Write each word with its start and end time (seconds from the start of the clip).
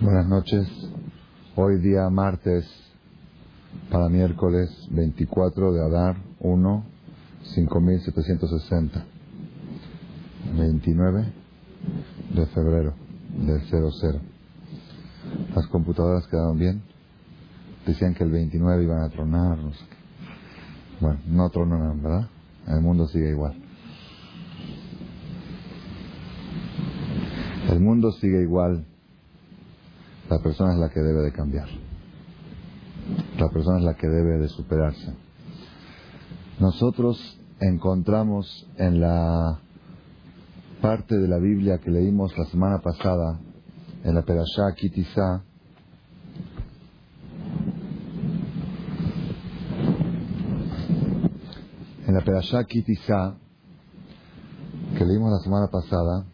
Buenas 0.00 0.28
noches. 0.28 0.68
Hoy 1.56 1.80
día 1.80 2.08
martes 2.08 2.64
para 3.90 4.08
miércoles 4.08 4.70
24 4.90 5.72
de 5.72 5.80
Adar 5.80 6.16
1, 6.38 6.84
5760. 7.42 9.04
29 10.56 11.32
de 12.32 12.46
febrero 12.46 12.94
del 13.44 13.60
00. 13.60 14.20
Las 15.56 15.66
computadoras 15.66 16.28
quedaron 16.28 16.56
bien. 16.56 16.80
Decían 17.84 18.14
que 18.14 18.22
el 18.22 18.30
29 18.30 18.84
iban 18.84 19.02
a 19.02 19.08
tronar. 19.08 19.58
No 19.58 19.72
sé 19.72 19.84
qué. 19.84 19.96
Bueno, 21.00 21.18
no 21.26 21.50
tronaron, 21.50 22.00
¿verdad? 22.00 22.28
El 22.68 22.82
mundo 22.82 23.08
sigue 23.08 23.30
igual. 23.30 23.60
El 27.68 27.80
mundo 27.80 28.12
sigue 28.12 28.42
igual. 28.42 28.86
La 30.28 30.38
persona 30.40 30.74
es 30.74 30.78
la 30.78 30.90
que 30.90 31.00
debe 31.00 31.22
de 31.22 31.32
cambiar. 31.32 31.68
La 33.38 33.48
persona 33.48 33.78
es 33.78 33.84
la 33.84 33.94
que 33.94 34.06
debe 34.06 34.38
de 34.38 34.48
superarse. 34.48 35.14
Nosotros 36.60 37.38
encontramos 37.60 38.66
en 38.76 39.00
la 39.00 39.60
parte 40.82 41.16
de 41.16 41.28
la 41.28 41.38
Biblia 41.38 41.78
que 41.78 41.90
leímos 41.90 42.36
la 42.36 42.44
semana 42.46 42.78
pasada, 42.80 43.40
en 44.04 44.14
la 44.14 44.22
Perashá 44.22 44.74
Kitizá, 44.76 45.42
en 52.06 52.14
la 52.14 52.20
Perashá 52.20 52.64
Kitizá, 52.64 53.34
que 54.96 55.04
leímos 55.04 55.32
la 55.32 55.38
semana 55.38 55.68
pasada, 55.68 56.26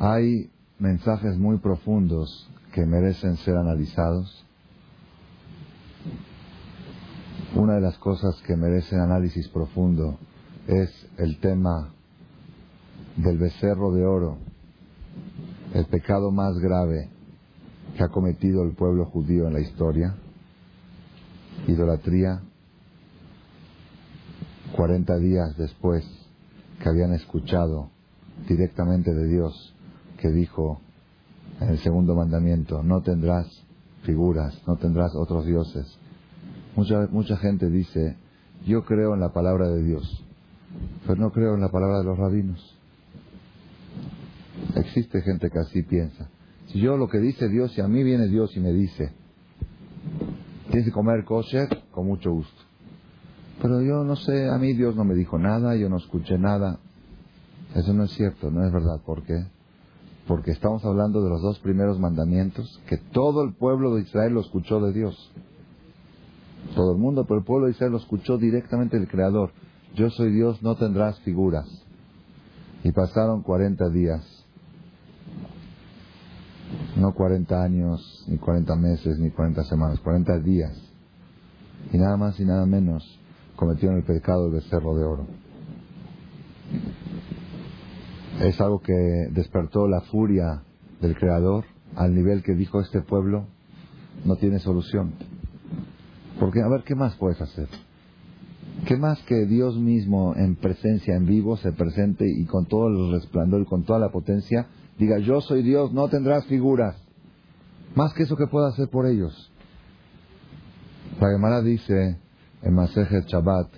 hay 0.00 0.50
mensajes 0.78 1.36
muy 1.36 1.58
profundos 1.58 2.48
que 2.78 2.86
merecen 2.86 3.36
ser 3.38 3.56
analizados. 3.56 4.46
Una 7.56 7.74
de 7.74 7.80
las 7.80 7.98
cosas 7.98 8.40
que 8.46 8.54
merecen 8.54 9.00
análisis 9.00 9.48
profundo 9.48 10.16
es 10.68 10.88
el 11.16 11.40
tema 11.40 11.92
del 13.16 13.36
becerro 13.36 13.90
de 13.90 14.04
oro, 14.06 14.38
el 15.74 15.86
pecado 15.86 16.30
más 16.30 16.56
grave 16.60 17.08
que 17.96 18.04
ha 18.04 18.10
cometido 18.10 18.62
el 18.62 18.76
pueblo 18.76 19.06
judío 19.06 19.48
en 19.48 19.54
la 19.54 19.60
historia, 19.60 20.14
idolatría, 21.66 22.42
40 24.76 25.16
días 25.16 25.56
después 25.56 26.08
que 26.80 26.88
habían 26.88 27.12
escuchado 27.12 27.90
directamente 28.48 29.12
de 29.12 29.26
Dios 29.26 29.74
que 30.18 30.28
dijo 30.28 30.80
en 31.60 31.68
el 31.68 31.78
segundo 31.78 32.14
mandamiento, 32.14 32.82
no 32.82 33.00
tendrás 33.02 33.46
figuras, 34.02 34.60
no 34.66 34.76
tendrás 34.76 35.14
otros 35.14 35.44
dioses. 35.46 35.98
Mucha, 36.76 37.08
mucha 37.10 37.36
gente 37.36 37.68
dice, 37.68 38.16
yo 38.66 38.84
creo 38.84 39.14
en 39.14 39.20
la 39.20 39.32
palabra 39.32 39.68
de 39.68 39.82
Dios, 39.82 40.24
pero 41.06 41.20
no 41.20 41.32
creo 41.32 41.54
en 41.54 41.60
la 41.60 41.70
palabra 41.70 41.98
de 41.98 42.04
los 42.04 42.18
rabinos. 42.18 42.76
Existe 44.76 45.22
gente 45.22 45.50
que 45.50 45.58
así 45.58 45.82
piensa. 45.82 46.28
Si 46.66 46.80
yo 46.80 46.96
lo 46.96 47.08
que 47.08 47.18
dice 47.18 47.48
Dios, 47.48 47.72
si 47.72 47.80
a 47.80 47.88
mí 47.88 48.02
viene 48.02 48.26
Dios 48.28 48.56
y 48.56 48.60
me 48.60 48.72
dice, 48.72 49.12
tienes 50.66 50.84
que 50.84 50.92
comer 50.92 51.24
kosher, 51.24 51.68
con 51.90 52.06
mucho 52.06 52.30
gusto. 52.32 52.62
Pero 53.60 53.82
yo 53.82 54.04
no 54.04 54.14
sé, 54.16 54.48
a 54.48 54.58
mí 54.58 54.74
Dios 54.74 54.94
no 54.94 55.04
me 55.04 55.14
dijo 55.14 55.38
nada, 55.38 55.74
yo 55.76 55.88
no 55.88 55.96
escuché 55.96 56.38
nada. 56.38 56.78
Eso 57.74 57.92
no 57.92 58.04
es 58.04 58.12
cierto, 58.12 58.50
no 58.50 58.64
es 58.64 58.72
verdad. 58.72 59.00
¿Por 59.04 59.24
qué? 59.24 59.46
Porque 60.28 60.50
estamos 60.50 60.84
hablando 60.84 61.22
de 61.22 61.30
los 61.30 61.40
dos 61.40 61.58
primeros 61.60 61.98
mandamientos, 61.98 62.82
que 62.86 62.98
todo 62.98 63.42
el 63.42 63.54
pueblo 63.54 63.94
de 63.94 64.02
Israel 64.02 64.34
lo 64.34 64.42
escuchó 64.42 64.78
de 64.78 64.92
Dios. 64.92 65.32
Todo 66.74 66.92
el 66.92 66.98
mundo, 66.98 67.24
pero 67.24 67.38
el 67.38 67.46
pueblo 67.46 67.64
de 67.64 67.72
Israel 67.72 67.92
lo 67.92 67.98
escuchó 67.98 68.36
directamente 68.36 68.98
del 68.98 69.08
Creador. 69.08 69.52
Yo 69.94 70.10
soy 70.10 70.30
Dios, 70.30 70.62
no 70.62 70.76
tendrás 70.76 71.18
figuras. 71.20 71.66
Y 72.84 72.92
pasaron 72.92 73.42
40 73.42 73.88
días. 73.88 74.22
No 76.96 77.14
40 77.14 77.62
años, 77.62 78.24
ni 78.28 78.36
40 78.36 78.76
meses, 78.76 79.18
ni 79.18 79.30
40 79.30 79.64
semanas, 79.64 79.98
40 80.00 80.40
días. 80.40 80.76
Y 81.90 81.96
nada 81.96 82.18
más 82.18 82.38
y 82.38 82.44
nada 82.44 82.66
menos 82.66 83.02
cometieron 83.56 83.96
el 83.96 84.04
pecado 84.04 84.44
del 84.44 84.60
becerro 84.60 84.94
de 84.94 85.04
oro. 85.04 85.26
Es 88.40 88.60
algo 88.60 88.80
que 88.80 88.92
despertó 89.32 89.88
la 89.88 90.00
furia 90.02 90.62
del 91.00 91.16
Creador 91.16 91.64
al 91.96 92.14
nivel 92.14 92.42
que 92.42 92.54
dijo 92.54 92.80
este 92.80 93.02
pueblo 93.02 93.46
no 94.24 94.36
tiene 94.36 94.58
solución. 94.60 95.14
Porque, 96.38 96.60
a 96.62 96.68
ver, 96.68 96.84
¿qué 96.84 96.94
más 96.94 97.16
puedes 97.16 97.40
hacer? 97.40 97.68
¿Qué 98.86 98.96
más 98.96 99.20
que 99.22 99.46
Dios 99.46 99.76
mismo 99.76 100.34
en 100.36 100.54
presencia, 100.54 101.16
en 101.16 101.26
vivo, 101.26 101.56
se 101.56 101.72
presente 101.72 102.26
y 102.28 102.44
con 102.46 102.66
todo 102.66 102.88
el 102.88 103.12
resplandor 103.12 103.62
y 103.62 103.64
con 103.64 103.84
toda 103.84 103.98
la 103.98 104.10
potencia 104.10 104.66
diga, 104.98 105.18
yo 105.18 105.40
soy 105.40 105.62
Dios, 105.62 105.92
no 105.92 106.08
tendrás 106.08 106.46
figuras? 106.46 106.96
Más 107.96 108.12
que 108.14 108.22
eso 108.22 108.36
que 108.36 108.46
pueda 108.46 108.68
hacer 108.68 108.88
por 108.88 109.06
ellos. 109.06 109.52
La 111.20 111.28
Gemara 111.30 111.60
dice 111.62 112.18
en 112.62 112.74
Masejet 112.74 113.26
Shabbat, 113.26 113.68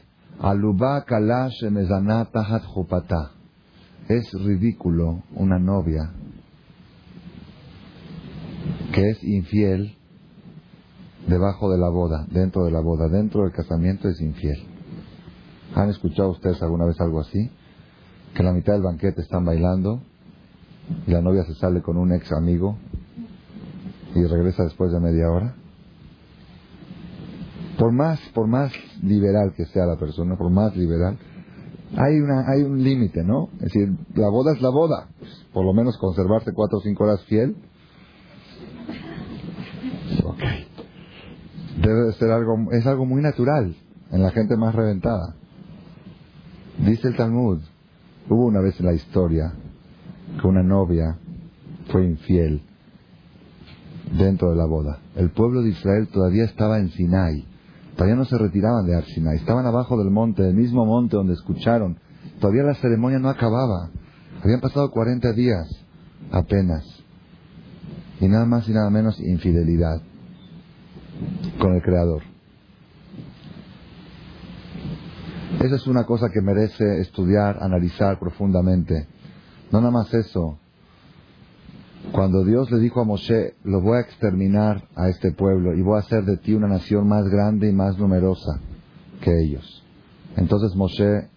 Alubá 0.41 1.05
kalash 1.05 1.61
tahat 2.33 2.65
jupata. 2.65 3.40
Es 4.11 4.33
ridículo 4.33 5.23
una 5.37 5.61
novia 5.61 6.11
que 8.93 9.11
es 9.11 9.23
infiel 9.23 9.97
debajo 11.29 11.71
de 11.71 11.79
la 11.79 11.89
boda, 11.91 12.27
dentro 12.29 12.65
de 12.65 12.73
la 12.73 12.81
boda, 12.81 13.07
dentro 13.07 13.45
del 13.45 13.53
casamiento 13.53 14.09
es 14.09 14.21
infiel. 14.21 14.67
¿Han 15.77 15.91
escuchado 15.91 16.31
ustedes 16.31 16.61
alguna 16.61 16.87
vez 16.87 17.01
algo 17.01 17.21
así? 17.21 17.53
Que 18.35 18.43
la 18.43 18.53
mitad 18.53 18.73
del 18.73 18.83
banquete 18.83 19.21
están 19.21 19.45
bailando 19.45 20.03
y 21.07 21.13
la 21.13 21.21
novia 21.21 21.45
se 21.45 21.55
sale 21.55 21.81
con 21.81 21.97
un 21.97 22.13
ex 22.13 22.33
amigo 22.33 22.79
y 24.17 24.25
regresa 24.25 24.65
después 24.65 24.91
de 24.91 24.99
media 24.99 25.31
hora. 25.31 25.55
Por 27.79 27.93
más, 27.93 28.19
por 28.35 28.49
más 28.49 28.73
liberal 29.05 29.53
que 29.57 29.67
sea 29.67 29.87
la 29.87 29.99
persona, 29.99 30.37
por 30.37 30.51
más 30.51 30.77
liberal, 30.77 31.17
hay 31.97 32.21
una, 32.21 32.49
hay 32.49 32.63
un 32.63 32.83
límite, 32.83 33.25
¿no? 33.25 33.49
Es 33.55 33.73
decir, 33.73 33.97
la 34.15 34.29
boda 34.29 34.53
es 34.55 34.63
la 34.63 34.71
boda. 34.71 35.09
Por 35.53 35.65
lo 35.65 35.73
menos 35.73 35.99
conservarse 35.99 36.53
cuatro 36.53 36.79
o 36.79 36.81
cinco 36.83 37.05
horas 37.05 37.25
fiel. 37.25 37.57
Ok. 40.25 40.39
Debe 41.83 42.07
de 42.07 42.13
ser 42.13 42.31
algo, 42.31 42.71
es 42.73 42.87
algo 42.87 43.07
muy 43.07 43.23
natural 43.23 43.75
en 44.13 44.23
la 44.23 44.31
gente 44.31 44.57
más 44.57 44.75
reventada. 44.75 45.35
Dice 46.79 47.09
el 47.09 47.17
Talmud, 47.17 47.61
hubo 48.29 48.47
una 48.47 48.61
vez 48.61 48.79
en 48.81 48.87
la 48.87 48.95
historia 48.95 49.53
que 50.41 50.47
una 50.47 50.63
novia 50.63 51.19
fue 51.91 52.05
infiel 52.05 52.63
dentro 54.17 54.51
de 54.51 54.57
la 54.57 54.67
boda. 54.67 54.99
El 55.17 55.31
pueblo 55.31 55.63
de 55.63 55.71
Israel 55.71 56.09
todavía 56.09 56.45
estaba 56.45 56.79
en 56.79 56.91
Sinai. 56.91 57.45
Todavía 58.01 58.17
no 58.17 58.25
se 58.25 58.39
retiraban 58.39 58.87
de 58.87 59.03
Sinai. 59.13 59.37
Estaban 59.37 59.67
abajo 59.67 59.99
del 59.99 60.11
monte, 60.11 60.43
del 60.43 60.55
mismo 60.55 60.87
monte 60.87 61.17
donde 61.17 61.35
escucharon. 61.35 61.99
Todavía 62.41 62.63
la 62.63 62.73
ceremonia 62.77 63.19
no 63.19 63.29
acababa. 63.29 63.91
Habían 64.43 64.63
pasado 64.63 64.91
40 64.91 65.35
días 65.35 65.69
apenas. 66.33 66.83
Y 68.19 68.27
nada 68.27 68.47
más 68.47 68.67
y 68.71 68.73
nada 68.73 68.89
menos 68.89 69.21
infidelidad 69.21 70.01
con 71.61 71.75
el 71.75 71.83
Creador. 71.83 72.23
Esa 75.63 75.75
es 75.75 75.87
una 75.87 76.05
cosa 76.05 76.31
que 76.33 76.41
merece 76.41 77.03
estudiar, 77.03 77.59
analizar 77.63 78.19
profundamente. 78.19 79.09
No 79.71 79.81
nada 79.81 79.93
más 79.93 80.15
eso. 80.15 80.59
Cuando 82.13 82.45
Dios 82.45 82.69
le 82.73 82.81
dijo 82.81 83.01
a 83.01 83.05
Moshe, 83.05 83.55
lo 83.63 83.81
voy 83.81 83.99
a 83.99 84.01
exterminar 84.01 84.83
a 84.97 85.09
este 85.09 85.31
pueblo 85.31 85.75
y 85.75 85.83
voy 85.83 85.97
a 85.97 86.01
hacer 86.01 86.25
de 86.25 86.39
ti 86.39 86.55
una 86.55 86.67
nación 86.67 87.07
más 87.07 87.29
grande 87.29 87.69
y 87.69 87.73
más 87.73 87.99
numerosa 87.99 88.61
que 89.21 89.31
ellos. 89.41 89.85
Entonces 90.37 90.75
Moshe 90.75 91.29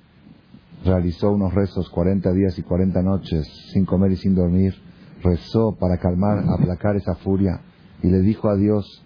realizó 0.84 1.32
unos 1.32 1.54
rezos 1.54 1.90
40 1.90 2.32
días 2.34 2.58
y 2.58 2.64
40 2.64 3.04
noches 3.04 3.48
sin 3.72 3.86
comer 3.86 4.14
y 4.14 4.18
sin 4.18 4.34
dormir. 4.34 4.74
Rezó 5.22 5.76
para 5.80 5.98
calmar, 5.98 6.44
aplacar 6.50 6.96
esa 6.96 7.16
furia 7.16 7.62
y 8.02 8.10
le 8.10 8.22
dijo 8.22 8.50
a 8.50 8.56
Dios, 8.56 9.06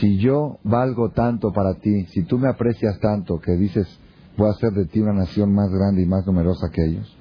si 0.00 0.16
yo 0.16 0.60
valgo 0.64 1.10
tanto 1.10 1.52
para 1.52 1.74
ti, 1.74 2.06
si 2.06 2.22
tú 2.22 2.38
me 2.38 2.48
aprecias 2.48 2.98
tanto 3.00 3.38
que 3.38 3.52
dices, 3.52 3.86
voy 4.38 4.48
a 4.48 4.52
hacer 4.52 4.72
de 4.72 4.86
ti 4.86 5.00
una 5.00 5.12
nación 5.12 5.52
más 5.52 5.70
grande 5.70 6.00
y 6.02 6.06
más 6.06 6.26
numerosa 6.26 6.70
que 6.70 6.86
ellos, 6.86 7.14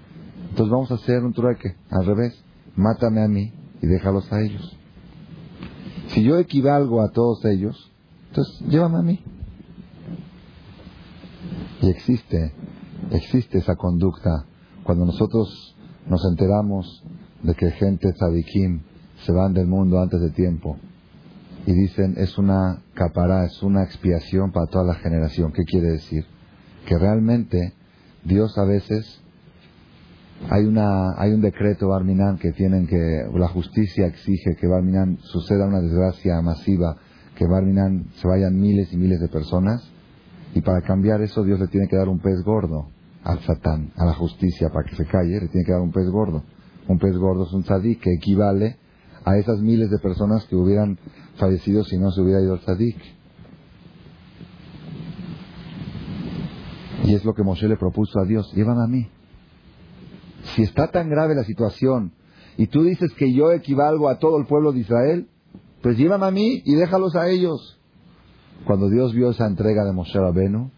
entonces 0.50 0.72
vamos 0.72 0.92
a 0.92 0.96
hacer 0.96 1.26
un 1.26 1.34
trueque, 1.34 1.76
al 1.90 2.06
revés, 2.06 2.42
mátame 2.76 3.22
a 3.22 3.28
mí 3.28 3.54
y 3.82 3.88
déjalos 3.88 4.32
a 4.32 4.42
ellos. 4.42 4.78
Si 6.08 6.24
yo 6.24 6.38
equivalgo 6.38 7.02
a 7.02 7.10
todos 7.12 7.44
ellos, 7.46 7.92
entonces 8.30 8.60
llévame 8.68 8.98
a 8.98 9.02
mí. 9.02 9.24
Y 11.82 11.90
existe, 11.90 12.54
existe 13.12 13.58
esa 13.58 13.76
conducta 13.76 14.46
cuando 14.84 15.06
nosotros 15.06 15.76
nos 16.08 16.24
enteramos 16.26 17.04
de 17.44 17.56
que 17.56 17.72
gente 17.72 18.14
tzadikim 18.14 18.82
se 19.24 19.32
van 19.32 19.54
del 19.54 19.68
mundo 19.68 20.00
antes 20.00 20.22
de 20.22 20.30
tiempo. 20.32 20.78
Y 21.66 21.74
dicen, 21.74 22.16
es 22.18 22.38
una 22.38 22.82
capará, 22.94 23.46
es 23.46 23.62
una 23.62 23.84
expiación 23.84 24.52
para 24.52 24.68
toda 24.68 24.84
la 24.84 24.96
generación. 24.96 25.54
¿Qué 25.54 25.64
quiere 25.64 25.92
decir? 25.92 26.26
Que 26.88 26.98
realmente 26.98 27.74
Dios 28.24 28.58
a 28.58 28.66
veces 28.66 29.21
hay 30.50 30.66
una 30.66 31.14
hay 31.18 31.32
un 31.32 31.42
decreto 31.42 31.90
Barminan 31.90 32.38
que 32.38 32.52
tienen 32.52 32.88
que 32.88 33.26
la 33.34 33.48
justicia 33.48 34.08
exige 34.08 34.56
que 34.56 34.68
Barminan 34.68 35.18
suceda 35.22 35.68
una 35.68 35.82
desgracia 35.82 36.42
masiva 36.42 36.98
que 37.36 37.46
Barminan 37.46 38.08
se 38.16 38.28
vayan 38.28 38.60
miles 38.60 38.92
y 38.92 38.98
miles 38.98 39.20
de 39.20 39.28
personas 39.28 39.82
y 40.54 40.62
para 40.62 40.82
cambiar 40.82 41.22
eso 41.22 41.44
Dios 41.44 41.60
le 41.60 41.68
tiene 41.68 41.88
que 41.88 41.96
dar 41.96 42.10
un 42.10 42.20
pez 42.20 42.42
gordo 42.44 42.88
al 43.24 43.40
Satán, 43.42 43.92
a 43.98 44.06
la 44.06 44.14
justicia 44.14 44.70
para 44.70 44.90
que 44.90 44.96
se 44.96 45.06
calle, 45.06 45.40
le 45.40 45.48
tiene 45.48 45.66
que 45.66 45.72
dar 45.72 45.82
un 45.82 45.92
pez 45.92 46.10
gordo. 46.10 46.44
Un 46.88 46.98
pez 46.98 47.16
gordo 47.16 47.46
es 47.46 47.54
un 47.54 47.64
tzadik 47.64 48.02
que 48.02 48.14
equivale 48.14 48.78
a 49.24 49.38
esas 49.38 49.60
miles 49.60 49.90
de 49.92 50.00
personas 50.00 50.46
que 50.46 50.56
hubieran 50.56 50.98
fallecido 51.38 51.84
si 51.84 51.98
no 51.98 52.12
se 52.12 52.22
hubiera 52.22 52.42
ido 52.42 52.56
el 52.56 52.62
tzadik. 52.62 52.98
Y 57.04 57.14
es 57.14 57.24
lo 57.24 57.34
que 57.34 57.44
Moshe 57.44 57.68
le 57.68 57.78
propuso 57.78 58.20
a 58.20 58.26
Dios, 58.26 58.52
llévame 58.56 58.84
a 58.84 58.88
mí. 58.88 59.10
Si 60.44 60.64
está 60.64 60.92
tan 60.92 61.10
grave 61.10 61.36
la 61.36 61.44
situación 61.44 62.14
y 62.58 62.68
tú 62.68 62.84
dices 62.84 63.12
que 63.14 63.34
yo 63.34 63.52
equivalgo 63.52 64.10
a 64.10 64.20
todo 64.20 64.38
el 64.38 64.46
pueblo 64.46 64.72
de 64.72 64.80
Israel, 64.80 65.28
pues 65.82 65.98
llévame 65.98 66.26
a 66.26 66.32
mí 66.32 66.62
y 66.66 66.76
déjalos 66.76 67.16
a 67.16 67.30
ellos. 67.30 67.80
Cuando 68.66 68.90
Dios 68.90 69.14
vio 69.14 69.32
esa 69.32 69.48
entrega 69.48 69.84
de 69.84 69.94
Moshe 69.94 70.20
Rabenu 70.20 70.70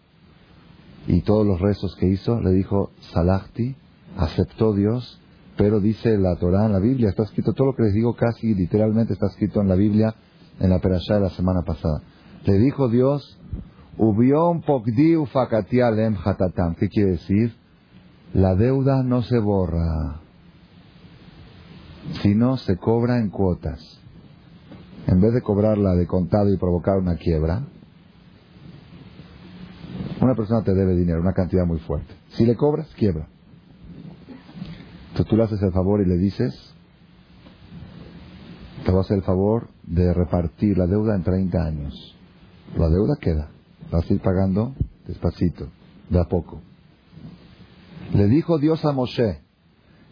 y 1.07 1.21
todos 1.21 1.45
los 1.45 1.59
rezos 1.59 1.95
que 1.97 2.07
hizo, 2.07 2.39
le 2.39 2.51
dijo, 2.51 2.91
Salachti, 3.13 3.75
aceptó 4.17 4.73
Dios, 4.73 5.19
pero 5.57 5.79
dice 5.79 6.17
la 6.17 6.35
Torah 6.37 6.65
en 6.65 6.73
la 6.73 6.79
Biblia, 6.79 7.09
está 7.09 7.23
escrito, 7.23 7.53
todo 7.53 7.67
lo 7.67 7.75
que 7.75 7.83
les 7.83 7.93
digo 7.93 8.15
casi 8.15 8.53
literalmente 8.53 9.13
está 9.13 9.27
escrito 9.27 9.61
en 9.61 9.67
la 9.67 9.75
Biblia, 9.75 10.15
en 10.59 10.69
la 10.69 10.79
perashá 10.79 11.15
de 11.15 11.21
la 11.21 11.29
semana 11.31 11.61
pasada. 11.63 12.01
Le 12.45 12.57
dijo 12.57 12.87
Dios, 12.87 13.37
Ubion 13.97 14.61
pokdi 14.61 15.15
ufakatialem 15.15 16.15
hatatam. 16.23 16.75
¿Qué 16.75 16.89
quiere 16.89 17.11
decir? 17.11 17.55
La 18.33 18.55
deuda 18.55 19.03
no 19.03 19.21
se 19.21 19.37
borra, 19.37 20.19
sino 22.23 22.57
se 22.57 22.77
cobra 22.77 23.19
en 23.19 23.29
cuotas. 23.29 23.99
En 25.05 25.21
vez 25.21 25.33
de 25.33 25.41
cobrarla 25.41 25.93
de 25.93 26.07
contado 26.07 26.51
y 26.51 26.57
provocar 26.57 26.97
una 26.97 27.15
quiebra, 27.15 27.61
una 30.19 30.33
persona 30.33 30.63
te 30.63 30.73
debe 30.73 30.95
dinero, 30.95 31.21
una 31.21 31.33
cantidad 31.33 31.65
muy 31.67 31.77
fuerte. 31.79 32.11
Si 32.29 32.43
le 32.43 32.55
cobras, 32.55 32.87
quiebra. 32.95 33.27
Entonces 35.09 35.27
tú 35.27 35.37
le 35.37 35.43
haces 35.43 35.61
el 35.61 35.71
favor 35.71 36.01
y 36.01 36.05
le 36.05 36.17
dices, 36.17 36.73
te 38.83 38.89
voy 38.89 38.97
a 38.97 39.01
hacer 39.01 39.17
el 39.17 39.23
favor 39.23 39.67
de 39.83 40.11
repartir 40.11 40.79
la 40.79 40.87
deuda 40.87 41.15
en 41.15 41.23
30 41.23 41.63
años. 41.63 42.15
La 42.77 42.89
deuda 42.89 43.15
queda, 43.21 43.49
vas 43.91 44.09
a 44.09 44.13
ir 44.13 44.21
pagando 44.21 44.73
despacito, 45.05 45.67
de 46.09 46.19
a 46.19 46.23
poco. 46.23 46.61
Le 48.11 48.27
dijo 48.27 48.59
Dios 48.59 48.83
a 48.85 48.91
Moshe, 48.91 49.41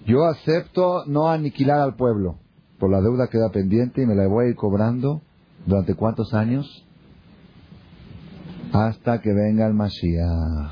yo 0.06 0.26
acepto 0.26 1.06
no 1.06 1.30
aniquilar 1.30 1.80
al 1.80 1.96
pueblo, 1.96 2.40
por 2.80 2.90
la 2.90 3.02
deuda 3.02 3.28
queda 3.28 3.50
pendiente 3.50 4.02
y 4.02 4.06
me 4.06 4.16
la 4.16 4.28
voy 4.28 4.46
a 4.46 4.50
ir 4.50 4.56
cobrando 4.56 5.22
durante 5.66 5.96
cuántos 5.96 6.34
años? 6.34 6.86
Hasta 8.74 9.22
que 9.22 9.34
venga 9.34 9.68
el 9.68 9.74
Mashiach. 9.74 10.72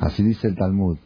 Así 0.00 0.22
dice 0.22 0.48
el 0.48 0.56
Talmud. 0.56 0.98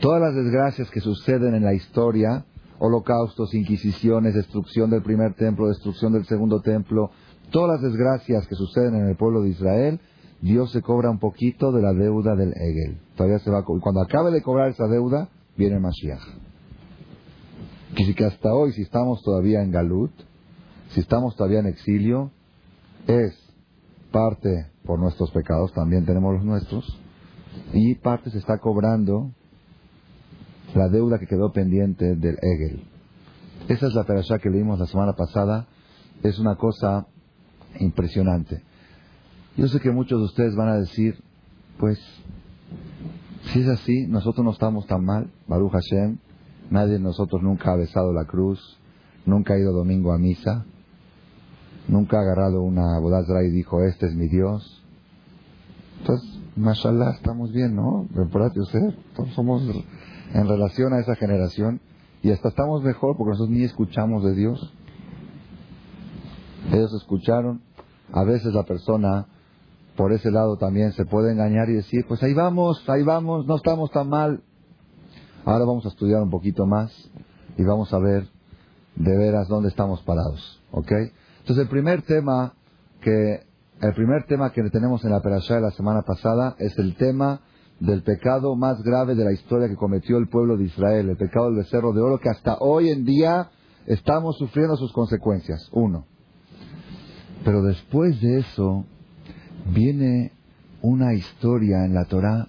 Todas 0.00 0.20
las 0.20 0.34
desgracias 0.34 0.90
que 0.90 1.00
suceden 1.00 1.54
en 1.54 1.64
la 1.64 1.74
historia, 1.74 2.44
holocaustos, 2.78 3.54
inquisiciones, 3.54 4.34
destrucción 4.34 4.90
del 4.90 5.02
primer 5.02 5.34
templo, 5.34 5.68
destrucción 5.68 6.12
del 6.12 6.26
segundo 6.26 6.60
templo, 6.60 7.10
todas 7.50 7.80
las 7.80 7.90
desgracias 7.90 8.46
que 8.46 8.54
suceden 8.54 8.94
en 8.94 9.08
el 9.08 9.16
pueblo 9.16 9.42
de 9.42 9.50
Israel, 9.50 10.00
Dios 10.40 10.70
se 10.72 10.82
cobra 10.82 11.10
un 11.10 11.18
poquito 11.18 11.72
de 11.72 11.82
la 11.82 11.92
deuda 11.92 12.34
del 12.34 12.52
Egel. 12.52 12.98
Todavía 13.16 13.38
se 13.38 13.50
va 13.50 13.64
Cuando 13.64 14.02
acabe 14.02 14.30
de 14.30 14.42
cobrar 14.42 14.68
esa 14.68 14.86
deuda, 14.86 15.28
viene 15.56 15.76
el 15.76 15.80
Mashiach. 15.80 16.22
Que 17.94 18.24
hasta 18.24 18.52
hoy, 18.52 18.72
si 18.72 18.82
estamos 18.82 19.22
todavía 19.22 19.62
en 19.62 19.70
Galut, 19.70 20.12
si 20.90 21.00
estamos 21.00 21.34
todavía 21.36 21.60
en 21.60 21.66
exilio, 21.66 22.30
es 23.06 23.34
parte 24.12 24.66
por 24.84 24.98
nuestros 24.98 25.30
pecados, 25.30 25.72
también 25.72 26.04
tenemos 26.04 26.34
los 26.34 26.44
nuestros, 26.44 26.84
y 27.72 27.94
parte 27.96 28.30
se 28.30 28.38
está 28.38 28.58
cobrando 28.58 29.30
la 30.74 30.88
deuda 30.88 31.18
que 31.18 31.26
quedó 31.26 31.52
pendiente 31.52 32.16
del 32.16 32.36
Egel. 32.42 32.84
Esa 33.68 33.86
es 33.86 33.94
la 33.94 34.04
perashá 34.04 34.38
que 34.38 34.50
leímos 34.50 34.78
la 34.78 34.86
semana 34.86 35.14
pasada. 35.14 35.66
Es 36.22 36.38
una 36.38 36.56
cosa 36.56 37.06
impresionante. 37.80 38.62
Yo 39.56 39.68
sé 39.68 39.80
que 39.80 39.90
muchos 39.90 40.18
de 40.18 40.24
ustedes 40.26 40.54
van 40.54 40.68
a 40.68 40.76
decir, 40.76 41.18
pues, 41.78 41.98
si 43.52 43.60
es 43.60 43.68
así, 43.68 44.06
nosotros 44.06 44.44
no 44.44 44.50
estamos 44.50 44.86
tan 44.86 45.02
mal, 45.02 45.30
Baruch 45.46 45.72
Hashem, 45.72 46.18
nadie 46.70 46.94
de 46.94 47.00
nosotros 47.00 47.42
nunca 47.42 47.72
ha 47.72 47.76
besado 47.76 48.12
la 48.12 48.26
cruz, 48.26 48.78
nunca 49.24 49.54
ha 49.54 49.58
ido 49.58 49.72
domingo 49.72 50.12
a 50.12 50.18
misa, 50.18 50.66
nunca 51.88 52.18
ha 52.18 52.20
agarrado 52.20 52.62
una 52.62 52.98
bodazra 52.98 53.44
y 53.44 53.50
dijo, 53.50 53.82
este 53.82 54.06
es 54.06 54.14
mi 54.14 54.28
Dios. 54.28 54.84
Entonces, 56.00 56.38
mashallah, 56.56 57.12
estamos 57.12 57.50
bien, 57.50 57.74
¿no? 57.74 58.06
Todos 58.12 59.32
somos 59.34 59.62
en 60.34 60.48
relación 60.48 60.92
a 60.92 61.00
esa 61.00 61.14
generación 61.14 61.80
y 62.22 62.30
hasta 62.30 62.48
estamos 62.48 62.82
mejor 62.82 63.16
porque 63.16 63.30
nosotros 63.30 63.56
ni 63.56 63.64
escuchamos 63.64 64.22
de 64.22 64.34
Dios. 64.34 64.72
Ellos 66.72 66.92
escucharon. 66.94 67.62
A 68.12 68.22
veces 68.22 68.52
la 68.52 68.62
persona 68.64 69.26
por 69.96 70.12
ese 70.12 70.30
lado 70.30 70.56
también 70.56 70.92
se 70.92 71.04
puede 71.04 71.32
engañar 71.32 71.68
y 71.70 71.74
decir, 71.74 72.04
pues 72.06 72.22
ahí 72.22 72.34
vamos, 72.34 72.82
ahí 72.88 73.02
vamos, 73.02 73.46
no 73.46 73.56
estamos 73.56 73.90
tan 73.90 74.08
mal. 74.08 74.42
Ahora 75.44 75.64
vamos 75.64 75.84
a 75.86 75.88
estudiar 75.88 76.22
un 76.22 76.30
poquito 76.30 76.66
más 76.66 76.92
y 77.56 77.64
vamos 77.64 77.92
a 77.92 77.98
ver 77.98 78.28
de 78.96 79.16
veras 79.16 79.48
dónde 79.48 79.68
estamos 79.68 80.02
parados, 80.02 80.62
¿ok? 80.70 80.92
Entonces 81.40 81.64
el 81.64 81.68
primer 81.68 82.02
tema 82.02 82.54
que 83.00 83.46
el 83.80 83.94
primer 83.94 84.24
tema 84.24 84.52
que 84.52 84.62
tenemos 84.70 85.04
en 85.04 85.10
la 85.10 85.20
perashá 85.20 85.56
de 85.56 85.60
la 85.60 85.70
semana 85.72 86.02
pasada 86.02 86.56
es 86.58 86.78
el 86.78 86.96
tema 86.96 87.40
del 87.78 88.02
pecado 88.02 88.56
más 88.56 88.82
grave 88.82 89.14
de 89.14 89.24
la 89.24 89.32
historia 89.32 89.68
que 89.68 89.76
cometió 89.76 90.16
el 90.16 90.28
pueblo 90.28 90.56
de 90.56 90.64
Israel, 90.64 91.10
el 91.10 91.16
pecado 91.16 91.46
del 91.46 91.56
becerro 91.56 91.92
de 91.92 92.00
oro, 92.00 92.18
que 92.18 92.30
hasta 92.30 92.56
hoy 92.60 92.88
en 92.88 93.04
día 93.04 93.50
estamos 93.86 94.38
sufriendo 94.38 94.76
sus 94.76 94.92
consecuencias. 94.92 95.68
Uno. 95.72 96.06
Pero 97.44 97.62
después 97.62 98.18
de 98.20 98.38
eso, 98.38 98.86
viene 99.72 100.32
una 100.82 101.14
historia 101.14 101.84
en 101.84 101.94
la 101.94 102.04
Torah 102.04 102.48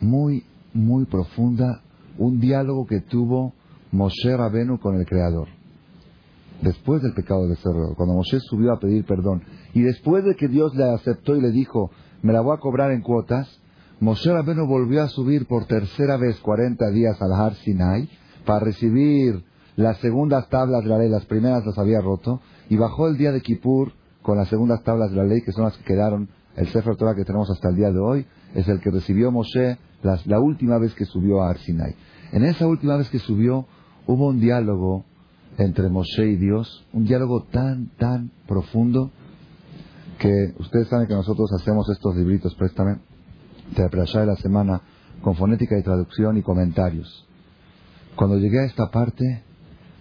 muy, 0.00 0.44
muy 0.72 1.04
profunda, 1.04 1.82
un 2.18 2.40
diálogo 2.40 2.86
que 2.86 3.00
tuvo 3.00 3.52
Moshe 3.92 4.36
Rabenu 4.36 4.78
con 4.78 4.96
el 4.96 5.06
Creador. 5.06 5.48
Después 6.62 7.02
del 7.02 7.12
pecado 7.12 7.42
del 7.42 7.50
becerro, 7.50 7.94
cuando 7.96 8.14
Moshe 8.14 8.40
subió 8.40 8.72
a 8.72 8.78
pedir 8.78 9.04
perdón, 9.04 9.42
y 9.74 9.82
después 9.82 10.24
de 10.24 10.34
que 10.36 10.48
Dios 10.48 10.74
le 10.74 10.84
aceptó 10.84 11.36
y 11.36 11.42
le 11.42 11.50
dijo, 11.50 11.90
me 12.22 12.32
la 12.32 12.40
voy 12.40 12.56
a 12.56 12.60
cobrar 12.60 12.92
en 12.92 13.02
cuotas, 13.02 13.60
Moshe 14.00 14.32
Rabenu 14.32 14.66
volvió 14.66 15.02
a 15.02 15.08
subir 15.08 15.46
por 15.46 15.66
tercera 15.66 16.16
vez 16.16 16.40
40 16.40 16.90
días 16.90 17.20
al 17.20 17.32
Har 17.32 17.54
Sinai 17.56 18.08
para 18.44 18.60
recibir 18.60 19.44
las 19.76 19.98
segundas 19.98 20.48
tablas 20.48 20.82
de 20.84 20.88
la 20.88 20.98
ley, 20.98 21.10
las 21.10 21.26
primeras 21.26 21.64
las 21.66 21.76
había 21.76 22.00
roto, 22.00 22.40
y 22.70 22.76
bajó 22.76 23.08
el 23.08 23.18
día 23.18 23.32
de 23.32 23.42
Kippur 23.42 23.92
con 24.26 24.36
las 24.36 24.48
segundas 24.48 24.82
tablas 24.82 25.12
de 25.12 25.16
la 25.18 25.22
ley, 25.22 25.40
que 25.42 25.52
son 25.52 25.62
las 25.62 25.76
que 25.76 25.84
quedaron, 25.84 26.28
el 26.56 26.66
Sefer 26.66 26.96
Torah 26.96 27.14
que 27.14 27.24
tenemos 27.24 27.48
hasta 27.48 27.68
el 27.68 27.76
día 27.76 27.92
de 27.92 28.00
hoy, 28.00 28.26
es 28.56 28.66
el 28.66 28.80
que 28.80 28.90
recibió 28.90 29.30
Moshe 29.30 29.78
la 30.02 30.40
última 30.40 30.78
vez 30.78 30.94
que 30.94 31.04
subió 31.04 31.42
a 31.42 31.50
Har 31.50 31.58
Sinai. 31.58 31.94
En 32.32 32.44
esa 32.44 32.66
última 32.66 32.96
vez 32.96 33.08
que 33.08 33.20
subió, 33.20 33.66
hubo 34.04 34.26
un 34.26 34.40
diálogo 34.40 35.04
entre 35.58 35.88
Moshe 35.90 36.26
y 36.26 36.34
Dios, 36.34 36.84
un 36.92 37.04
diálogo 37.04 37.44
tan, 37.44 37.90
tan 37.98 38.32
profundo, 38.48 39.12
que 40.18 40.54
ustedes 40.58 40.88
saben 40.88 41.06
que 41.06 41.14
nosotros 41.14 41.48
hacemos 41.52 41.88
estos 41.88 42.16
libritos, 42.16 42.52
préstame, 42.56 42.96
de 43.76 43.88
la 43.88 44.20
de 44.20 44.26
la 44.26 44.36
semana 44.36 44.82
con 45.22 45.36
fonética 45.36 45.78
y 45.78 45.84
traducción 45.84 46.36
y 46.36 46.42
comentarios. 46.42 47.28
Cuando 48.16 48.38
llegué 48.38 48.58
a 48.58 48.64
esta 48.64 48.90
parte, 48.90 49.44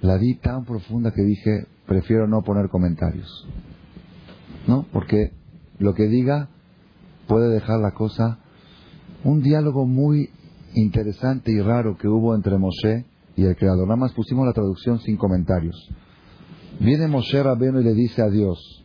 la 0.02 0.18
vi 0.18 0.34
tan 0.40 0.66
profunda 0.66 1.12
que 1.12 1.22
dije, 1.22 1.68
prefiero 1.86 2.28
no 2.28 2.42
poner 2.42 2.70
comentarios. 2.70 3.48
¿No? 4.68 4.86
Porque 4.92 5.32
lo 5.80 5.94
que 5.94 6.08
diga 6.08 6.50
puede 7.28 7.50
dejar 7.50 7.80
la 7.80 7.92
cosa. 7.92 8.40
Un 9.24 9.42
diálogo 9.42 9.86
muy 9.86 10.30
interesante 10.74 11.52
y 11.52 11.60
raro 11.62 11.98
que 11.98 12.08
hubo 12.08 12.36
entre 12.36 12.58
Moshe 12.58 13.06
y 13.36 13.44
el 13.44 13.56
Creador. 13.56 13.88
Nada 13.88 13.98
más 13.98 14.14
pusimos 14.14 14.46
la 14.46 14.54
traducción 14.54 15.00
sin 15.00 15.18
comentarios. 15.18 15.90
Viene 16.80 17.08
Moshe 17.08 17.42
Rabeno 17.42 17.80
y 17.80 17.84
le 17.84 17.94
dice 17.94 18.22
a 18.22 18.30
Dios, 18.30 18.84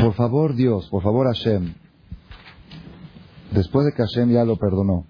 Por 0.00 0.12
favor, 0.12 0.54
Dios, 0.54 0.88
por 0.90 1.02
favor, 1.02 1.26
Hashem, 1.26 1.72
después 3.52 3.86
de 3.86 3.92
que 3.92 4.02
Hashem 4.02 4.30
ya 4.30 4.44
lo 4.44 4.56
perdonó, 4.56 5.06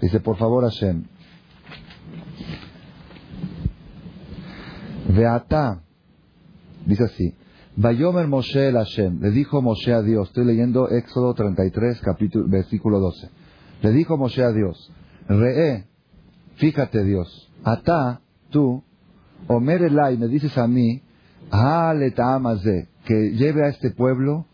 Dice, 0.00 0.20
por 0.20 0.36
favor, 0.36 0.64
Hashem, 0.64 1.04
Veata, 5.14 5.82
dice 6.86 7.04
así, 7.04 7.34
Vayomer 7.76 8.26
Moshe 8.26 8.68
el 8.68 8.76
Hashem, 8.76 9.20
le 9.20 9.30
dijo 9.30 9.62
Moshe 9.62 9.92
a 9.92 10.02
Dios, 10.02 10.28
estoy 10.28 10.44
leyendo 10.44 10.88
Éxodo 10.88 11.34
33, 11.34 12.00
capítulo, 12.00 12.48
versículo 12.48 13.00
12. 13.00 13.30
Le 13.82 13.90
dijo 13.92 14.16
Moshe 14.16 14.42
a 14.42 14.50
Dios, 14.50 14.90
Re'e, 15.28 15.86
fíjate 16.56 17.04
Dios, 17.04 17.50
Ata, 17.62 18.20
tú, 18.50 18.82
Omer 19.46 19.82
Elai, 19.82 20.16
me 20.18 20.28
dices 20.28 20.56
a 20.58 20.66
mí, 20.66 21.02
Haaletamaze, 21.50 22.88
que 23.04 23.30
lleve 23.32 23.66
a 23.66 23.68
este 23.68 23.90
pueblo, 23.90 24.46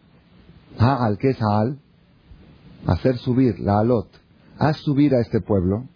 Haal, 0.78 1.18
que 1.18 1.30
es 1.30 1.38
Haal, 1.40 1.78
hacer 2.86 3.16
subir, 3.18 3.60
la 3.60 3.80
Alot, 3.80 4.08
haz 4.58 4.76
subir 4.78 5.14
a 5.14 5.20
este 5.20 5.40
pueblo, 5.40 5.88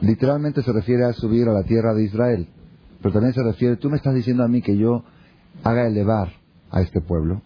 literalmente 0.00 0.62
se 0.62 0.72
refiere 0.72 1.04
a 1.04 1.12
subir 1.12 1.48
a 1.48 1.52
la 1.52 1.62
tierra 1.62 1.94
de 1.94 2.04
Israel, 2.04 2.48
pero 3.02 3.12
también 3.12 3.34
se 3.34 3.42
refiere, 3.42 3.76
tú 3.76 3.90
me 3.90 3.96
estás 3.96 4.14
diciendo 4.14 4.44
a 4.44 4.48
mí 4.48 4.62
que 4.62 4.76
yo 4.76 5.04
haga 5.64 5.86
elevar 5.86 6.32
a 6.70 6.80
este 6.80 7.00
pueblo, 7.00 7.42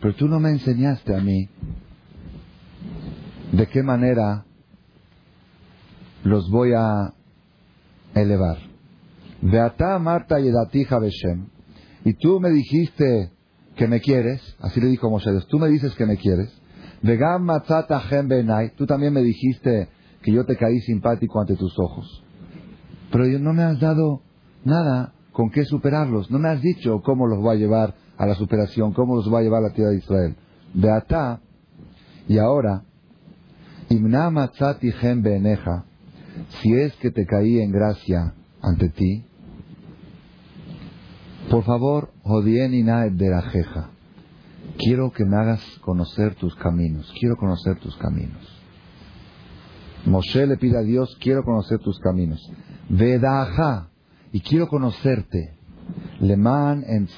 pero 0.00 0.14
tú 0.16 0.28
no 0.28 0.40
me 0.40 0.50
enseñaste 0.50 1.14
a 1.14 1.20
mí 1.20 1.48
de 3.52 3.66
qué 3.68 3.82
manera 3.82 4.44
los 6.24 6.50
voy 6.50 6.72
a 6.76 7.14
elevar. 8.14 8.58
Beata 9.40 9.98
Marta 9.98 10.40
Yedatija. 10.40 10.98
Y 12.04 12.14
tú 12.14 12.40
me 12.40 12.50
dijiste 12.50 13.30
que 13.76 13.86
me 13.86 14.00
quieres, 14.00 14.56
así 14.60 14.80
le 14.80 14.88
dijo 14.88 15.10
Moshe, 15.10 15.30
tú 15.48 15.58
me 15.58 15.68
dices 15.68 15.94
que 15.94 16.06
me 16.06 16.16
quieres. 16.16 16.50
Vegam 17.02 17.44
Matzata 17.44 18.02
Benai, 18.24 18.70
tú 18.76 18.86
también 18.86 19.12
me 19.12 19.20
dijiste 19.20 19.88
que 20.24 20.32
yo 20.32 20.46
te 20.46 20.56
caí 20.56 20.80
simpático 20.80 21.38
ante 21.38 21.54
tus 21.54 21.78
ojos. 21.78 22.24
Pero 23.12 23.26
no 23.38 23.52
me 23.52 23.62
has 23.62 23.78
dado 23.78 24.22
nada 24.64 25.12
con 25.32 25.50
qué 25.50 25.64
superarlos. 25.66 26.30
No 26.30 26.38
me 26.38 26.48
has 26.48 26.62
dicho 26.62 27.02
cómo 27.02 27.26
los 27.26 27.40
voy 27.40 27.56
a 27.56 27.58
llevar 27.58 27.94
a 28.16 28.26
la 28.26 28.34
superación, 28.34 28.94
cómo 28.94 29.16
los 29.16 29.28
voy 29.28 29.40
a 29.40 29.44
llevar 29.44 29.62
a 29.62 29.68
la 29.68 29.74
tierra 29.74 29.90
de 29.90 29.98
Israel. 29.98 30.36
Beata, 30.72 31.40
y 32.26 32.38
ahora, 32.38 32.84
Imna 33.90 34.30
Matzati 34.30 34.92
Gen 34.92 35.22
Beneja, 35.22 35.84
si 36.48 36.72
es 36.72 36.94
que 36.96 37.10
te 37.10 37.26
caí 37.26 37.60
en 37.60 37.70
gracia 37.70 38.34
ante 38.62 38.88
ti, 38.88 39.26
por 41.50 41.64
favor, 41.64 42.10
Ina 42.24 43.10
de 43.10 43.28
la 43.28 43.42
jeja. 43.42 43.90
Quiero 44.78 45.12
que 45.12 45.26
me 45.26 45.36
hagas 45.36 45.62
conocer 45.82 46.34
tus 46.36 46.54
caminos. 46.56 47.12
Quiero 47.20 47.36
conocer 47.36 47.78
tus 47.78 47.94
caminos. 47.98 48.63
Moshe 50.06 50.46
le 50.46 50.56
pide 50.56 50.78
a 50.78 50.82
Dios, 50.82 51.16
quiero 51.20 51.44
conocer 51.44 51.78
tus 51.78 51.98
caminos. 51.98 52.40
Vedaja. 52.88 53.88
Y 54.32 54.40
quiero 54.40 54.68
conocerte. 54.68 55.54
Leman 56.20 56.84
en 56.86 57.08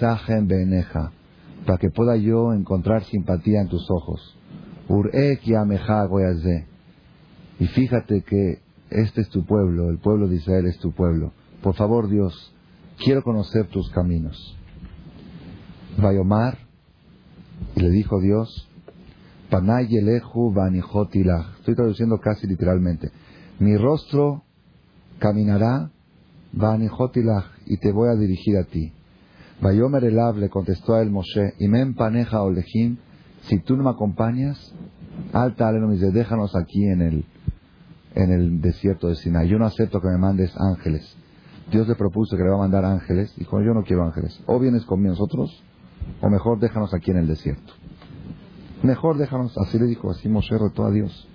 beneja. 0.46 1.12
Para 1.64 1.78
que 1.78 1.90
pueda 1.90 2.16
yo 2.16 2.52
encontrar 2.52 3.04
simpatía 3.04 3.60
en 3.60 3.68
tus 3.68 3.90
ojos. 3.90 4.36
Urek 4.88 5.42
Y 7.58 7.66
fíjate 7.66 8.22
que 8.22 8.60
este 8.90 9.22
es 9.22 9.28
tu 9.30 9.44
pueblo, 9.44 9.90
el 9.90 9.98
pueblo 9.98 10.28
de 10.28 10.36
Israel 10.36 10.66
es 10.66 10.78
tu 10.78 10.92
pueblo. 10.92 11.32
Por 11.62 11.74
favor, 11.74 12.08
Dios, 12.08 12.54
quiero 12.98 13.22
conocer 13.22 13.66
tus 13.66 13.90
caminos. 13.90 14.56
Vayomar, 15.98 16.58
y 17.74 17.80
le 17.80 17.90
dijo 17.90 18.20
Dios, 18.20 18.65
Estoy 21.58 21.74
traduciendo 21.74 22.18
casi 22.18 22.46
literalmente. 22.46 23.10
Mi 23.58 23.76
rostro 23.76 24.42
caminará 25.18 25.90
Vanijotilach 26.52 27.44
y 27.66 27.78
te 27.78 27.92
voy 27.92 28.08
a 28.08 28.16
dirigir 28.16 28.56
a 28.58 28.64
ti. 28.64 28.92
Vayomer 29.60 30.04
Elab 30.04 30.36
le 30.36 30.48
contestó 30.48 30.94
a 30.94 31.02
él 31.02 31.10
Moshe, 31.10 31.54
y 31.58 31.68
me 31.68 31.80
empaneja 31.80 32.42
olejim, 32.42 32.98
si 33.42 33.58
tú 33.60 33.76
no 33.76 33.84
me 33.84 33.90
acompañas, 33.90 34.74
alta 35.32 35.72
dice, 35.72 36.10
déjanos 36.10 36.54
aquí 36.56 36.84
en 36.84 37.00
el, 37.00 37.24
en 38.14 38.32
el 38.32 38.60
desierto 38.60 39.08
de 39.08 39.14
Sinai. 39.14 39.48
Yo 39.48 39.58
no 39.58 39.66
acepto 39.66 40.00
que 40.00 40.08
me 40.08 40.18
mandes 40.18 40.52
ángeles. 40.58 41.16
Dios 41.70 41.88
le 41.88 41.94
propuso 41.94 42.36
que 42.36 42.42
le 42.42 42.50
va 42.50 42.56
a 42.56 42.60
mandar 42.60 42.84
ángeles, 42.84 43.32
y 43.38 43.44
con 43.44 43.64
yo 43.64 43.72
no 43.72 43.82
quiero 43.82 44.04
ángeles. 44.04 44.42
O 44.46 44.58
vienes 44.58 44.84
con 44.84 45.02
nosotros, 45.02 45.62
o 46.20 46.28
mejor 46.28 46.58
déjanos 46.58 46.92
aquí 46.92 47.10
en 47.12 47.18
el 47.18 47.26
desierto. 47.26 47.72
Mejor 48.82 49.16
déjanos, 49.18 49.56
así 49.58 49.78
le 49.78 49.86
dijo, 49.86 50.10
así 50.10 50.28
Moshe 50.28 50.56
retó 50.58 50.84
a 50.84 50.90
Dios. 50.90 51.28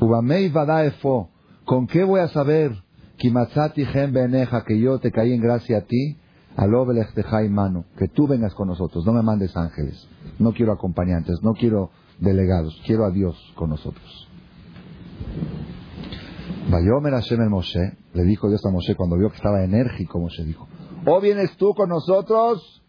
Ubamei 0.00 0.52
efo, 0.86 1.30
¿con 1.64 1.86
qué 1.86 2.04
voy 2.04 2.20
a 2.20 2.28
saber 2.28 2.72
que 3.16 4.80
yo 4.80 4.98
te 4.98 5.12
caí 5.12 5.32
en 5.32 5.42
gracia 5.42 5.78
a 5.78 5.80
ti, 5.82 6.16
y 6.56 7.48
mano, 7.48 7.84
que 7.98 8.08
tú 8.08 8.26
vengas 8.26 8.54
con 8.54 8.68
nosotros, 8.68 9.04
no 9.06 9.12
me 9.12 9.22
mandes 9.22 9.56
ángeles, 9.56 10.08
no 10.38 10.52
quiero 10.52 10.72
acompañantes, 10.72 11.42
no 11.42 11.52
quiero 11.52 11.90
delegados, 12.18 12.80
quiero 12.86 13.04
a 13.04 13.10
Dios 13.10 13.36
con 13.56 13.70
nosotros. 13.70 14.28
Vayomer 16.70 17.12
Hashem 17.12 17.40
el 17.42 17.50
Moshe, 17.50 17.96
le 18.14 18.24
dijo 18.24 18.48
Dios 18.48 18.64
a 18.64 18.70
Moshe 18.70 18.94
cuando 18.94 19.16
vio 19.16 19.30
que 19.30 19.36
estaba 19.36 19.62
enérgico, 19.62 20.18
Moshe 20.18 20.44
dijo, 20.44 20.66
o 21.06 21.20
vienes 21.20 21.56
tú 21.56 21.74
con 21.74 21.88
nosotros, 21.88 22.82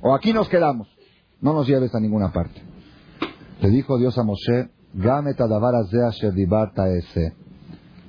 o 0.00 0.14
aquí 0.14 0.32
nos 0.32 0.48
quedamos, 0.48 0.88
no 1.40 1.52
nos 1.52 1.66
lleves 1.66 1.94
a 1.94 2.00
ninguna 2.00 2.32
parte. 2.32 2.60
Le 3.60 3.70
dijo 3.70 3.98
Dios 3.98 4.16
a 4.18 4.22
Moshe, 4.22 4.70
ese. 6.88 7.34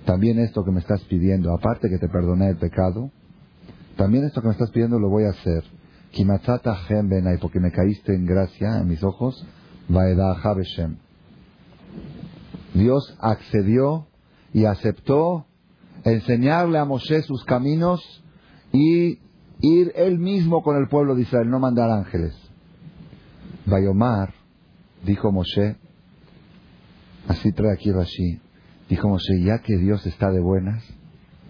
También 0.05 0.39
esto 0.39 0.63
que 0.63 0.71
me 0.71 0.79
estás 0.79 1.01
pidiendo, 1.05 1.53
aparte 1.53 1.89
que 1.89 1.97
te 1.97 2.07
perdoné 2.07 2.49
el 2.49 2.57
pecado, 2.57 3.11
también 3.97 4.23
esto 4.23 4.41
que 4.41 4.47
me 4.47 4.53
estás 4.53 4.71
pidiendo 4.71 4.97
lo 4.97 5.09
voy 5.09 5.25
a 5.25 5.31
hacer. 5.31 5.63
Kimatzata 6.11 6.75
porque 7.39 7.59
me 7.59 7.71
caíste 7.71 8.15
en 8.15 8.25
gracia 8.25 8.79
en 8.79 8.87
mis 8.87 9.03
ojos. 9.03 9.45
Dios 12.73 13.17
accedió 13.19 14.07
y 14.53 14.65
aceptó 14.65 15.45
enseñarle 16.03 16.77
a 16.77 16.85
Moshe 16.85 17.21
sus 17.23 17.43
caminos 17.43 18.01
y 18.71 19.19
ir 19.59 19.91
él 19.95 20.17
mismo 20.17 20.63
con 20.63 20.77
el 20.77 20.87
pueblo 20.87 21.15
de 21.15 21.23
Israel, 21.23 21.49
no 21.49 21.59
mandar 21.59 21.89
ángeles. 21.89 22.38
Bayomar, 23.69 24.33
dijo 25.05 25.31
Moshe, 25.31 25.77
así 27.27 27.51
trae 27.51 27.73
aquí 27.73 27.91
Rashi, 27.91 28.41
dijo 28.89 29.07
Moshe, 29.07 29.41
ya 29.43 29.59
que 29.59 29.77
Dios 29.77 30.05
está 30.05 30.31
de 30.31 30.39
buenas, 30.39 30.83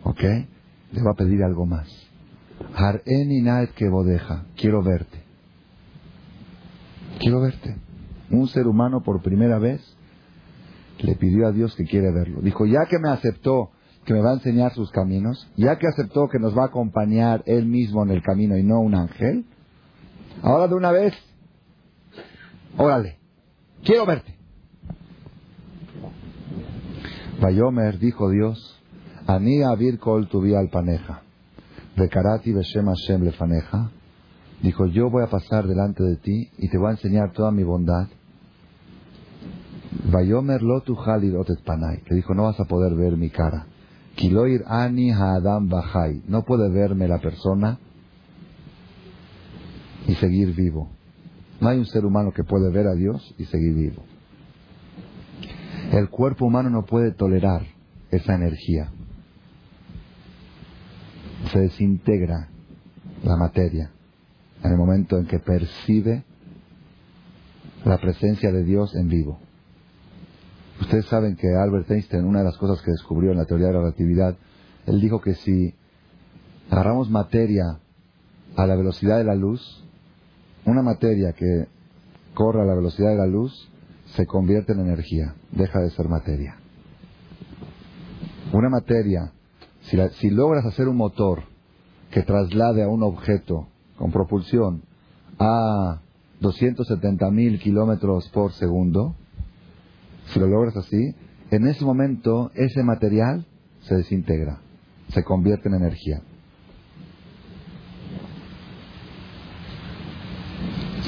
¿ok? 0.03 0.21
Le 0.91 1.03
va 1.03 1.11
a 1.11 1.15
pedir 1.15 1.43
algo 1.43 1.65
más. 1.65 1.87
Har'eni 2.75 3.41
naet 3.41 3.71
que 3.73 3.87
bodeja, 3.89 4.45
quiero 4.55 4.83
verte. 4.83 5.23
Quiero 7.19 7.41
verte. 7.41 7.77
Un 8.29 8.47
ser 8.47 8.67
humano 8.67 9.01
por 9.01 9.21
primera 9.21 9.59
vez 9.59 9.81
le 10.99 11.15
pidió 11.15 11.47
a 11.47 11.51
Dios 11.51 11.75
que 11.75 11.85
quiere 11.85 12.11
verlo. 12.11 12.41
Dijo, 12.41 12.65
ya 12.65 12.85
que 12.89 12.99
me 12.99 13.09
aceptó 13.09 13.71
que 14.05 14.13
me 14.13 14.21
va 14.21 14.31
a 14.31 14.35
enseñar 14.35 14.73
sus 14.73 14.91
caminos, 14.91 15.49
ya 15.55 15.77
que 15.77 15.87
aceptó 15.87 16.27
que 16.29 16.39
nos 16.39 16.57
va 16.57 16.63
a 16.63 16.67
acompañar 16.67 17.43
él 17.45 17.65
mismo 17.65 18.03
en 18.03 18.11
el 18.11 18.21
camino 18.21 18.57
y 18.57 18.63
no 18.63 18.79
un 18.79 18.95
ángel, 18.95 19.45
ahora 20.41 20.67
de 20.67 20.75
una 20.75 20.91
vez, 20.91 21.13
órale, 22.77 23.19
quiero 23.83 24.05
verte. 24.05 24.35
Bayomer 27.41 27.99
dijo 27.99 28.29
Dios, 28.29 28.79
Ani 29.27 29.63
Avir 29.63 29.99
Kol 29.99 30.27
al 30.57 30.69
paneja, 30.69 31.21
Bekarati 31.95 32.51
Beshem 32.51 32.87
Hashem 32.87 33.23
lefaneja, 33.23 33.91
dijo, 34.61 34.87
yo 34.87 35.09
voy 35.09 35.23
a 35.23 35.29
pasar 35.29 35.67
delante 35.67 36.03
de 36.03 36.17
ti 36.17 36.49
y 36.57 36.69
te 36.69 36.77
voy 36.77 36.89
a 36.89 36.91
enseñar 36.91 37.31
toda 37.31 37.51
mi 37.51 37.63
bondad. 37.63 38.07
Vayomer 40.11 40.61
lotu 40.61 40.95
panay, 41.65 42.01
que 42.01 42.15
dijo, 42.15 42.33
no 42.33 42.43
vas 42.43 42.59
a 42.59 42.65
poder 42.65 42.95
ver 42.95 43.17
mi 43.17 43.29
cara. 43.29 43.67
Kiloir 44.15 44.63
ani 44.67 45.11
haadam 45.11 45.69
bajai, 45.69 46.23
no 46.27 46.43
puede 46.43 46.69
verme 46.69 47.07
la 47.07 47.19
persona 47.19 47.79
y 50.07 50.15
seguir 50.15 50.53
vivo. 50.53 50.89
No 51.59 51.69
hay 51.69 51.77
un 51.77 51.85
ser 51.85 52.05
humano 52.05 52.31
que 52.31 52.43
puede 52.43 52.71
ver 52.71 52.87
a 52.87 52.93
Dios 52.93 53.33
y 53.37 53.45
seguir 53.45 53.73
vivo. 53.73 54.03
El 55.91 56.09
cuerpo 56.09 56.45
humano 56.45 56.69
no 56.69 56.85
puede 56.85 57.11
tolerar 57.11 57.65
esa 58.11 58.35
energía. 58.35 58.91
Se 61.51 61.59
desintegra 61.59 62.49
la 63.23 63.35
materia 63.35 63.91
en 64.63 64.71
el 64.71 64.77
momento 64.77 65.17
en 65.17 65.25
que 65.25 65.39
percibe 65.39 66.23
la 67.85 67.97
presencia 67.97 68.51
de 68.51 68.63
Dios 68.63 68.95
en 68.95 69.07
vivo. 69.07 69.39
Ustedes 70.81 71.05
saben 71.05 71.35
que 71.35 71.47
Albert 71.55 71.89
Einstein, 71.91 72.25
una 72.25 72.39
de 72.39 72.45
las 72.45 72.57
cosas 72.57 72.81
que 72.81 72.91
descubrió 72.91 73.31
en 73.31 73.37
la 73.37 73.45
teoría 73.45 73.67
de 73.67 73.73
la 73.73 73.79
relatividad, 73.79 74.35
él 74.85 75.01
dijo 75.01 75.21
que 75.21 75.33
si 75.35 75.73
agarramos 76.69 77.09
materia 77.09 77.79
a 78.55 78.65
la 78.65 78.75
velocidad 78.75 79.17
de 79.17 79.23
la 79.23 79.35
luz, 79.35 79.83
una 80.69 80.83
materia 80.83 81.33
que 81.33 81.67
corra 82.33 82.63
a 82.63 82.65
la 82.65 82.75
velocidad 82.75 83.09
de 83.09 83.17
la 83.17 83.25
luz, 83.25 83.69
se 84.15 84.25
convierte 84.25 84.73
en 84.73 84.79
energía, 84.81 85.35
deja 85.51 85.79
de 85.79 85.89
ser 85.91 86.07
materia. 86.07 86.57
Una 88.53 88.69
materia, 88.69 89.31
si, 89.81 90.29
logras 90.29 90.65
hacer 90.65 90.87
un 90.87 90.97
motor 90.97 91.43
que 92.11 92.23
traslade 92.23 92.83
a 92.83 92.87
un 92.87 93.03
objeto 93.03 93.67
con 93.97 94.11
propulsión 94.11 94.81
a 95.37 96.01
270 96.39 97.29
mil 97.31 97.59
kilómetros 97.59 98.29
por 98.29 98.53
segundo, 98.53 99.15
si 100.27 100.39
lo 100.39 100.47
logras 100.47 100.77
así, 100.77 101.15
en 101.51 101.67
ese 101.67 101.83
momento 101.83 102.51
ese 102.55 102.83
material 102.83 103.45
se 103.81 103.95
desintegra, 103.95 104.59
se 105.09 105.23
convierte 105.23 105.69
en 105.69 105.75
energía. 105.75 106.21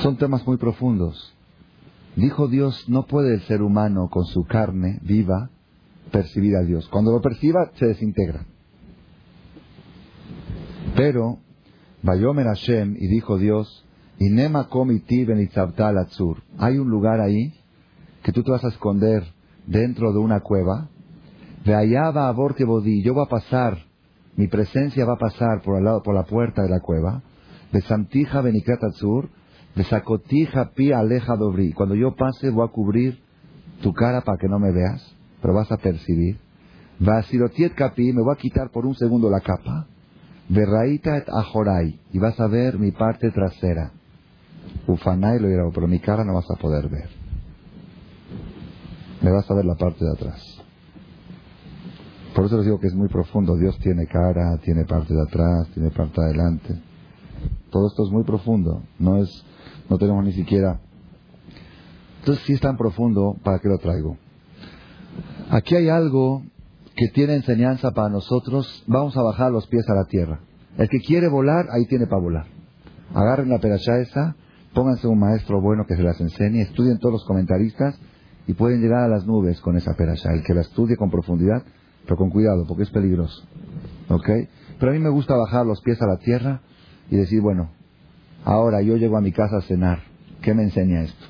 Son 0.02 0.18
temas 0.18 0.46
muy 0.48 0.58
profundos. 0.58 1.36
Dijo 2.16 2.48
Dios, 2.48 2.90
no 2.90 3.06
puede 3.06 3.36
el 3.36 3.42
ser 3.42 3.62
humano 3.62 4.10
con 4.10 4.26
su 4.26 4.46
carne 4.46 5.00
viva 5.04 5.50
percibir 6.12 6.56
a 6.56 6.64
Dios. 6.64 6.90
Cuando 6.90 7.12
lo 7.12 7.22
perciba, 7.22 7.72
se 7.76 7.86
desintegra. 7.86 8.46
Pero, 10.96 11.38
Bayomer 12.02 12.48
Hashem, 12.48 12.96
y 12.98 13.08
dijo 13.08 13.38
Dios, 13.38 13.86
Inema 14.18 14.70
komiti 14.70 15.26
azur. 15.98 16.44
Hay 16.58 16.78
un 16.78 16.90
lugar 16.90 17.22
ahí 17.22 17.54
que 18.24 18.32
tú 18.32 18.44
te 18.44 18.52
vas 18.52 18.64
a 18.64 18.70
esconder 18.70 19.24
dentro 19.68 20.14
de 20.14 20.20
una 20.20 20.40
cueva. 20.42 20.90
De 21.64 21.76
allá 21.76 22.10
va 22.10 22.28
a 22.28 22.32
Bodí, 22.32 23.04
yo 23.04 23.14
voy 23.14 23.26
a 23.26 23.30
pasar, 23.30 23.78
mi 24.36 24.48
presencia 24.48 25.06
va 25.06 25.14
a 25.14 25.20
pasar 25.20 25.62
por, 25.64 25.78
el 25.78 25.86
lado, 25.86 26.02
por 26.02 26.16
la 26.16 26.24
puerta 26.24 26.64
de 26.64 26.70
la 26.70 26.80
cueva. 26.80 27.22
De 27.72 27.82
Santija 27.82 28.42
Benikat 28.42 28.84
Azur, 28.84 29.30
de 29.76 29.84
Sacotija 29.86 30.72
Pi 30.72 30.92
Aleja 30.92 31.36
Dobri. 31.36 31.74
Cuando 31.74 31.96
yo 31.96 32.16
pase, 32.16 32.50
voy 32.50 32.68
a 32.68 32.72
cubrir 32.72 33.20
tu 33.82 33.94
cara 33.94 34.22
para 34.22 34.38
que 34.38 34.48
no 34.48 34.60
me 34.60 34.72
veas, 34.72 35.16
pero 35.42 35.54
vas 35.54 35.72
a 35.72 35.78
percibir. 35.78 36.40
Vasirotiet 37.00 37.74
Capi, 37.74 38.14
me 38.14 38.22
voy 38.22 38.34
a 38.34 38.38
quitar 38.38 38.70
por 38.70 38.86
un 38.86 38.96
segundo 38.96 39.30
la 39.30 39.40
capa. 39.40 39.88
Verraita 40.50 41.18
et 41.18 41.30
Ajorai, 41.30 42.00
y 42.12 42.20
vas 42.20 42.40
a 42.40 42.48
ver 42.48 42.78
mi 42.78 42.92
parte 42.92 43.32
trasera. 43.32 43.92
Ufanai 44.86 45.40
lo 45.40 45.48
dirá, 45.48 45.64
pero 45.74 45.88
mi 45.88 46.00
cara 46.00 46.24
no 46.24 46.34
vas 46.34 46.46
a 46.52 46.62
poder 46.62 46.90
ver. 46.90 47.10
Me 49.22 49.32
vas 49.32 49.50
a 49.50 49.54
ver 49.56 49.66
la 49.66 49.76
parte 49.76 50.04
de 50.04 50.12
atrás. 50.12 50.62
Por 52.36 52.46
eso 52.46 52.58
les 52.58 52.66
digo 52.66 52.80
que 52.80 52.88
es 52.88 52.96
muy 52.96 53.08
profundo. 53.08 53.58
Dios 53.58 53.78
tiene 53.80 54.06
cara, 54.08 54.58
tiene 54.64 54.86
parte 54.86 55.14
de 55.14 55.22
atrás, 55.22 55.70
tiene 55.74 55.90
parte 55.90 56.22
de 56.22 56.28
adelante. 56.28 56.82
Todo 57.70 57.88
esto 57.88 58.06
es 58.06 58.12
muy 58.12 58.24
profundo. 58.24 58.84
No 59.00 59.18
es 59.18 59.46
no 59.92 59.98
tenemos 59.98 60.24
ni 60.24 60.32
siquiera. 60.32 60.80
Entonces, 62.20 62.46
si 62.46 62.54
es 62.54 62.62
tan 62.62 62.78
profundo, 62.78 63.36
¿para 63.44 63.60
qué 63.60 63.68
lo 63.68 63.78
traigo? 63.78 64.16
Aquí 65.50 65.76
hay 65.76 65.90
algo 65.90 66.44
que 66.96 67.10
tiene 67.10 67.36
enseñanza 67.36 67.92
para 67.92 68.08
nosotros. 68.08 68.86
Vamos 68.88 69.18
a 69.18 69.22
bajar 69.22 69.52
los 69.52 69.68
pies 69.68 69.84
a 69.90 69.96
la 69.96 70.06
tierra. 70.06 70.40
El 70.78 70.88
que 70.88 71.00
quiere 71.00 71.28
volar, 71.28 71.66
ahí 71.74 71.86
tiene 71.88 72.08
para 72.08 72.22
volar. 72.22 72.46
Agarren 73.14 73.50
la 73.50 73.60
perashá 73.60 73.98
esa, 74.00 74.38
pónganse 74.74 75.08
un 75.10 75.20
maestro 75.20 75.60
bueno 75.60 75.86
que 75.86 75.98
se 75.98 76.04
las 76.04 76.22
enseñe, 76.22 76.62
estudien 76.62 76.98
todos 76.98 77.12
los 77.12 77.26
comentaristas 77.26 78.00
y 78.48 78.54
pueden 78.54 78.80
llegar 78.82 79.04
a 79.04 79.10
las 79.10 79.26
nubes 79.28 79.60
con 79.60 79.76
esa 79.76 79.94
perashá. 79.98 80.32
El 80.32 80.44
que 80.44 80.54
la 80.54 80.62
estudie 80.62 80.96
con 80.96 81.12
profundidad, 81.12 81.64
pero 82.06 82.16
con 82.16 82.30
cuidado, 82.30 82.66
porque 82.66 82.84
es 82.84 82.92
peligroso. 82.92 83.44
¿Ok? 84.08 84.30
Pero 84.80 84.92
a 84.92 84.96
mí 84.96 85.02
me 85.02 85.10
gusta 85.10 85.36
bajar 85.36 85.66
los 85.66 85.82
pies 85.82 86.02
a 86.02 86.08
la 86.08 86.16
tierra 86.16 86.62
y 87.10 87.18
decir, 87.18 87.42
bueno, 87.42 87.72
Ahora 88.44 88.82
yo 88.82 88.98
llego 88.98 89.18
a 89.18 89.22
mi 89.22 89.32
casa 89.32 89.58
a 89.58 89.62
cenar. 89.62 90.00
¿Qué 90.42 90.54
me 90.54 90.64
enseña 90.64 91.04
esto? 91.04 91.26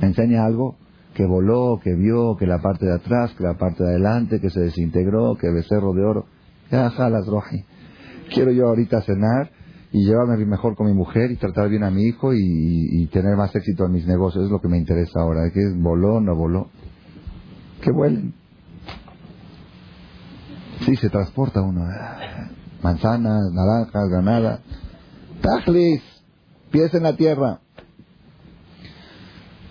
¿Me 0.00 0.08
enseña 0.08 0.44
algo? 0.44 0.76
Que 1.14 1.26
voló, 1.26 1.80
que 1.82 1.94
vio, 1.94 2.36
que 2.36 2.46
la 2.46 2.60
parte 2.60 2.86
de 2.86 2.94
atrás, 2.94 3.32
que 3.36 3.42
la 3.42 3.54
parte 3.54 3.82
de 3.82 3.90
adelante, 3.90 4.40
que 4.40 4.50
se 4.50 4.60
desintegró, 4.60 5.36
que 5.36 5.50
becerro 5.50 5.92
de 5.92 6.04
oro. 6.04 6.26
Jalas, 6.70 7.26
roji. 7.26 7.64
Quiero 8.32 8.52
yo 8.52 8.68
ahorita 8.68 9.02
cenar 9.02 9.50
y 9.90 10.04
llevarme 10.04 10.36
mejor 10.44 10.76
con 10.76 10.86
mi 10.86 10.92
mujer 10.92 11.32
y 11.32 11.36
tratar 11.36 11.68
bien 11.68 11.82
a 11.82 11.90
mi 11.90 12.02
hijo 12.02 12.32
y, 12.34 13.08
tener 13.10 13.36
más 13.36 13.54
éxito 13.56 13.86
en 13.86 13.92
mis 13.92 14.06
negocios. 14.06 14.44
Es 14.44 14.50
lo 14.50 14.60
que 14.60 14.68
me 14.68 14.78
interesa 14.78 15.20
ahora. 15.20 15.50
¿Qué 15.52 15.60
voló, 15.74 16.20
no 16.20 16.36
voló? 16.36 16.68
Que 17.80 17.90
vuelen. 17.90 18.34
Sí, 20.84 20.94
se 20.94 21.08
transporta 21.08 21.62
uno. 21.62 21.84
Manzanas, 22.82 23.50
naranjas, 23.52 24.08
granada. 24.08 24.60
Tajlis 25.40 26.17
pies 26.70 26.92
en 26.94 27.02
la 27.02 27.16
tierra. 27.16 27.60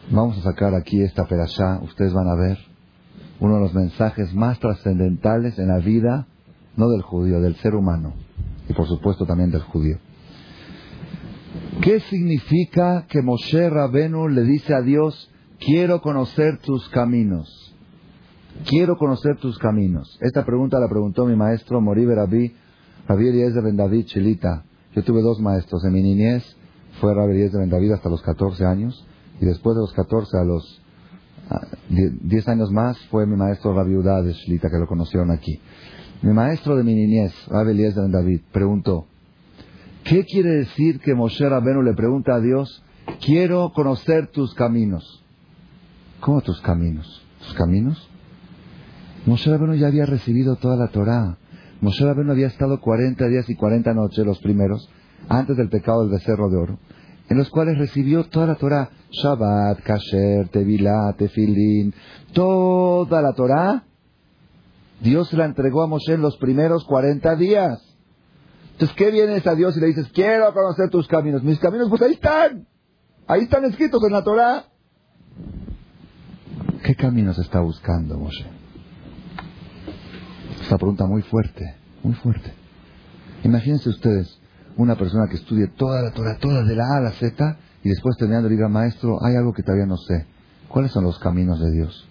Vamos 0.09 0.37
a 0.37 0.41
sacar 0.41 0.73
aquí 0.73 1.01
esta 1.01 1.25
perashá, 1.25 1.79
ustedes 1.81 2.13
van 2.13 2.29
a 2.29 2.35
ver 2.35 2.57
uno 3.39 3.55
de 3.55 3.61
los 3.61 3.73
mensajes 3.73 4.33
más 4.33 4.59
trascendentales 4.59 5.59
en 5.59 5.67
la 5.67 5.79
vida, 5.79 6.27
no 6.75 6.89
del 6.89 7.01
judío, 7.01 7.39
del 7.39 7.55
ser 7.57 7.75
humano, 7.75 8.13
y 8.67 8.73
por 8.73 8.87
supuesto 8.87 9.25
también 9.25 9.51
del 9.51 9.61
judío. 9.61 9.97
¿Qué 11.81 11.99
significa 11.99 13.05
que 13.07 13.21
Moshe 13.21 13.69
Rabenu 13.69 14.27
le 14.27 14.43
dice 14.43 14.73
a 14.73 14.81
Dios, 14.81 15.31
quiero 15.59 16.01
conocer 16.01 16.59
tus 16.59 16.87
caminos? 16.89 17.75
Quiero 18.65 18.97
conocer 18.97 19.37
tus 19.37 19.59
caminos. 19.59 20.17
Esta 20.21 20.43
pregunta 20.43 20.79
la 20.79 20.89
preguntó 20.89 21.25
mi 21.25 21.35
maestro 21.35 21.79
Moribe 21.79 22.15
Rabí, 22.15 22.55
Rabí 23.07 23.27
Eliezer 23.27 23.63
Ben 23.63 23.77
David 23.77 24.05
Chilita. 24.05 24.63
Yo 24.95 25.03
tuve 25.03 25.21
dos 25.21 25.39
maestros 25.39 25.85
en 25.85 25.93
mi 25.93 26.01
niñez 26.01 26.56
fue 26.99 27.13
Rabbi 27.13 27.31
Eliezer 27.31 27.59
Ben 27.59 27.69
David 27.69 27.91
hasta 27.91 28.09
los 28.09 28.21
14 28.21 28.65
años 28.65 29.05
y 29.39 29.45
después 29.45 29.75
de 29.75 29.81
los 29.81 29.93
14 29.93 30.37
a 30.37 30.43
los 30.43 30.81
10 31.89 32.47
años 32.49 32.71
más 32.71 32.97
fue 33.07 33.25
mi 33.25 33.35
maestro 33.35 33.73
Rabbi 33.73 33.95
Udá 33.95 34.21
de 34.21 34.33
Shlita 34.33 34.69
que 34.69 34.79
lo 34.79 34.87
conocieron 34.87 35.31
aquí. 35.31 35.59
Mi 36.21 36.33
maestro 36.33 36.75
de 36.75 36.83
mi 36.83 36.95
niñez, 36.95 37.33
Rabbi 37.47 37.71
Eliezer 37.71 38.03
Ben 38.03 38.11
David, 38.11 38.41
preguntó, 38.51 39.05
¿qué 40.03 40.25
quiere 40.25 40.49
decir 40.51 40.99
que 40.99 41.13
Moshe 41.13 41.47
Rabenu 41.47 41.83
le 41.83 41.93
pregunta 41.93 42.35
a 42.35 42.41
Dios, 42.41 42.83
quiero 43.23 43.71
conocer 43.73 44.27
tus 44.27 44.53
caminos? 44.55 45.23
¿Cómo 46.19 46.41
tus 46.41 46.59
caminos? 46.61 47.23
¿Tus 47.39 47.53
caminos? 47.53 48.09
Moshe 49.27 49.49
Rabenu 49.49 49.75
ya 49.75 49.87
había 49.87 50.05
recibido 50.05 50.55
toda 50.55 50.75
la 50.75 50.87
Torah. 50.87 51.37
Moshe 51.81 52.03
Rabenu 52.03 52.31
había 52.31 52.47
estado 52.47 52.81
40 52.81 53.27
días 53.27 53.47
y 53.49 53.55
40 53.55 53.93
noches, 53.93 54.25
los 54.25 54.39
primeros, 54.39 54.89
antes 55.29 55.57
del 55.57 55.69
pecado 55.69 56.01
del 56.01 56.11
becerro 56.11 56.49
de 56.49 56.57
oro, 56.57 56.79
en 57.29 57.37
los 57.37 57.49
cuales 57.49 57.77
recibió 57.77 58.23
toda 58.25 58.47
la 58.47 58.55
Torah, 58.55 58.89
Shabbat, 59.11 59.81
Kasher, 59.81 60.49
Tevilá, 60.49 61.13
Tefilín, 61.17 61.93
toda 62.33 63.21
la 63.21 63.33
Torah, 63.33 63.83
Dios 65.01 65.31
la 65.33 65.45
entregó 65.45 65.83
a 65.83 65.87
Moshe 65.87 66.13
en 66.13 66.21
los 66.21 66.37
primeros 66.37 66.85
40 66.85 67.35
días. 67.35 67.83
Entonces, 68.73 68.95
¿qué 68.95 69.11
vienes 69.11 69.45
a 69.47 69.55
Dios 69.55 69.75
y 69.75 69.79
le 69.79 69.87
dices, 69.87 70.07
quiero 70.13 70.53
conocer 70.53 70.89
tus 70.89 71.07
caminos? 71.07 71.43
Mis 71.43 71.59
caminos, 71.59 71.89
pues 71.89 72.01
ahí 72.01 72.13
están. 72.13 72.67
Ahí 73.27 73.41
están 73.41 73.65
escritos 73.65 74.01
en 74.05 74.13
la 74.13 74.23
Torah. 74.23 74.65
¿Qué 76.83 76.95
caminos 76.95 77.37
está 77.39 77.59
buscando 77.59 78.17
Moshe? 78.17 78.45
Esta 80.61 80.77
pregunta 80.77 81.05
muy 81.05 81.21
fuerte, 81.23 81.75
muy 82.03 82.13
fuerte. 82.15 82.53
Imagínense 83.43 83.89
ustedes, 83.89 84.39
una 84.77 84.95
persona 84.95 85.27
que 85.29 85.37
estudie 85.37 85.67
toda 85.67 86.01
la 86.01 86.11
Torah, 86.11 86.37
toda 86.39 86.63
de 86.63 86.75
la 86.75 86.83
A 86.83 86.97
a 86.97 87.01
la 87.01 87.11
Z, 87.11 87.57
y 87.83 87.89
después 87.89 88.15
terminando 88.17 88.49
diga, 88.49 88.67
maestro, 88.67 89.17
hay 89.23 89.35
algo 89.35 89.53
que 89.53 89.63
todavía 89.63 89.85
no 89.85 89.97
sé. 89.97 90.25
¿Cuáles 90.67 90.91
son 90.91 91.03
los 91.03 91.17
caminos 91.19 91.59
de 91.59 91.71
Dios? 91.71 92.07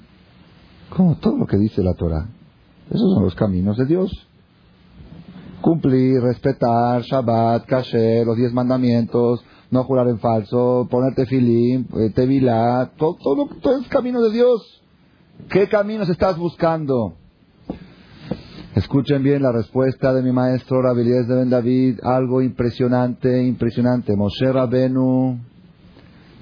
¿Cómo? 0.91 1.17
Todo 1.17 1.37
lo 1.37 1.47
que 1.47 1.59
dice 1.59 1.83
la 1.83 1.95
Torah. 1.95 2.29
Esos 2.89 3.15
son 3.15 3.25
los 3.25 3.35
caminos 3.35 3.77
de 3.77 3.87
Dios. 3.87 4.11
Cumplir, 5.61 6.21
respetar, 6.21 7.03
Shabbat, 7.03 7.67
Kasher, 7.67 8.27
los 8.27 8.37
diez 8.37 8.53
mandamientos, 8.53 9.45
no 9.71 9.85
jurar 9.85 10.09
en 10.09 10.19
falso, 10.19 10.87
ponerte 10.91 11.27
filim, 11.27 11.87
eh, 11.97 12.11
tevilá, 12.15 12.93
todo, 12.97 13.17
todo, 13.17 13.49
todo 13.61 13.81
es 13.81 13.89
camino 13.89 14.23
de 14.23 14.33
Dios. 14.33 14.83
¿Qué 15.49 15.69
caminos 15.69 16.09
estás 16.09 16.39
buscando? 16.39 17.15
Escuchen 18.77 19.23
bien 19.23 19.43
la 19.43 19.53
respuesta 19.53 20.13
de 20.13 20.21
mi 20.23 20.33
maestro 20.33 20.83
Rabelías 20.83 21.27
de 21.27 21.35
Ben 21.35 21.49
David, 21.49 21.99
algo 22.03 22.43
impresionante, 22.43 23.43
impresionante. 23.43 24.15
Moshe 24.15 24.53
Rabenu 24.53 25.39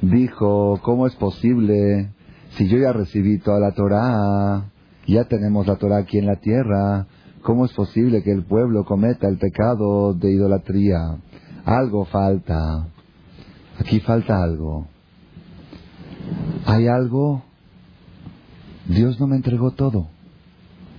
dijo, 0.02 0.80
¿cómo 0.82 1.06
es 1.06 1.14
posible 1.14 2.10
si 2.56 2.66
yo 2.66 2.78
ya 2.78 2.92
recibí 2.92 3.38
toda 3.38 3.60
la 3.60 3.70
Torah, 3.70 4.64
ya 5.06 5.28
tenemos 5.28 5.68
la 5.68 5.76
Torah 5.76 5.98
aquí 5.98 6.18
en 6.18 6.26
la 6.26 6.34
tierra, 6.40 7.06
¿cómo 7.42 7.66
es 7.66 7.72
posible 7.72 8.24
que 8.24 8.32
el 8.32 8.44
pueblo 8.44 8.84
cometa 8.84 9.28
el 9.28 9.38
pecado 9.38 10.12
de 10.12 10.32
idolatría? 10.32 10.98
Algo 11.64 12.04
falta. 12.04 12.88
Aquí 13.78 14.00
falta 14.00 14.42
algo. 14.42 14.88
¿Hay 16.66 16.88
algo? 16.88 17.44
Dios 18.88 19.20
no 19.20 19.28
me 19.28 19.36
entregó 19.36 19.70
todo. 19.70 20.08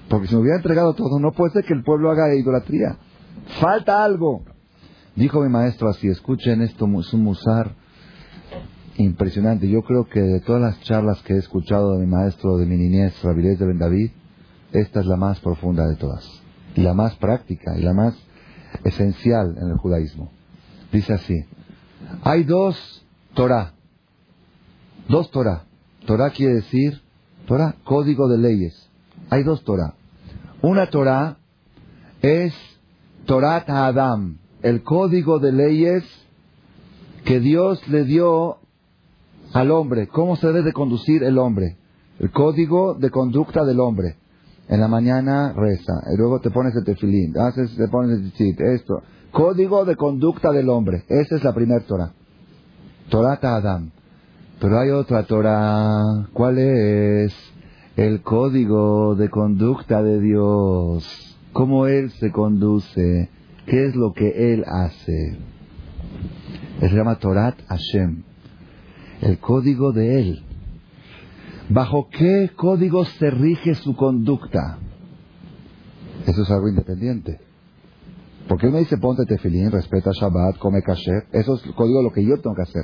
Porque 0.09 0.27
si 0.27 0.35
me 0.35 0.41
hubiera 0.41 0.57
entregado 0.57 0.93
todo, 0.93 1.19
no 1.19 1.31
puede 1.31 1.53
ser 1.53 1.63
que 1.65 1.73
el 1.73 1.83
pueblo 1.83 2.11
haga 2.11 2.33
idolatría. 2.35 2.97
Falta 3.59 4.03
algo. 4.03 4.43
Dijo 5.15 5.41
mi 5.41 5.49
maestro 5.49 5.89
así, 5.89 6.07
escuchen 6.07 6.61
esto, 6.61 6.87
es 6.99 7.13
un 7.13 7.23
musar. 7.23 7.71
impresionante. 8.97 9.67
Yo 9.69 9.81
creo 9.81 10.07
que 10.07 10.21
de 10.21 10.39
todas 10.41 10.61
las 10.61 10.79
charlas 10.81 11.21
que 11.23 11.33
he 11.33 11.37
escuchado 11.37 11.93
de 11.93 12.05
mi 12.05 12.11
maestro 12.11 12.57
de 12.57 12.65
mi 12.65 12.77
niñez, 12.77 13.21
Rabilés 13.23 13.59
de 13.59 13.65
Ben 13.65 13.79
David, 13.79 14.11
esta 14.71 14.99
es 14.99 15.05
la 15.05 15.15
más 15.17 15.39
profunda 15.39 15.87
de 15.87 15.95
todas. 15.95 16.25
Y 16.75 16.81
la 16.81 16.93
más 16.93 17.15
práctica 17.15 17.77
y 17.77 17.81
la 17.81 17.93
más 17.93 18.15
esencial 18.83 19.55
en 19.57 19.69
el 19.69 19.77
judaísmo. 19.77 20.31
Dice 20.91 21.13
así, 21.13 21.45
hay 22.23 22.43
dos 22.43 23.05
Torah. 23.33 23.73
Dos 25.07 25.31
Torah. 25.31 25.63
Torah 26.05 26.29
quiere 26.31 26.55
decir, 26.55 27.01
Torah, 27.47 27.75
código 27.83 28.27
de 28.27 28.37
leyes. 28.37 28.84
Hay 29.29 29.43
dos 29.43 29.63
Torah. 29.63 29.95
Una 30.61 30.89
Torah 30.89 31.37
es 32.21 32.53
Torah 33.25 33.63
Adam, 33.67 34.37
el 34.61 34.83
código 34.83 35.39
de 35.39 35.51
leyes 35.51 36.03
que 37.23 37.39
Dios 37.39 37.87
le 37.87 38.03
dio 38.03 38.57
al 39.53 39.71
hombre, 39.71 40.07
cómo 40.07 40.35
se 40.35 40.47
debe 40.47 40.63
de 40.63 40.73
conducir 40.73 41.23
el 41.23 41.37
hombre, 41.37 41.77
el 42.19 42.31
código 42.31 42.93
de 42.95 43.09
conducta 43.09 43.63
del 43.63 43.79
hombre. 43.79 44.17
En 44.67 44.79
la 44.79 44.87
mañana 44.87 45.53
reza, 45.53 45.93
y 46.11 46.17
luego 46.17 46.39
te 46.39 46.49
pones 46.49 46.75
el 46.75 46.83
tefilín, 46.83 47.37
haces, 47.37 47.75
te 47.75 47.87
pones 47.87 48.19
el 48.39 48.55
esto. 48.73 49.03
Código 49.31 49.85
de 49.85 49.95
conducta 49.95 50.51
del 50.51 50.69
hombre. 50.69 51.03
Esa 51.07 51.35
es 51.35 51.43
la 51.43 51.53
primera 51.53 51.85
Torah. 51.85 52.13
Torah 53.09 53.37
Adam. 53.41 53.91
Pero 54.59 54.79
hay 54.79 54.89
otra 54.89 55.23
Torah. 55.23 56.27
¿Cuál 56.33 56.57
es? 56.57 57.33
El 57.95 58.23
código 58.23 59.15
de 59.15 59.29
conducta 59.29 60.03
de 60.03 60.19
Dios. 60.19 61.37
Cómo 61.53 61.87
Él 61.87 62.11
se 62.11 62.29
conduce. 62.31 63.29
¿Qué 63.65 63.85
es 63.85 63.95
lo 63.95 64.11
que 64.13 64.53
Él 64.53 64.65
hace? 64.67 65.37
Se 66.81 66.89
llama 66.89 67.19
Torat 67.19 67.55
Hashem. 67.67 68.23
El 69.21 69.39
código 69.39 69.93
de 69.93 70.19
Él. 70.19 70.43
¿Bajo 71.69 72.09
qué 72.09 72.51
código 72.55 73.05
se 73.05 73.31
rige 73.31 73.75
su 73.75 73.95
conducta? 73.95 74.77
Eso 76.27 76.41
es 76.43 76.51
algo 76.51 76.67
independiente. 76.67 77.39
Porque 78.47 78.67
él 78.67 78.73
me 78.73 78.79
dice 78.79 78.97
ponte 78.97 79.25
tefilín, 79.25 79.71
respeta 79.71 80.11
Shabbat, 80.11 80.57
come 80.57 80.81
kasher. 80.83 81.27
Eso 81.31 81.55
es 81.55 81.65
el 81.65 81.73
código 81.73 81.99
de 81.99 82.03
lo 82.03 82.11
que 82.11 82.23
yo 82.23 82.39
tengo 82.41 82.55
que 82.55 82.61
hacer. 82.61 82.83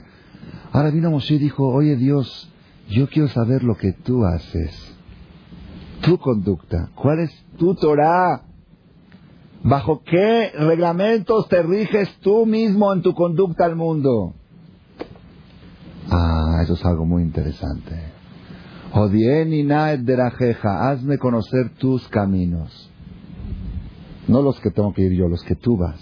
Ahora 0.72 0.90
vino 0.90 1.12
Moshe 1.12 1.36
y 1.36 1.38
dijo, 1.38 1.68
oye 1.68 1.96
Dios, 1.98 2.52
yo 2.90 3.08
quiero 3.08 3.28
saber 3.28 3.64
lo 3.64 3.76
que 3.76 3.92
tú 3.92 4.26
haces. 4.26 4.91
Tu 6.02 6.18
conducta. 6.18 6.90
¿Cuál 6.96 7.20
es 7.20 7.46
tu 7.58 7.76
Torah? 7.76 8.44
¿Bajo 9.64 10.02
qué 10.04 10.52
reglamentos 10.58 11.48
te 11.48 11.62
riges 11.62 12.10
tú 12.22 12.46
mismo 12.46 12.92
en 12.92 13.02
tu 13.02 13.14
conducta 13.14 13.66
al 13.66 13.76
mundo? 13.76 14.34
Ah, 16.10 16.62
eso 16.64 16.74
es 16.74 16.84
algo 16.84 17.06
muy 17.06 17.22
interesante. 17.22 17.96
Hazme 20.64 21.18
conocer 21.20 21.70
tus 21.78 22.08
caminos. 22.08 22.90
No 24.28 24.42
los 24.42 24.60
que 24.60 24.72
tengo 24.72 24.94
que 24.94 25.04
ir 25.04 25.14
yo, 25.14 25.28
los 25.28 25.44
que 25.44 25.56
tú 25.56 25.78
vas. 25.78 26.00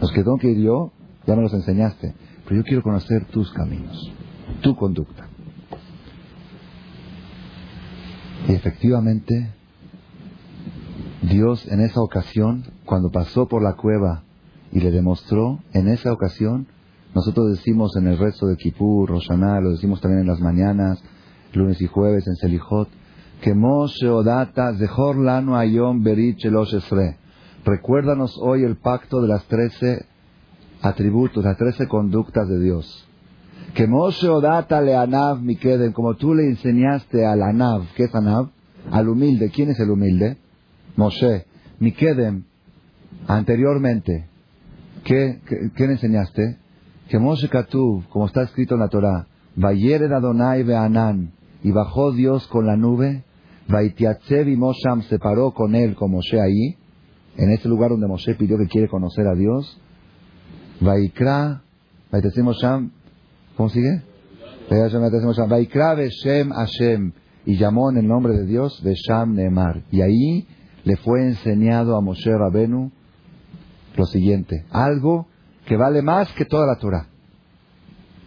Los 0.00 0.10
que 0.12 0.22
tengo 0.22 0.36
que 0.38 0.50
ir 0.50 0.58
yo, 0.58 0.92
ya 1.26 1.36
me 1.36 1.42
los 1.42 1.54
enseñaste. 1.54 2.14
Pero 2.44 2.56
yo 2.56 2.64
quiero 2.64 2.82
conocer 2.82 3.26
tus 3.26 3.50
caminos, 3.52 4.10
tu 4.60 4.74
conducta. 4.76 5.28
Y 8.46 8.52
efectivamente, 8.52 9.50
Dios 11.22 11.66
en 11.68 11.80
esa 11.80 12.00
ocasión, 12.00 12.64
cuando 12.84 13.10
pasó 13.10 13.48
por 13.48 13.62
la 13.62 13.74
cueva 13.74 14.22
y 14.70 14.80
le 14.80 14.90
demostró, 14.90 15.60
en 15.72 15.88
esa 15.88 16.12
ocasión, 16.12 16.66
nosotros 17.14 17.50
decimos 17.50 17.96
en 17.96 18.08
el 18.08 18.18
resto 18.18 18.46
de 18.46 18.56
Kippur, 18.56 19.08
Roshaná, 19.08 19.60
lo 19.60 19.70
decimos 19.70 20.00
también 20.00 20.22
en 20.22 20.26
las 20.26 20.40
mañanas, 20.40 21.02
lunes 21.52 21.80
y 21.80 21.86
jueves 21.86 22.26
en 22.26 22.34
Selijot, 22.36 22.88
que 23.40 23.54
Moshe 23.54 24.08
Odata 24.08 24.74
Zehor 24.76 25.16
Lanu 25.16 25.54
Ayom 25.56 26.02
Berit 26.02 26.44
Esre. 26.44 27.18
Recuérdanos 27.64 28.36
hoy 28.42 28.64
el 28.64 28.76
pacto 28.76 29.22
de 29.22 29.28
las 29.28 29.44
trece 29.46 30.06
atributos, 30.82 31.44
las 31.44 31.56
trece 31.56 31.86
conductas 31.88 32.48
de 32.48 32.60
Dios. 32.60 33.08
Que 33.72 33.86
Moshe 33.86 34.28
le 34.28 34.94
Anav 34.94 35.40
Mikedem, 35.40 35.92
como 35.92 36.14
tú 36.14 36.34
le 36.34 36.44
enseñaste 36.48 37.26
al 37.26 37.42
Anav, 37.42 37.86
¿qué 37.96 38.04
es 38.04 38.14
Anav? 38.14 38.50
Al 38.90 39.08
humilde. 39.08 39.50
¿Quién 39.50 39.70
es 39.70 39.80
el 39.80 39.90
humilde? 39.90 40.36
Moshe. 40.96 41.46
Mikedem, 41.80 42.44
anteriormente, 43.26 44.26
¿qué, 45.04 45.40
qué, 45.74 45.86
le 45.86 45.92
enseñaste? 45.94 46.58
Que 47.08 47.18
Moshe 47.18 47.48
Katuv, 47.48 48.08
como 48.08 48.26
está 48.26 48.42
escrito 48.42 48.74
en 48.74 48.80
la 48.80 48.88
Torah, 48.88 49.26
Vayered 49.56 50.12
Adonai 50.12 50.62
Beanan, 50.62 51.32
y 51.62 51.72
bajó 51.72 52.12
Dios 52.12 52.46
con 52.48 52.66
la 52.66 52.76
nube, 52.76 53.24
Vaitiatzev 53.68 54.48
y 54.48 54.56
Mosham 54.56 55.02
se 55.02 55.18
paró 55.18 55.52
con 55.52 55.74
él, 55.74 55.94
con 55.94 56.10
Moshe 56.10 56.40
ahí, 56.40 56.76
en 57.36 57.50
ese 57.50 57.68
lugar 57.68 57.90
donde 57.90 58.06
Moshe 58.06 58.34
pidió 58.34 58.58
que 58.58 58.68
quiere 58.68 58.88
conocer 58.88 59.26
a 59.26 59.34
Dios. 59.34 59.80
Vaikra, 60.80 61.62
Mosham, 62.42 62.92
¿cómo 63.56 63.68
sigue? 63.68 64.02
Y 67.46 67.56
llamó 67.58 67.90
en 67.90 67.96
el 67.98 68.06
nombre 68.06 68.32
de 68.32 68.46
Dios 68.46 68.82
Besham 68.82 69.34
Neemar. 69.34 69.82
Y 69.90 70.00
ahí 70.00 70.48
le 70.84 70.96
fue 70.96 71.22
enseñado 71.22 71.96
a 71.96 72.00
Moshe 72.00 72.30
Rabenu 72.30 72.90
lo 73.96 74.06
siguiente, 74.06 74.64
algo 74.70 75.26
que 75.66 75.76
vale 75.76 76.02
más 76.02 76.32
que 76.32 76.44
toda 76.44 76.66
la 76.66 76.76
Torah, 76.76 77.06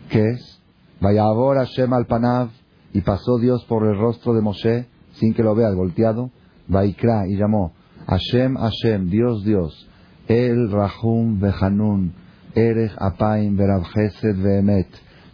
que 0.10 0.30
es, 0.32 0.62
Vayavor 1.00 1.58
Hashem 1.58 1.94
al 1.94 2.06
Panav, 2.06 2.50
y 2.94 3.02
pasó 3.02 3.38
Dios 3.38 3.64
por 3.66 3.86
el 3.86 3.98
rostro 3.98 4.34
de 4.34 4.42
Moshe, 4.42 4.88
sin 5.14 5.34
que 5.34 5.44
lo 5.44 5.54
vea, 5.56 5.70
volteado, 5.72 6.32
Vaikra, 6.68 7.28
y 7.28 7.36
llamó, 7.38 7.74
Hashem, 8.08 8.56
Hashem, 8.56 9.10
Dios, 9.10 9.44
Dios, 9.44 9.90
El 10.28 10.72
Rahum 10.72 11.40
Behanun, 11.40 12.14
Erech 12.56 12.94
Apaim 12.98 13.56
Berav 13.58 13.84
Chesed 13.94 14.38
Vehemet, 14.38 14.88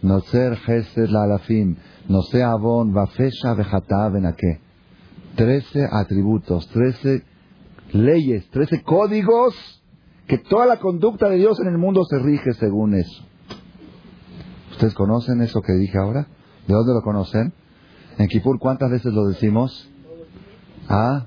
Nozer 0.04 0.58
Chesed 0.66 1.08
La 1.08 1.22
Alafim, 1.22 1.76
Nose 2.08 2.42
Avon 2.42 2.92
Vafesha 2.92 3.54
Vejata 3.54 4.10
Benake. 4.10 4.60
Trece 5.34 5.88
atributos, 5.90 6.68
trece 6.68 7.24
leyes, 7.92 8.48
trece 8.50 8.82
códigos 8.82 9.54
que 10.26 10.38
toda 10.38 10.66
la 10.66 10.78
conducta 10.78 11.28
de 11.28 11.38
Dios 11.38 11.58
en 11.60 11.68
el 11.68 11.78
mundo 11.78 12.02
se 12.04 12.18
rige 12.18 12.52
según 12.52 12.94
eso. 12.94 13.24
¿Ustedes 14.72 14.94
conocen 14.94 15.40
eso 15.40 15.60
que 15.62 15.72
dije 15.72 15.98
ahora? 15.98 16.28
¿De 16.66 16.74
dónde 16.74 16.92
lo 16.92 17.02
conocen? 17.02 17.52
En 18.18 18.28
Kippur, 18.28 18.58
¿cuántas 18.58 18.90
veces 18.90 19.12
lo 19.12 19.26
decimos? 19.26 19.90
Ah, 20.88 21.26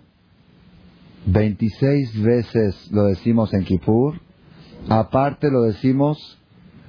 26 1.25 2.21
veces 2.21 2.91
lo 2.91 3.05
decimos 3.05 3.53
en 3.53 3.65
Kippur. 3.65 4.21
Aparte 4.87 5.49
lo 5.49 5.63
decimos 5.63 6.39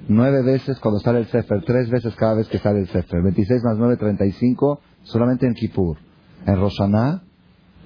nueve 0.07 0.41
veces 0.41 0.79
cuando 0.79 0.99
sale 0.99 1.19
el 1.19 1.27
Sefer, 1.27 1.63
tres 1.65 1.89
veces 1.89 2.15
cada 2.15 2.35
vez 2.35 2.47
que 2.47 2.59
sale 2.59 2.79
el 2.79 2.87
Sefer. 2.87 3.21
26 3.21 3.63
más 3.63 3.77
9, 3.77 3.97
35, 3.97 4.79
solamente 5.03 5.45
en 5.45 5.53
Kippur. 5.53 5.97
En 6.45 6.59
Roshaná 6.59 7.23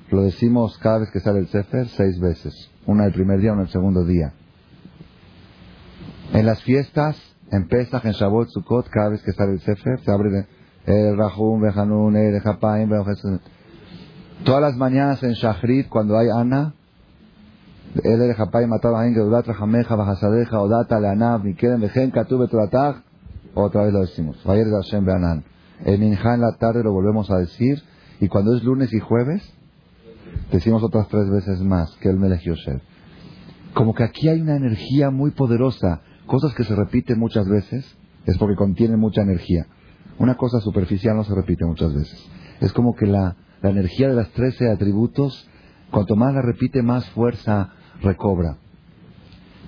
lo 0.10 0.24
decimos 0.24 0.78
cada 0.78 1.00
vez 1.00 1.10
que 1.12 1.20
sale 1.20 1.40
el 1.40 1.48
Sefer, 1.48 1.88
seis 1.88 2.20
veces. 2.20 2.70
Una 2.86 3.06
el 3.06 3.14
primer 3.14 3.40
día, 3.40 3.54
una 3.54 3.64
el 3.64 3.70
segundo 3.70 4.06
día. 4.06 4.34
En 6.34 6.46
las 6.46 6.62
fiestas, 6.64 7.18
en 7.52 7.68
Pesach, 7.68 8.06
en 8.06 8.12
Shavuot, 8.12 8.50
Sukkot, 8.50 8.90
cada 8.90 9.10
vez 9.10 9.22
que 9.24 9.32
sale 9.32 9.54
el 9.54 9.60
Sefer, 9.62 10.00
se 10.02 10.12
abre 10.12 10.48
el 10.86 11.18
Rahum, 11.18 11.64
el 11.66 12.42
Todas 14.44 14.62
las 14.62 14.76
mañanas 14.76 15.24
en 15.24 15.34
Shachrit, 15.34 15.88
cuando 15.88 16.18
hay 16.18 16.28
Ana, 16.30 16.74
el 18.04 18.22
el 18.22 18.34
Japaim 18.34 18.70
mataba 18.70 19.02
a 19.02 19.10
Geudat 19.10 19.46
Rahameja, 19.46 19.96
Bajasadeja, 19.96 20.60
Odata, 20.60 21.00
Leanav, 21.00 21.44
Mikedem, 21.44 21.82
Vejen, 21.82 22.12
Katub, 22.12 22.50
Toratach, 22.50 23.04
otra 23.54 23.84
vez 23.84 23.94
lo 23.94 24.02
decimos. 24.02 24.44
Vayer 24.44 24.68
Hashem 24.68 25.06
Beanan. 25.06 25.44
El 25.86 26.00
Minja 26.00 26.34
en 26.34 26.42
la 26.42 26.54
tarde 26.54 26.84
lo 26.84 26.92
volvemos 26.92 27.30
a 27.30 27.38
decir, 27.38 27.84
y 28.20 28.28
cuando 28.28 28.56
es 28.56 28.64
lunes 28.64 28.94
y 28.94 29.00
jueves, 29.00 29.44
decimos 30.52 30.82
otras 30.82 31.08
tres 31.10 31.30
veces 31.30 31.62
más 31.62 31.96
que 31.98 32.10
el 32.10 32.18
Melech 32.18 32.42
Yosef. 32.42 32.82
Como 33.74 33.94
que 33.94 34.04
aquí 34.04 34.28
hay 34.30 34.42
una 34.42 34.56
energía 34.56 35.10
muy 35.10 35.32
poderosa 35.32 36.02
cosas 36.26 36.54
que 36.54 36.64
se 36.64 36.76
repiten 36.76 37.20
muchas 37.20 37.48
veces 37.48 37.86
es 38.26 38.38
porque 38.38 38.56
contienen 38.56 39.00
mucha 39.00 39.22
energía. 39.22 39.68
Una 40.18 40.36
cosa 40.36 40.60
superficial 40.62 41.16
no 41.16 41.24
se 41.24 41.36
repite 41.36 41.66
muchas 41.66 41.94
veces. 41.94 42.30
Es 42.62 42.72
como 42.72 42.96
que 42.96 43.06
la, 43.06 43.36
la 43.62 43.70
energía 43.70 44.08
de 44.08 44.16
las 44.16 44.30
trece 44.30 44.70
atributos, 44.70 45.50
cuanto 45.92 46.16
más 46.16 46.34
la 46.34 46.42
repite, 46.42 46.82
más 46.82 47.10
fuerza 47.10 47.74
recobra. 48.04 48.58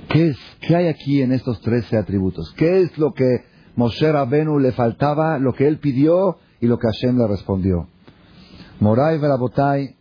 ¿Qué 0.10 0.28
es? 0.28 0.38
¿Qué 0.62 0.76
hay 0.76 0.88
aquí 0.88 1.22
en 1.22 1.32
estos 1.32 1.62
trece 1.62 1.98
atributos? 1.98 2.54
¿Qué 2.56 2.82
es 2.82 2.98
lo 2.98 3.14
que 3.14 3.46
Moshe 3.76 4.12
Rabenu 4.12 4.60
le 4.60 4.72
faltaba, 4.72 5.40
lo 5.40 5.54
que 5.54 5.68
él 5.68 5.80
pidió 5.80 6.38
y 6.62 6.68
lo 6.68 6.78
que 6.78 6.88
Hashem 6.88 7.18
le 7.18 7.28
respondió? 7.28 7.88
Moray 8.80 9.18
Verabotai, 9.18 9.96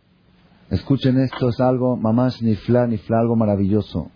escuchen 0.69 1.19
esto, 1.19 1.49
es 1.49 1.59
algo, 1.59 1.95
mamás 1.95 2.41
nifla, 2.41 2.87
nifla, 2.87 3.19
algo 3.19 3.35
maravilloso. 3.35 4.11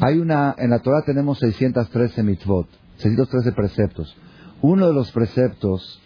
Hay 0.00 0.18
una, 0.18 0.54
en 0.58 0.70
la 0.70 0.80
Torah 0.80 1.02
tenemos 1.04 1.38
613 1.38 2.22
mitzvot, 2.22 2.68
613 2.98 3.52
preceptos. 3.52 4.16
Uno 4.60 4.88
de 4.88 4.92
los 4.92 5.10
preceptos, 5.12 6.00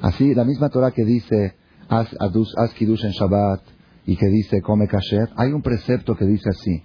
así, 0.00 0.34
la 0.34 0.44
misma 0.44 0.68
Torah 0.68 0.92
que 0.92 1.04
dice, 1.04 1.56
haz, 1.88 2.08
haz 2.56 2.74
kiddush 2.74 3.04
en 3.04 3.10
Shabbat, 3.10 3.60
y 4.06 4.16
que 4.16 4.26
dice, 4.26 4.62
come 4.62 4.88
kasher, 4.88 5.28
hay 5.36 5.52
un 5.52 5.62
precepto 5.62 6.16
que 6.16 6.24
dice 6.24 6.48
así, 6.50 6.82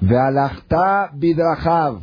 Ve'alachta 0.00 1.10
bidrachav. 1.14 2.02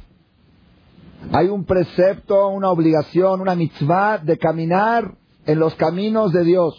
Hay 1.31 1.47
un 1.47 1.65
precepto, 1.65 2.49
una 2.49 2.69
obligación, 2.69 3.41
una 3.41 3.55
mitzvah 3.55 4.19
de 4.19 4.37
caminar 4.37 5.17
en 5.45 5.59
los 5.59 5.73
caminos 5.75 6.31
de 6.31 6.43
Dios. 6.43 6.73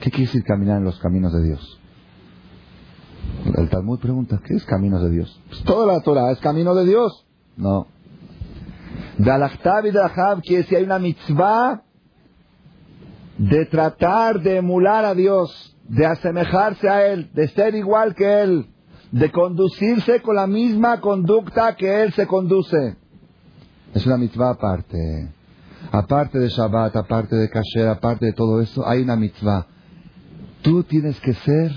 ¿Qué 0.00 0.10
quiere 0.10 0.26
decir 0.26 0.42
caminar 0.44 0.78
en 0.78 0.84
los 0.84 0.98
caminos 0.98 1.32
de 1.32 1.42
Dios? 1.44 1.80
El 3.56 3.68
Talmud 3.68 3.98
pregunta, 4.00 4.40
¿qué 4.44 4.54
es 4.54 4.64
caminos 4.64 5.02
de 5.02 5.10
Dios? 5.10 5.40
Pues 5.48 5.62
toda 5.62 5.86
la 5.86 6.00
Torah 6.00 6.32
es 6.32 6.38
camino 6.40 6.74
de 6.74 6.84
Dios. 6.84 7.26
No. 7.56 7.86
Dalachtav 9.18 9.86
y 9.86 9.92
quiere 10.42 10.62
decir 10.62 10.78
hay 10.78 10.84
una 10.84 10.98
mitzvah 10.98 11.82
de 13.38 13.66
tratar 13.66 14.40
de 14.40 14.56
emular 14.56 15.04
a 15.04 15.14
Dios, 15.14 15.76
de 15.88 16.06
asemejarse 16.06 16.88
a 16.88 17.06
Él, 17.06 17.30
de 17.34 17.48
ser 17.48 17.74
igual 17.74 18.14
que 18.14 18.42
Él, 18.42 18.66
de 19.12 19.30
conducirse 19.30 20.20
con 20.22 20.36
la 20.36 20.46
misma 20.46 21.00
conducta 21.00 21.76
que 21.76 22.02
Él 22.02 22.12
se 22.12 22.26
conduce. 22.26 22.96
Es 23.94 24.06
una 24.06 24.16
mitzvah 24.16 24.50
aparte. 24.50 25.30
Aparte 25.92 26.38
de 26.38 26.48
Shabbat, 26.48 26.96
aparte 26.96 27.36
de 27.36 27.48
Kasher, 27.48 27.88
aparte 27.88 28.26
de 28.26 28.32
todo 28.32 28.60
eso, 28.60 28.86
hay 28.86 29.02
una 29.02 29.16
mitzvah. 29.16 29.66
Tú 30.62 30.82
tienes 30.82 31.20
que 31.20 31.32
ser 31.34 31.72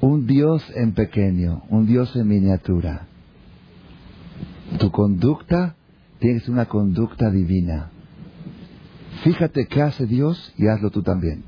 un 0.00 0.26
Dios 0.26 0.62
en 0.74 0.92
pequeño, 0.92 1.62
un 1.70 1.86
Dios 1.86 2.14
en 2.14 2.28
miniatura. 2.28 3.08
Tu 4.78 4.90
conducta 4.90 5.74
tiene 6.18 6.38
que 6.38 6.44
ser 6.44 6.54
una 6.54 6.66
conducta 6.66 7.30
divina. 7.30 7.90
Fíjate 9.22 9.66
qué 9.66 9.82
hace 9.82 10.06
Dios 10.06 10.52
y 10.56 10.68
hazlo 10.68 10.90
tú 10.90 11.02
también. 11.02 11.44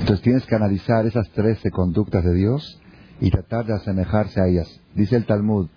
Entonces 0.00 0.22
tienes 0.22 0.46
que 0.46 0.54
analizar 0.54 1.06
esas 1.06 1.28
trece 1.30 1.70
conductas 1.70 2.24
de 2.24 2.34
Dios 2.34 2.80
y 3.20 3.30
tratar 3.30 3.66
de 3.66 3.74
asemejarse 3.74 4.40
a 4.40 4.48
ellas. 4.48 4.80
Dice 4.94 5.16
el 5.16 5.26
Talmud, 5.26 5.68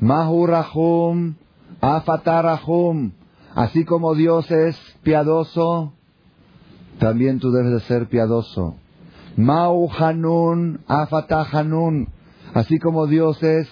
Mahu 0.00 0.46
Rahum, 0.46 1.34
Afatarahum. 1.80 3.12
Así 3.54 3.84
como 3.84 4.14
Dios 4.14 4.50
es 4.50 4.76
piadoso, 5.02 5.94
también 6.98 7.38
tú 7.38 7.50
debes 7.50 7.72
de 7.72 7.80
ser 7.80 8.08
piadoso. 8.08 8.76
Mau 9.36 9.88
Hanun, 9.90 10.80
Hanun. 10.88 12.08
Así 12.54 12.78
como 12.78 13.06
Dios 13.06 13.42
es 13.42 13.68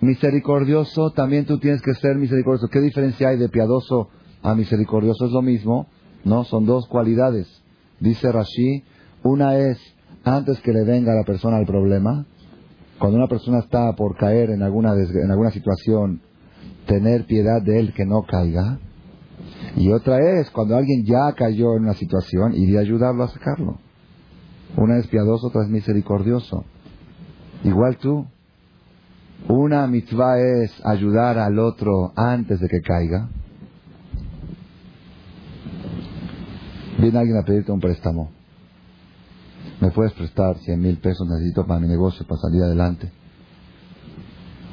misericordioso, 0.00 1.10
también 1.10 1.44
tú 1.44 1.58
tienes 1.58 1.82
que 1.82 1.94
ser 1.94 2.16
misericordioso. 2.16 2.68
¿Qué 2.68 2.80
diferencia 2.80 3.28
hay 3.28 3.38
de 3.38 3.48
piadoso 3.48 4.08
a 4.42 4.54
misericordioso? 4.54 5.26
Es 5.26 5.32
lo 5.32 5.42
mismo, 5.42 5.86
¿no? 6.24 6.44
Son 6.44 6.66
dos 6.66 6.86
cualidades. 6.88 7.46
Dice 8.00 8.32
Rashi, 8.32 8.82
una 9.22 9.58
es 9.58 9.78
antes 10.24 10.60
que 10.60 10.72
le 10.72 10.84
venga 10.84 11.12
a 11.12 11.16
la 11.16 11.24
persona 11.24 11.58
el 11.58 11.66
problema, 11.66 12.26
cuando 12.98 13.18
una 13.18 13.28
persona 13.28 13.60
está 13.60 13.94
por 13.94 14.16
caer 14.16 14.50
en 14.50 14.62
alguna, 14.62 14.94
en 14.94 15.30
alguna 15.30 15.50
situación, 15.50 16.20
tener 16.86 17.24
piedad 17.26 17.62
de 17.62 17.80
él 17.80 17.94
que 17.94 18.04
no 18.04 18.22
caiga. 18.22 18.78
Y 19.76 19.90
otra 19.92 20.18
es 20.18 20.50
cuando 20.50 20.76
alguien 20.76 21.04
ya 21.04 21.32
cayó 21.34 21.76
en 21.76 21.84
una 21.84 21.94
situación, 21.94 22.54
y 22.54 22.66
de 22.66 22.78
ayudarlo 22.78 23.24
a 23.24 23.28
sacarlo. 23.28 23.78
Una 24.76 24.98
es 24.98 25.06
piadoso, 25.06 25.48
otra 25.48 25.62
es 25.62 25.70
misericordioso. 25.70 26.64
Igual 27.64 27.96
tú, 27.96 28.26
una 29.48 29.86
mitzvah 29.86 30.38
es 30.38 30.72
ayudar 30.84 31.38
al 31.38 31.58
otro 31.58 32.12
antes 32.16 32.60
de 32.60 32.68
que 32.68 32.80
caiga. 32.80 33.28
Viene 36.98 37.18
alguien 37.18 37.38
a 37.38 37.42
pedirte 37.42 37.72
un 37.72 37.80
préstamo. 37.80 38.30
¿Me 39.80 39.90
puedes 39.90 40.12
prestar 40.12 40.58
100 40.58 40.80
mil 40.80 40.98
pesos? 40.98 41.26
Necesito 41.26 41.66
para 41.66 41.80
mi 41.80 41.88
negocio, 41.88 42.26
para 42.26 42.40
salir 42.40 42.62
adelante. 42.62 43.10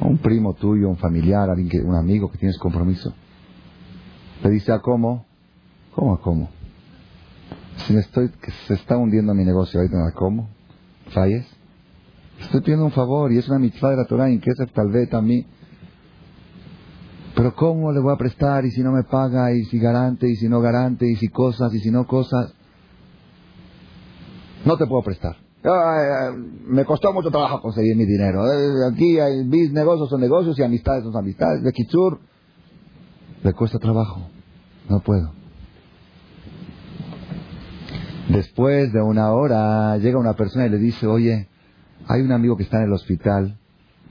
Un 0.02 0.18
primo 0.18 0.54
tuyo, 0.54 0.90
un 0.90 0.98
familiar, 0.98 1.50
alguien 1.50 1.70
que, 1.70 1.80
un 1.80 1.96
amigo 1.96 2.30
que 2.30 2.38
tienes 2.38 2.58
compromiso. 2.58 3.14
Le 4.44 4.50
dice, 4.50 4.72
¿a 4.74 4.80
cómo? 4.80 5.26
¿Cómo 5.96 6.14
a 6.14 6.22
cómo? 6.22 6.50
Si 7.86 7.94
me 7.94 8.02
estoy, 8.02 8.30
que 8.30 8.52
se 8.68 8.74
está 8.74 8.98
hundiendo 8.98 9.34
mi 9.34 9.46
negocio 9.46 9.80
ahorita, 9.80 10.08
¿a 10.08 10.12
cómo? 10.12 10.50
¿Falles? 11.14 11.57
Estoy 12.40 12.62
pidiendo 12.62 12.86
un 12.86 12.92
favor 12.92 13.32
y 13.32 13.38
es 13.38 13.48
una 13.50 13.60
mitzvah 13.60 13.92
de 13.92 13.98
la 13.98 14.06
Torah, 14.06 14.30
en 14.30 14.40
que 14.40 14.52
es 14.52 14.72
tal 14.74 14.92
vez 14.92 15.10
mí. 15.22 15.46
Pero 17.36 17.54
¿cómo 17.56 17.92
le 17.92 18.00
voy 18.00 18.14
a 18.14 18.18
prestar 18.18 18.66
y 18.66 18.72
si 18.72 18.82
no 18.82 18.92
me 18.92 19.04
paga 19.04 19.54
y 19.54 19.64
si 19.66 19.80
garante 19.80 20.28
y 20.28 20.36
si 20.36 20.50
no 20.50 20.60
garante 20.60 21.08
y 21.08 21.16
si 21.16 21.28
cosas 21.28 21.74
y 21.74 21.80
si 21.80 21.92
no 21.92 22.08
cosas? 22.08 22.54
No 24.66 24.76
te 24.78 24.88
puedo 24.88 25.04
prestar. 25.04 25.38
me 26.66 26.84
costó 26.86 27.14
mucho 27.14 27.30
trabajo 27.30 27.62
conseguir 27.62 27.96
mi 27.96 28.06
dinero. 28.06 28.44
Eh, 28.52 28.92
aquí 28.92 29.20
hay 29.20 29.44
mis 29.44 29.72
negocios 29.72 30.10
son 30.10 30.22
negocios 30.22 30.58
y 30.58 30.64
amistades 30.64 31.04
son 31.04 31.16
amistades. 31.16 31.64
De 31.64 31.72
Kitsur 31.72 32.20
le 33.44 33.54
cuesta 33.54 33.78
trabajo. 33.78 34.22
No 34.90 35.00
puedo. 35.02 35.32
Después 38.30 38.92
de 38.92 39.02
una 39.02 39.32
hora 39.32 39.98
llega 39.98 40.18
una 40.18 40.34
persona 40.34 40.66
y 40.66 40.70
le 40.70 40.78
dice, 40.78 41.08
oye, 41.08 41.48
hay 42.08 42.22
un 42.22 42.32
amigo 42.32 42.56
que 42.56 42.64
está 42.64 42.78
en 42.78 42.86
el 42.86 42.94
hospital 42.94 43.58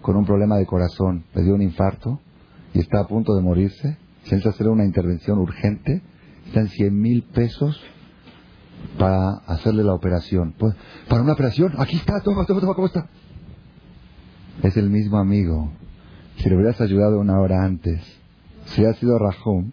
con 0.03 0.17
un 0.17 0.27
problema 0.27 0.57
de 0.57 0.67
corazón, 0.67 1.25
le 1.35 1.43
dio 1.43 1.55
un 1.55 1.63
infarto 1.63 2.21
y 2.75 2.81
está 2.81 3.01
a 3.01 3.07
punto 3.07 3.35
de 3.35 3.43
morirse. 3.43 3.97
Se 4.25 4.35
necesita 4.35 4.51
hacer 4.51 4.69
una 4.69 4.85
intervención 4.85 5.39
urgente. 5.39 6.03
Están 6.47 6.69
100 6.69 7.01
mil 7.01 7.23
pesos 7.23 7.81
para 8.99 9.31
hacerle 9.47 9.83
la 9.83 9.95
operación. 9.95 10.55
Pues, 10.59 10.75
¿Para 11.09 11.23
una 11.23 11.33
operación? 11.33 11.73
Aquí 11.79 11.97
está, 11.97 12.21
toma, 12.21 12.45
toma, 12.45 12.61
toma, 12.61 12.75
¿cómo 12.75 12.87
está? 12.87 13.09
Es 14.63 14.77
el 14.77 14.91
mismo 14.91 15.19
amigo. 15.19 15.71
Si 16.39 16.49
le 16.49 16.57
hubieras 16.57 16.81
ayudado 16.81 17.19
una 17.19 17.41
hora 17.41 17.65
antes, 17.65 18.01
si 18.67 18.81
hubiera 18.81 18.99
sido 18.99 19.19
Rajón, 19.19 19.73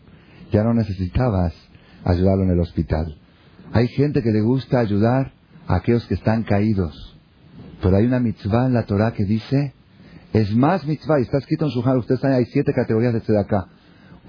ya 0.51 0.63
no 0.63 0.73
necesitabas 0.73 1.53
ayudarlo 2.05 2.43
en 2.43 2.51
el 2.51 2.59
hospital. 2.59 3.17
Hay 3.73 3.87
gente 3.89 4.21
que 4.21 4.31
le 4.31 4.41
gusta 4.41 4.79
ayudar 4.79 5.33
a 5.67 5.75
aquellos 5.75 6.05
que 6.07 6.13
están 6.13 6.43
caídos. 6.43 7.12
Pero 7.83 7.97
hay 7.97 8.05
una 8.05 8.19
mitzvah 8.19 8.65
en 8.67 8.73
la 8.73 8.83
Torah 8.83 9.11
que 9.11 9.25
dice, 9.25 9.73
es 10.31 10.55
más 10.55 10.85
mitzvah, 10.85 11.19
y 11.19 11.23
está 11.23 11.37
escrito 11.37 11.65
en 11.65 11.71
su 11.71 11.79
ustedes 11.79 12.21
saben, 12.21 12.37
hay 12.37 12.45
siete 12.45 12.73
categorías 12.73 13.13
de 13.13 13.19
tzedakah. 13.19 13.67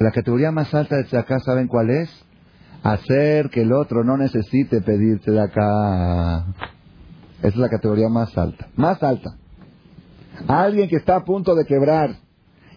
La 0.00 0.10
categoría 0.10 0.50
más 0.50 0.74
alta 0.74 0.96
de 0.96 1.04
tzedakah, 1.04 1.38
¿saben 1.38 1.68
cuál 1.68 1.90
es? 1.90 2.10
Hacer 2.82 3.48
que 3.50 3.62
el 3.62 3.72
otro 3.72 4.02
no 4.02 4.16
necesite 4.16 4.80
pedir 4.80 5.20
tzedakah. 5.20 6.46
Esa 7.38 7.48
es 7.48 7.56
la 7.56 7.68
categoría 7.68 8.08
más 8.08 8.36
alta. 8.36 8.66
Más 8.74 9.00
alta. 9.02 9.36
Alguien 10.48 10.88
que 10.88 10.96
está 10.96 11.16
a 11.16 11.24
punto 11.24 11.54
de 11.54 11.64
quebrar 11.64 12.16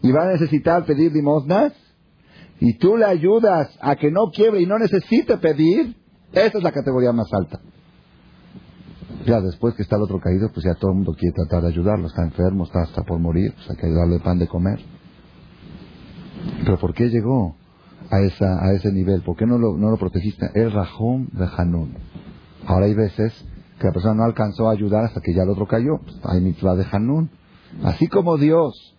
y 0.04 0.12
va 0.12 0.26
a 0.26 0.32
necesitar 0.32 0.86
pedir 0.86 1.12
limosnas, 1.12 1.74
y 2.60 2.78
tú 2.78 2.98
le 2.98 3.06
ayudas 3.06 3.76
a 3.82 3.96
que 3.96 4.12
no 4.12 4.30
quiebre 4.32 4.62
y 4.62 4.68
no 4.68 4.78
necesite 4.78 5.38
pedir, 5.38 5.96
esa 6.32 6.58
es 6.58 6.64
la 6.64 6.72
categoría 6.72 7.12
más 7.14 7.28
alta. 7.34 7.60
Ya 9.26 9.42
después 9.42 9.74
que 9.76 9.84
está 9.84 9.96
el 9.96 10.04
otro 10.04 10.20
caído, 10.20 10.50
pues 10.54 10.66
ya 10.66 10.76
todo 10.76 10.92
el 10.92 10.98
mundo 10.98 11.14
quiere 11.18 11.34
tratar 11.34 11.64
de 11.64 11.70
ayudarlo. 11.70 12.08
Está 12.08 12.24
enfermo, 12.24 12.66
está 12.66 12.82
hasta 12.82 13.04
por 13.04 13.20
morir, 13.20 13.54
pues 13.54 13.70
hay 13.70 13.76
que 13.78 13.88
ayudarle 13.88 14.20
pan 14.20 14.40
de 14.40 14.48
comer. 14.48 14.80
Pero 16.64 16.78
¿por 16.78 16.94
qué 16.94 17.10
llegó 17.10 17.56
a, 18.10 18.22
esa, 18.22 18.64
a 18.64 18.74
ese 18.74 18.92
nivel? 18.92 19.22
¿Por 19.22 19.36
qué 19.36 19.46
no 19.46 19.58
lo, 19.58 19.76
no 19.78 19.90
lo 19.90 19.98
protegiste? 19.98 20.50
El 20.54 20.72
rajón 20.72 21.30
de 21.34 21.48
Hanun. 21.58 21.96
Ahora 22.66 22.86
hay 22.86 22.94
veces 22.94 23.34
que 23.80 23.88
la 23.88 23.94
persona 23.94 24.16
no 24.16 24.24
alcanzó 24.24 24.70
a 24.70 24.72
ayudar 24.72 25.06
hasta 25.06 25.22
que 25.22 25.34
ya 25.34 25.44
el 25.44 25.50
otro 25.50 25.68
cayó. 25.68 26.00
Pues 26.04 26.18
hay 26.24 26.42
mitzvah 26.42 26.76
de 26.76 26.86
Hanun. 26.92 27.30
Así 27.84 28.08
como 28.08 28.38
Dios 28.38 28.96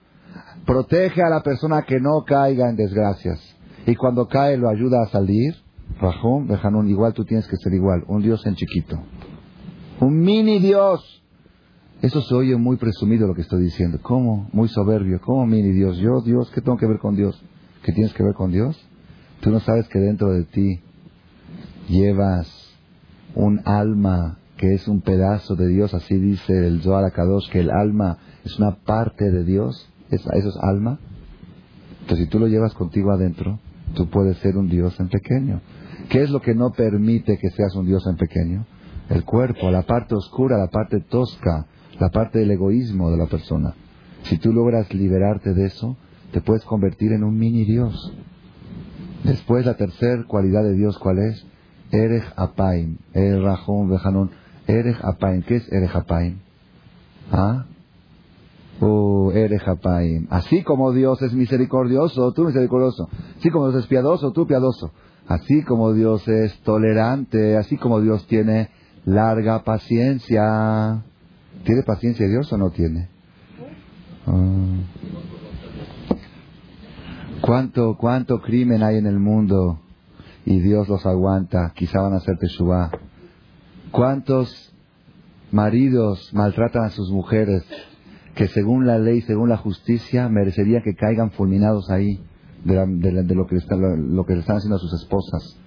protege 0.66 1.22
a 1.22 1.30
la 1.30 1.42
persona 1.42 1.82
que 1.82 2.00
no 2.00 2.24
caiga 2.26 2.68
en 2.68 2.76
desgracias 2.76 3.40
y 3.86 3.94
cuando 3.94 4.28
cae 4.28 4.58
lo 4.58 4.68
ayuda 4.68 5.02
a 5.02 5.08
salir, 5.08 5.54
rajón 5.98 6.46
de 6.46 6.58
Hanun, 6.62 6.88
igual 6.88 7.14
tú 7.14 7.24
tienes 7.24 7.46
que 7.48 7.56
ser 7.56 7.72
igual, 7.72 8.04
un 8.06 8.20
Dios 8.20 8.44
en 8.46 8.54
chiquito. 8.54 8.98
Un 10.00 10.20
mini 10.20 10.60
Dios. 10.60 11.22
Eso 12.00 12.22
se 12.22 12.34
oye 12.34 12.56
muy 12.56 12.76
presumido 12.76 13.26
lo 13.26 13.34
que 13.34 13.42
estoy 13.42 13.62
diciendo. 13.64 13.98
¿Cómo? 14.00 14.48
Muy 14.52 14.68
soberbio. 14.68 15.20
¿Cómo 15.20 15.44
mini 15.46 15.72
Dios? 15.72 15.98
Yo, 15.98 16.20
Dios, 16.20 16.50
¿qué 16.52 16.60
tengo 16.60 16.78
que 16.78 16.86
ver 16.86 16.98
con 16.98 17.16
Dios? 17.16 17.40
¿Qué 17.82 17.92
tienes 17.92 18.12
que 18.14 18.22
ver 18.22 18.34
con 18.34 18.52
Dios? 18.52 18.78
Tú 19.40 19.50
no 19.50 19.60
sabes 19.60 19.88
que 19.88 19.98
dentro 19.98 20.30
de 20.30 20.44
ti 20.44 20.80
llevas 21.88 22.48
un 23.34 23.60
alma 23.64 24.38
que 24.56 24.74
es 24.74 24.86
un 24.88 25.00
pedazo 25.00 25.54
de 25.54 25.68
Dios, 25.68 25.94
así 25.94 26.16
dice 26.16 26.66
el 26.66 26.82
Zohar 26.82 27.04
Akadosh, 27.04 27.48
que 27.50 27.60
el 27.60 27.70
alma 27.70 28.18
es 28.44 28.58
una 28.58 28.76
parte 28.76 29.30
de 29.30 29.44
Dios, 29.44 29.88
eso 30.10 30.30
es 30.32 30.56
alma. 30.60 30.98
Entonces, 32.00 32.26
si 32.26 32.30
tú 32.30 32.38
lo 32.38 32.48
llevas 32.48 32.74
contigo 32.74 33.12
adentro, 33.12 33.60
tú 33.94 34.08
puedes 34.08 34.36
ser 34.38 34.56
un 34.56 34.68
Dios 34.68 34.98
en 34.98 35.08
pequeño. 35.08 35.60
¿Qué 36.08 36.22
es 36.22 36.30
lo 36.30 36.40
que 36.40 36.54
no 36.54 36.70
permite 36.70 37.38
que 37.38 37.50
seas 37.50 37.74
un 37.76 37.86
Dios 37.86 38.04
en 38.08 38.16
pequeño? 38.16 38.66
El 39.08 39.24
cuerpo, 39.24 39.70
la 39.70 39.82
parte 39.82 40.14
oscura, 40.14 40.58
la 40.58 40.68
parte 40.68 41.00
tosca, 41.00 41.66
la 41.98 42.10
parte 42.10 42.38
del 42.38 42.50
egoísmo 42.50 43.10
de 43.10 43.16
la 43.16 43.26
persona. 43.26 43.74
Si 44.22 44.38
tú 44.38 44.52
logras 44.52 44.92
liberarte 44.92 45.54
de 45.54 45.66
eso, 45.66 45.96
te 46.32 46.40
puedes 46.40 46.64
convertir 46.64 47.12
en 47.12 47.24
un 47.24 47.38
mini 47.38 47.64
Dios. 47.64 48.12
Después, 49.24 49.64
la 49.64 49.74
tercera 49.74 50.24
cualidad 50.24 50.62
de 50.62 50.74
Dios, 50.74 50.98
¿cuál 50.98 51.18
es? 51.18 51.44
Erej 51.90 52.24
Apaim. 52.36 52.98
El 53.14 53.42
Rajón. 53.42 54.30
Erej 54.66 54.96
Apaim. 55.02 55.42
¿Qué 55.42 55.56
es 55.56 55.72
Erej 55.72 55.94
Apaim? 55.94 56.38
¿Ah? 57.32 57.64
Oh, 58.80 59.32
Erej 59.32 59.66
Apaim. 59.66 60.26
Así 60.30 60.62
como 60.62 60.92
Dios 60.92 61.20
es 61.22 61.32
misericordioso, 61.32 62.32
tú 62.32 62.44
misericordioso. 62.44 63.08
Así 63.38 63.50
como 63.50 63.70
Dios 63.70 63.84
es 63.84 63.88
piadoso, 63.88 64.32
tú 64.32 64.46
piadoso. 64.46 64.92
Así 65.26 65.62
como 65.62 65.92
Dios 65.92 66.26
es 66.28 66.58
tolerante, 66.60 67.56
así 67.56 67.76
como 67.76 68.00
Dios 68.00 68.26
tiene 68.26 68.70
larga 69.08 69.64
paciencia. 69.64 71.02
¿Tiene 71.64 71.82
paciencia 71.82 72.28
Dios 72.28 72.52
o 72.52 72.58
no 72.58 72.70
tiene? 72.70 73.08
Ah. 74.26 74.76
¿Cuánto, 77.40 77.96
¿Cuánto 77.96 78.40
crimen 78.40 78.82
hay 78.82 78.96
en 78.96 79.06
el 79.06 79.18
mundo 79.18 79.80
y 80.44 80.60
Dios 80.60 80.88
los 80.88 81.06
aguanta? 81.06 81.72
Quizá 81.74 82.02
van 82.02 82.12
a 82.12 82.16
hacer 82.16 82.36
Teshuvah. 82.38 82.90
¿Cuántos 83.90 84.74
maridos 85.50 86.30
maltratan 86.34 86.84
a 86.84 86.90
sus 86.90 87.10
mujeres 87.10 87.64
que 88.34 88.48
según 88.48 88.86
la 88.86 88.98
ley, 88.98 89.22
según 89.22 89.48
la 89.48 89.56
justicia, 89.56 90.28
merecería 90.28 90.82
que 90.82 90.94
caigan 90.94 91.30
fulminados 91.30 91.90
ahí 91.90 92.20
de, 92.64 93.34
lo, 93.34 93.46
que 93.46 93.56
están, 93.56 94.14
lo, 94.14 94.26
que 94.26 94.34
le 94.34 94.40
están 94.40 94.58
haciendo 94.58 94.76
a 94.76 94.80
sus 94.80 94.92
esposas? 94.92 95.58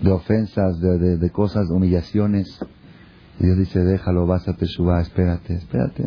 De 0.00 0.10
ofensas, 0.10 0.80
de, 0.80 1.18
de, 1.18 1.30
cosas, 1.30 1.68
de 1.68 1.74
humillaciones. 1.74 2.58
Y 3.38 3.46
Dios 3.46 3.58
dice, 3.58 3.80
déjalo, 3.80 4.26
vas 4.26 4.48
a 4.48 4.54
Teshuvah, 4.54 5.00
espérate, 5.00 5.54
espérate. 5.54 6.02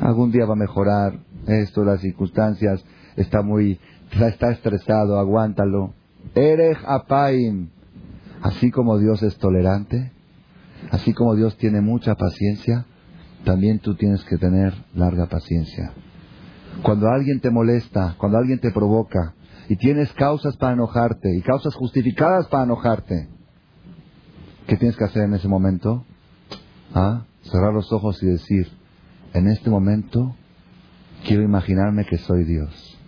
Algún 0.00 0.30
día 0.30 0.44
va 0.46 0.52
a 0.52 0.56
mejorar 0.56 1.18
esto, 1.46 1.84
las 1.84 2.00
circunstancias 2.00 2.84
está 3.16 3.42
muy, 3.42 3.78
está 4.20 4.50
estresado, 4.50 5.18
aguántalo. 5.18 5.94
Erej 6.34 6.78
apaim. 6.86 7.68
Así 8.42 8.70
como 8.70 8.98
Dios 8.98 9.22
es 9.22 9.38
tolerante, 9.38 10.12
así 10.90 11.12
como 11.14 11.34
Dios 11.34 11.56
tiene 11.56 11.80
mucha 11.80 12.14
paciencia, 12.14 12.84
también 13.44 13.78
tú 13.78 13.94
tienes 13.94 14.22
que 14.24 14.36
tener 14.36 14.74
larga 14.94 15.26
paciencia. 15.26 15.92
Cuando 16.82 17.08
alguien 17.08 17.40
te 17.40 17.50
molesta, 17.50 18.14
cuando 18.18 18.38
alguien 18.38 18.58
te 18.58 18.70
provoca, 18.70 19.34
y 19.68 19.76
tienes 19.76 20.12
causas 20.12 20.56
para 20.56 20.74
enojarte, 20.74 21.34
y 21.36 21.42
causas 21.42 21.74
justificadas 21.74 22.46
para 22.48 22.64
enojarte, 22.64 23.28
¿qué 24.66 24.76
tienes 24.76 24.96
que 24.96 25.04
hacer 25.04 25.24
en 25.24 25.34
ese 25.34 25.48
momento? 25.48 26.04
¿Ah? 26.94 27.24
Cerrar 27.42 27.72
los 27.72 27.92
ojos 27.92 28.22
y 28.22 28.26
decir, 28.26 28.68
en 29.32 29.48
este 29.48 29.70
momento 29.70 30.34
quiero 31.26 31.42
imaginarme 31.42 32.04
que 32.06 32.18
soy 32.18 32.44
Dios. 32.44 32.98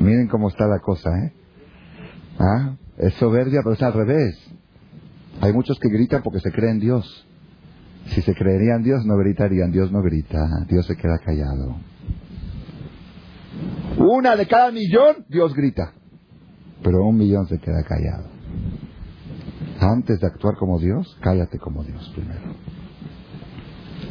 Miren 0.00 0.28
cómo 0.28 0.48
está 0.48 0.66
la 0.66 0.78
cosa, 0.78 1.10
¿eh? 1.10 1.32
¿Ah? 2.38 2.76
Es 2.96 3.14
soberbia, 3.14 3.60
pero 3.62 3.74
es 3.74 3.82
al 3.82 3.92
revés. 3.92 4.38
Hay 5.40 5.52
muchos 5.52 5.78
que 5.78 5.88
gritan 5.88 6.22
porque 6.22 6.40
se 6.40 6.52
creen 6.52 6.80
Dios. 6.80 7.26
Si 8.06 8.22
se 8.22 8.34
creerían 8.34 8.82
Dios, 8.82 9.04
no 9.04 9.16
gritarían. 9.16 9.70
Dios 9.70 9.92
no 9.92 10.02
grita. 10.02 10.38
Dios 10.68 10.86
se 10.86 10.96
queda 10.96 11.18
callado. 11.18 11.76
Una 13.98 14.36
de 14.36 14.46
cada 14.46 14.70
millón, 14.70 15.26
Dios 15.28 15.54
grita. 15.54 15.92
Pero 16.82 17.04
un 17.04 17.16
millón 17.16 17.46
se 17.48 17.58
queda 17.58 17.82
callado. 17.82 18.28
Antes 19.80 20.20
de 20.20 20.26
actuar 20.26 20.56
como 20.56 20.78
Dios, 20.78 21.16
cállate 21.20 21.58
como 21.58 21.84
Dios 21.84 22.10
primero. 22.14 22.40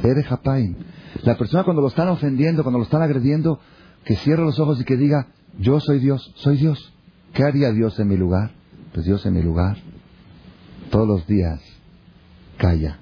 Eres 0.04 0.26
Japain. 0.26 0.78
La 1.24 1.38
persona 1.38 1.64
cuando 1.64 1.82
lo 1.82 1.88
están 1.88 2.10
ofendiendo, 2.10 2.64
cuando 2.64 2.80
lo 2.80 2.86
están 2.86 3.02
agrediendo, 3.02 3.60
que 4.06 4.16
cierre 4.16 4.44
los 4.44 4.60
ojos 4.60 4.80
y 4.80 4.86
que 4.86 4.98
diga, 4.98 5.28
yo 5.58 5.80
soy 5.80 6.00
Dios, 6.00 6.32
soy 6.36 6.58
Dios. 6.58 6.94
¿Qué 7.34 7.44
haría 7.44 7.72
Dios 7.72 8.00
en 8.00 8.08
mi 8.08 8.18
lugar? 8.18 8.52
Pues 8.94 9.06
Dios 9.06 9.26
en 9.26 9.34
mi 9.34 9.42
lugar. 9.42 9.78
Todos 10.90 11.08
los 11.08 11.28
días 11.28 11.60
calla. 12.58 13.00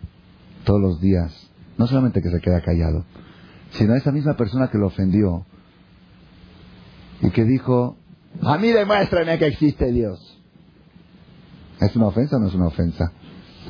Todos 0.63 0.81
los 0.81 1.01
días. 1.01 1.49
No 1.77 1.87
solamente 1.87 2.21
que 2.21 2.29
se 2.29 2.39
queda 2.39 2.61
callado, 2.61 3.05
sino 3.71 3.93
esa 3.95 4.11
misma 4.11 4.35
persona 4.35 4.69
que 4.69 4.77
lo 4.77 4.87
ofendió 4.87 5.45
y 7.21 7.29
que 7.31 7.43
dijo, 7.43 7.97
a 8.41 8.57
mí 8.57 8.71
demuéstrame 8.71 9.37
que 9.37 9.47
existe 9.47 9.91
Dios. 9.91 10.37
¿Es 11.79 11.95
una 11.95 12.07
ofensa 12.07 12.37
o 12.37 12.39
no 12.39 12.47
es 12.47 12.55
una 12.55 12.67
ofensa? 12.67 13.11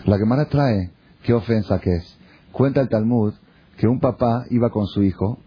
La 0.06 0.18
Gemara 0.18 0.46
trae, 0.46 0.92
¿qué 1.24 1.34
ofensa 1.34 1.80
que 1.80 1.96
es? 1.96 2.18
Cuenta 2.52 2.82
el 2.82 2.90
Talmud 2.90 3.34
que 3.78 3.88
un 3.88 4.00
papá 4.00 4.46
iba 4.50 4.70
con 4.70 4.88
su 4.88 5.04
hijo 5.04 5.40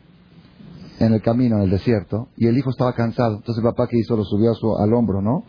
en 0.99 1.15
el 1.15 1.23
camino, 1.23 1.57
en 1.57 1.63
el 1.63 1.71
desierto, 1.71 2.29
y 2.37 2.47
el 2.47 2.57
hijo 2.59 2.71
estaba 2.71 2.93
cansado. 2.93 3.37
Entonces 3.37 3.65
el 3.65 3.71
papá 3.71 3.87
que 3.89 3.99
hizo 3.99 4.17
lo 4.17 4.25
subió 4.25 4.53
al 4.79 4.93
hombro, 4.93 5.23
¿no? 5.23 5.45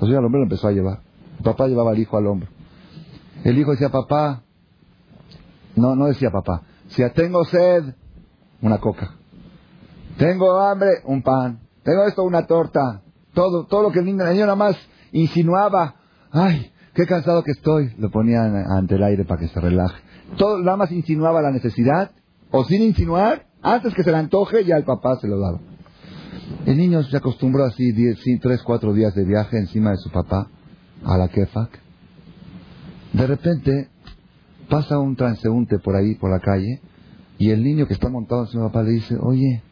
Lo 0.00 0.06
subió 0.06 0.18
al 0.18 0.24
hombro 0.24 0.40
y 0.40 0.42
lo 0.42 0.46
empezó 0.46 0.68
a 0.68 0.72
llevar. 0.72 1.00
El 1.38 1.44
papá 1.44 1.68
llevaba 1.68 1.90
al 1.90 1.98
hijo 1.98 2.16
al 2.16 2.26
hombro. 2.26 2.48
El 3.44 3.58
hijo 3.58 3.72
decía, 3.72 3.90
papá, 3.90 4.42
no, 5.76 5.94
no 5.94 6.06
decía 6.06 6.30
papá, 6.30 6.62
decía, 6.88 7.12
tengo 7.12 7.44
sed, 7.44 7.94
una 8.62 8.78
coca. 8.78 9.14
Tengo 10.16 10.58
hambre, 10.58 11.02
un 11.04 11.22
pan. 11.22 11.65
Tengo 11.86 12.04
esto, 12.04 12.24
una 12.24 12.46
torta. 12.46 13.02
Todo, 13.32 13.66
todo 13.66 13.84
lo 13.84 13.92
que 13.92 14.00
el 14.00 14.06
niño, 14.06 14.24
nada 14.24 14.56
más 14.56 14.76
insinuaba, 15.12 15.94
ay, 16.32 16.72
qué 16.94 17.06
cansado 17.06 17.44
que 17.44 17.52
estoy. 17.52 17.94
Lo 17.98 18.10
ponían 18.10 18.56
ante 18.56 18.96
el 18.96 19.04
aire 19.04 19.24
para 19.24 19.40
que 19.40 19.48
se 19.48 19.60
relaje. 19.60 20.02
Todo, 20.36 20.58
nada 20.58 20.76
más 20.76 20.90
insinuaba 20.90 21.40
la 21.40 21.52
necesidad, 21.52 22.10
o 22.50 22.64
sin 22.64 22.82
insinuar, 22.82 23.46
antes 23.62 23.94
que 23.94 24.02
se 24.02 24.10
le 24.10 24.16
antoje, 24.16 24.64
ya 24.64 24.76
el 24.76 24.82
papá 24.82 25.16
se 25.20 25.28
lo 25.28 25.38
daba. 25.38 25.60
El 26.66 26.76
niño 26.76 27.04
se 27.04 27.16
acostumbró 27.16 27.64
así, 27.64 27.92
diez, 27.92 28.18
tres, 28.42 28.62
cuatro 28.64 28.92
días 28.92 29.14
de 29.14 29.24
viaje 29.24 29.56
encima 29.56 29.92
de 29.92 29.98
su 29.98 30.10
papá, 30.10 30.48
a 31.04 31.16
la 31.16 31.28
kefak. 31.28 31.70
De 33.12 33.26
repente, 33.28 33.90
pasa 34.68 34.98
un 34.98 35.14
transeúnte 35.14 35.78
por 35.78 35.94
ahí, 35.94 36.16
por 36.16 36.32
la 36.32 36.40
calle, 36.40 36.80
y 37.38 37.50
el 37.50 37.62
niño 37.62 37.86
que 37.86 37.94
está 37.94 38.08
montado 38.08 38.42
en 38.42 38.48
su 38.48 38.58
papá 38.58 38.82
le 38.82 38.90
dice, 38.90 39.16
oye, 39.20 39.62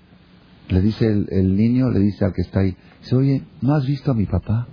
le 0.69 0.81
dice 0.81 1.07
el, 1.07 1.57
niño, 1.57 1.91
le 1.91 2.01
dice 2.01 2.25
al 2.25 2.33
que 2.33 2.43
está 2.43 2.61
ahí, 2.61 2.77
dice, 3.01 3.17
oye, 3.17 3.43
¿no 3.61 3.75
has 3.75 3.87
visto 3.87 4.11
a 4.11 4.15
mi 4.15 4.27
papá? 4.27 4.67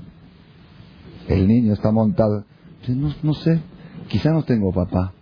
El 1.28 1.48
niño 1.48 1.74
está 1.74 1.92
montado, 1.92 2.46
dice, 2.80 2.96
no, 2.96 3.34
sé, 3.34 3.62
quizá 4.08 4.32
no 4.32 4.44
tengo 4.44 4.72
papá, 4.72 5.14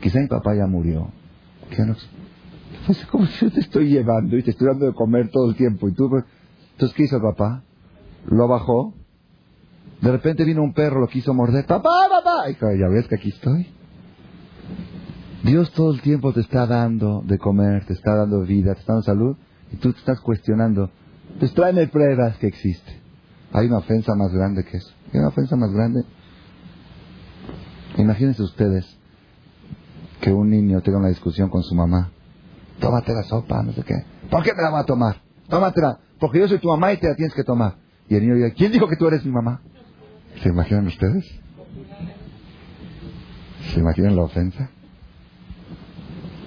quizá 0.00 0.20
mi 0.20 0.28
papá 0.28 0.54
ya 0.54 0.66
murió. 0.66 1.10
¿Qué 1.70 1.84
no? 1.84 1.94
Es 2.88 3.06
como 3.06 3.26
si 3.26 3.44
yo 3.44 3.52
te 3.52 3.60
estoy 3.60 3.88
llevando 3.88 4.36
y 4.36 4.42
te 4.42 4.50
estoy 4.50 4.68
dando 4.68 4.86
de 4.86 4.94
comer 4.94 5.30
todo 5.30 5.50
el 5.50 5.56
tiempo. 5.56 5.88
Y 5.88 5.92
tú, 5.92 6.08
pues, 6.08 6.24
entonces, 6.72 6.96
¿qué 6.96 7.04
hizo 7.04 7.16
el 7.16 7.22
papá? 7.22 7.62
Lo 8.26 8.48
bajó. 8.48 8.94
De 10.00 10.10
repente 10.10 10.44
vino 10.44 10.62
un 10.62 10.72
perro, 10.72 11.00
lo 11.00 11.08
quiso 11.08 11.34
morder. 11.34 11.66
¡Papá, 11.66 11.90
papá! 12.08 12.50
Y 12.50 12.78
ya 12.78 12.88
ves 12.88 13.06
que 13.06 13.16
aquí 13.16 13.28
estoy. 13.28 13.66
Dios 15.42 15.70
todo 15.72 15.92
el 15.92 16.00
tiempo 16.00 16.32
te 16.32 16.40
está 16.40 16.66
dando 16.66 17.22
de 17.24 17.38
comer, 17.38 17.84
te 17.86 17.92
está 17.92 18.14
dando 18.14 18.40
vida, 18.42 18.74
te 18.74 18.80
está 18.80 18.94
dando 18.94 19.04
salud. 19.04 19.36
Y 19.72 19.76
tú 19.76 19.92
te 19.92 19.98
estás 19.98 20.20
cuestionando. 20.20 20.90
Pues 21.38 21.54
tráeme 21.54 21.86
pruebas 21.88 22.36
que 22.38 22.46
existe. 22.46 23.00
Hay 23.52 23.66
una 23.66 23.78
ofensa 23.78 24.14
más 24.14 24.32
grande 24.32 24.64
que 24.64 24.76
eso. 24.76 24.92
Hay 25.12 25.20
una 25.20 25.28
ofensa 25.28 25.56
más 25.56 25.70
grande. 25.72 26.04
Imagínense 27.96 28.42
ustedes 28.42 28.98
que 30.20 30.32
un 30.32 30.50
niño 30.50 30.80
tenga 30.82 30.98
una 30.98 31.08
discusión 31.08 31.48
con 31.48 31.62
su 31.62 31.74
mamá 31.74 32.10
tómate 32.80 33.12
la 33.14 33.22
sopa, 33.22 33.62
no 33.62 33.72
sé 33.72 33.82
qué. 33.82 33.94
¿Por 34.28 34.42
qué 34.42 34.52
me 34.54 34.62
la 34.62 34.70
va 34.70 34.80
a 34.80 34.84
tomar? 34.84 35.20
Tómatela, 35.48 36.00
porque 36.18 36.40
yo 36.40 36.48
soy 36.48 36.58
tu 36.58 36.68
mamá 36.68 36.92
y 36.92 36.96
te 36.96 37.08
la 37.08 37.14
tienes 37.14 37.34
que 37.34 37.44
tomar. 37.44 37.76
Y 38.08 38.16
el 38.16 38.22
niño 38.22 38.34
dice, 38.34 38.54
¿quién 38.54 38.72
dijo 38.72 38.88
que 38.88 38.96
tú 38.96 39.06
eres 39.06 39.24
mi 39.24 39.30
mamá? 39.30 39.60
¿Se 40.42 40.48
imaginan 40.48 40.86
ustedes? 40.86 41.24
¿Se 43.72 43.78
imaginan 43.78 44.16
la 44.16 44.22
ofensa? 44.22 44.70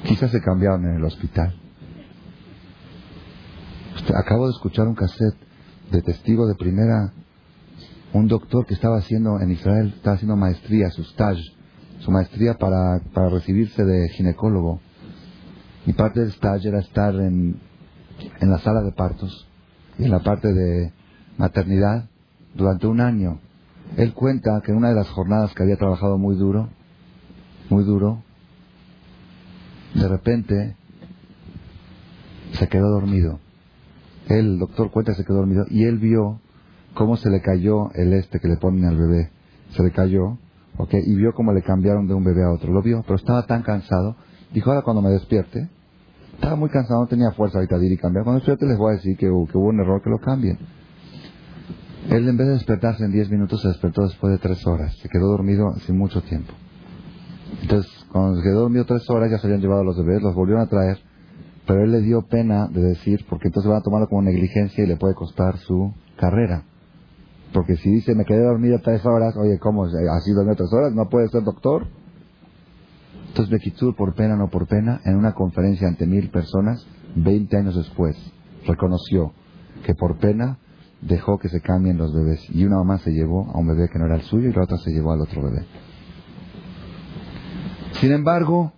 Quizás 0.03 0.31
se 0.31 0.41
cambiaron 0.41 0.83
en 0.85 0.95
el 0.95 1.03
hospital. 1.05 1.55
Acabo 4.15 4.47
de 4.47 4.51
escuchar 4.53 4.87
un 4.87 4.95
cassette 4.95 5.37
de 5.91 6.01
testigo 6.01 6.47
de 6.47 6.55
primera, 6.55 7.13
un 8.13 8.27
doctor 8.27 8.65
que 8.65 8.73
estaba 8.73 8.97
haciendo 8.97 9.39
en 9.39 9.51
Israel, 9.51 9.93
estaba 9.95 10.15
haciendo 10.15 10.35
maestría, 10.35 10.89
su 10.91 11.01
stage, 11.01 11.43
su 11.99 12.11
maestría 12.11 12.55
para, 12.55 12.99
para 13.13 13.29
recibirse 13.29 13.83
de 13.83 14.09
ginecólogo. 14.09 14.79
Y 15.85 15.93
parte 15.93 16.19
del 16.19 16.29
stage 16.29 16.67
era 16.67 16.79
estar 16.79 17.13
en, 17.15 17.59
en 18.39 18.49
la 18.49 18.59
sala 18.59 18.81
de 18.81 18.91
partos 18.91 19.47
y 19.97 20.05
en 20.05 20.11
la 20.11 20.19
parte 20.19 20.53
de 20.53 20.91
maternidad 21.37 22.09
durante 22.55 22.87
un 22.87 23.01
año. 23.01 23.39
Él 23.97 24.13
cuenta 24.13 24.61
que 24.63 24.71
en 24.71 24.77
una 24.77 24.89
de 24.89 24.95
las 24.95 25.09
jornadas 25.09 25.53
que 25.53 25.63
había 25.63 25.77
trabajado 25.77 26.17
muy 26.17 26.35
duro, 26.35 26.69
muy 27.69 27.83
duro, 27.83 28.23
de 29.93 30.07
repente 30.07 30.75
se 32.53 32.67
quedó 32.67 32.89
dormido. 32.89 33.39
El 34.29 34.59
doctor 34.59 34.91
cuenta, 34.91 35.13
se 35.13 35.23
quedó 35.25 35.37
dormido 35.37 35.65
y 35.69 35.83
él 35.85 35.97
vio 35.99 36.39
cómo 36.93 37.17
se 37.17 37.29
le 37.29 37.41
cayó 37.41 37.91
el 37.93 38.13
este 38.13 38.39
que 38.39 38.47
le 38.47 38.57
ponen 38.57 38.85
al 38.85 38.97
bebé. 38.97 39.29
Se 39.75 39.83
le 39.83 39.91
cayó, 39.91 40.37
¿ok? 40.77 40.93
Y 41.05 41.15
vio 41.15 41.33
cómo 41.33 41.51
le 41.53 41.61
cambiaron 41.61 42.07
de 42.07 42.13
un 42.13 42.23
bebé 42.23 42.43
a 42.43 42.51
otro. 42.51 42.71
Lo 42.71 42.81
vio, 42.81 43.01
pero 43.03 43.15
estaba 43.15 43.45
tan 43.45 43.63
cansado 43.63 44.15
Dijo, 44.53 44.69
ahora 44.69 44.83
cuando 44.83 45.01
me 45.01 45.09
despierte, 45.09 45.67
Estaba 46.35 46.55
muy 46.55 46.69
cansado, 46.69 47.01
no 47.01 47.07
tenía 47.07 47.31
fuerza 47.31 47.57
ahorita 47.57 47.77
de 47.77 47.85
ir 47.87 47.91
y 47.93 47.97
cambiar. 47.97 48.23
Cuando 48.23 48.41
te 48.43 48.65
les 48.65 48.77
voy 48.77 48.91
a 48.93 48.95
decir 48.97 49.17
que, 49.17 49.29
hubo- 49.29 49.47
un 49.59 49.79
error, 49.79 50.01
que 50.03 50.09
lo 50.09 50.19
cambien. 50.19 50.57
Él 52.09 52.27
en 52.27 52.37
vez 52.37 52.47
de 52.47 52.53
despertarse 52.53 53.03
en 53.05 53.11
10 53.11 53.29
minutos, 53.29 53.61
se 53.61 53.69
despertó 53.69 54.03
después 54.03 54.31
de 54.33 54.39
3 54.39 54.65
horas. 54.67 54.95
Se 54.97 55.09
quedó 55.09 55.27
dormido 55.27 55.73
sin 55.85 55.97
mucho 55.97 56.21
tiempo. 56.21 56.53
Entonces, 57.61 57.91
cuando 58.11 58.37
se 58.37 58.43
quedó 58.43 58.61
dormido 58.61 58.85
3 58.85 59.09
horas, 59.09 59.31
ya 59.31 59.37
se 59.37 59.47
habían 59.47 59.61
llevado 59.61 59.83
los 59.83 59.97
bebés, 59.97 60.21
los 60.21 60.35
volvieron 60.35 60.63
a 60.63 60.67
traer. 60.67 60.99
Pero 61.65 61.83
él 61.83 61.91
le 61.91 62.01
dio 62.01 62.23
pena 62.23 62.67
de 62.67 62.81
decir, 62.81 63.25
porque 63.29 63.47
entonces 63.47 63.69
van 63.69 63.79
a 63.79 63.83
tomarlo 63.83 64.07
como 64.07 64.21
negligencia 64.21 64.83
y 64.83 64.87
le 64.87 64.97
puede 64.97 65.15
costar 65.15 65.57
su 65.57 65.93
carrera. 66.17 66.63
Porque 67.53 67.77
si 67.77 67.89
dice, 67.89 68.15
me 68.15 68.25
quedé 68.25 68.43
dormido 68.43 68.79
3 68.79 69.05
horas, 69.05 69.35
oye, 69.37 69.59
¿cómo? 69.59 69.85
¿Así 69.85 70.31
dormido 70.33 70.55
3 70.55 70.73
horas? 70.73 70.93
¿No 70.93 71.07
puede 71.09 71.29
ser 71.29 71.43
doctor? 71.43 71.85
Entonces 73.27 73.51
Bekitsur, 73.51 73.95
por 73.95 74.13
pena 74.13 74.35
no 74.35 74.49
por 74.49 74.67
pena, 74.67 75.01
en 75.05 75.15
una 75.15 75.33
conferencia 75.33 75.87
ante 75.87 76.05
mil 76.05 76.29
personas, 76.29 76.85
20 77.15 77.57
años 77.57 77.75
después, 77.75 78.15
reconoció 78.65 79.33
que 79.85 79.95
por 79.95 80.17
pena 80.17 80.59
dejó 81.01 81.37
que 81.39 81.49
se 81.49 81.61
cambien 81.61 81.97
los 81.97 82.13
bebés. 82.13 82.47
Y 82.51 82.65
una 82.65 82.77
mamá 82.77 82.99
se 82.99 83.11
llevó 83.11 83.49
a 83.51 83.57
un 83.57 83.67
bebé 83.67 83.89
que 83.89 83.99
no 83.99 84.05
era 84.05 84.15
el 84.15 84.21
suyo 84.21 84.49
y 84.49 84.53
la 84.53 84.63
otra 84.63 84.77
se 84.77 84.91
llevó 84.91 85.13
al 85.13 85.21
otro 85.21 85.41
bebé. 85.41 85.65
Sin 87.93 88.11
embargo, 88.11 88.73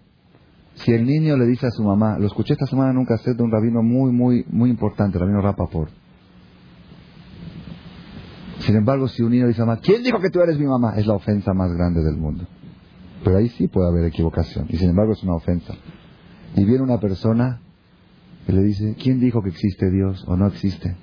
si 0.75 0.91
el 0.91 1.05
niño 1.05 1.37
le 1.37 1.45
dice 1.45 1.67
a 1.67 1.71
su 1.71 1.83
mamá, 1.83 2.17
lo 2.19 2.27
escuché 2.27 2.53
esta 2.53 2.65
semana 2.65 2.91
en 2.91 2.97
un 2.97 3.05
cassette 3.05 3.37
de 3.37 3.43
un 3.43 3.51
rabino 3.51 3.81
muy, 3.81 4.11
muy, 4.11 4.45
muy 4.49 4.69
importante, 4.69 5.17
rabino 5.17 5.41
Rapaport. 5.41 5.91
Sin 8.59 8.75
embargo, 8.75 9.07
si 9.07 9.21
un 9.21 9.31
niño 9.31 9.47
dice 9.47 9.61
a 9.61 9.65
mamá, 9.65 9.79
¿quién 9.81 10.03
dijo 10.03 10.19
que 10.19 10.29
tú 10.29 10.41
eres 10.41 10.57
mi 10.57 10.65
mamá? 10.65 10.95
Es 10.97 11.05
la 11.05 11.13
ofensa 11.13 11.53
más 11.53 11.71
grande 11.73 12.03
del 12.03 12.17
mundo. 12.17 12.45
Pero 13.23 13.37
ahí 13.37 13.49
sí 13.49 13.67
puede 13.67 13.87
haber 13.87 14.05
equivocación. 14.05 14.65
Y 14.69 14.77
sin 14.77 14.89
embargo 14.89 15.13
es 15.13 15.23
una 15.23 15.35
ofensa. 15.35 15.73
Y 16.55 16.63
viene 16.63 16.83
una 16.83 16.99
persona 16.99 17.61
que 18.45 18.53
le 18.53 18.63
dice, 18.63 18.95
¿quién 19.01 19.19
dijo 19.19 19.41
que 19.41 19.49
existe 19.49 19.89
Dios 19.89 20.23
o 20.27 20.35
no 20.35 20.47
existe? 20.47 20.95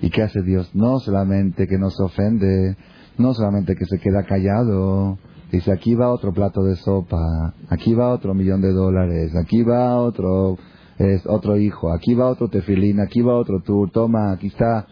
¿Y 0.00 0.10
qué 0.10 0.22
hace 0.22 0.42
Dios? 0.42 0.70
No 0.74 0.98
solamente 0.98 1.66
que 1.66 1.78
no 1.78 1.90
se 1.90 2.02
ofende, 2.02 2.76
no 3.18 3.34
solamente 3.34 3.74
que 3.76 3.86
se 3.86 3.98
queda 3.98 4.24
callado. 4.24 5.18
Dice, 5.52 5.70
aquí 5.70 5.94
va 5.94 6.10
otro 6.10 6.32
plato 6.32 6.64
de 6.64 6.76
sopa, 6.76 7.52
aquí 7.68 7.92
va 7.92 8.08
otro 8.08 8.32
millón 8.32 8.62
de 8.62 8.72
dólares, 8.72 9.36
aquí 9.36 9.62
va 9.62 9.98
otro, 9.98 10.56
es, 10.96 11.26
otro 11.26 11.58
hijo, 11.58 11.92
aquí 11.92 12.14
va 12.14 12.30
otro 12.30 12.48
tefilín, 12.48 13.00
aquí 13.00 13.20
va 13.20 13.34
otro 13.34 13.60
tour, 13.60 13.90
toma, 13.90 14.32
aquí 14.32 14.46
está. 14.46 14.86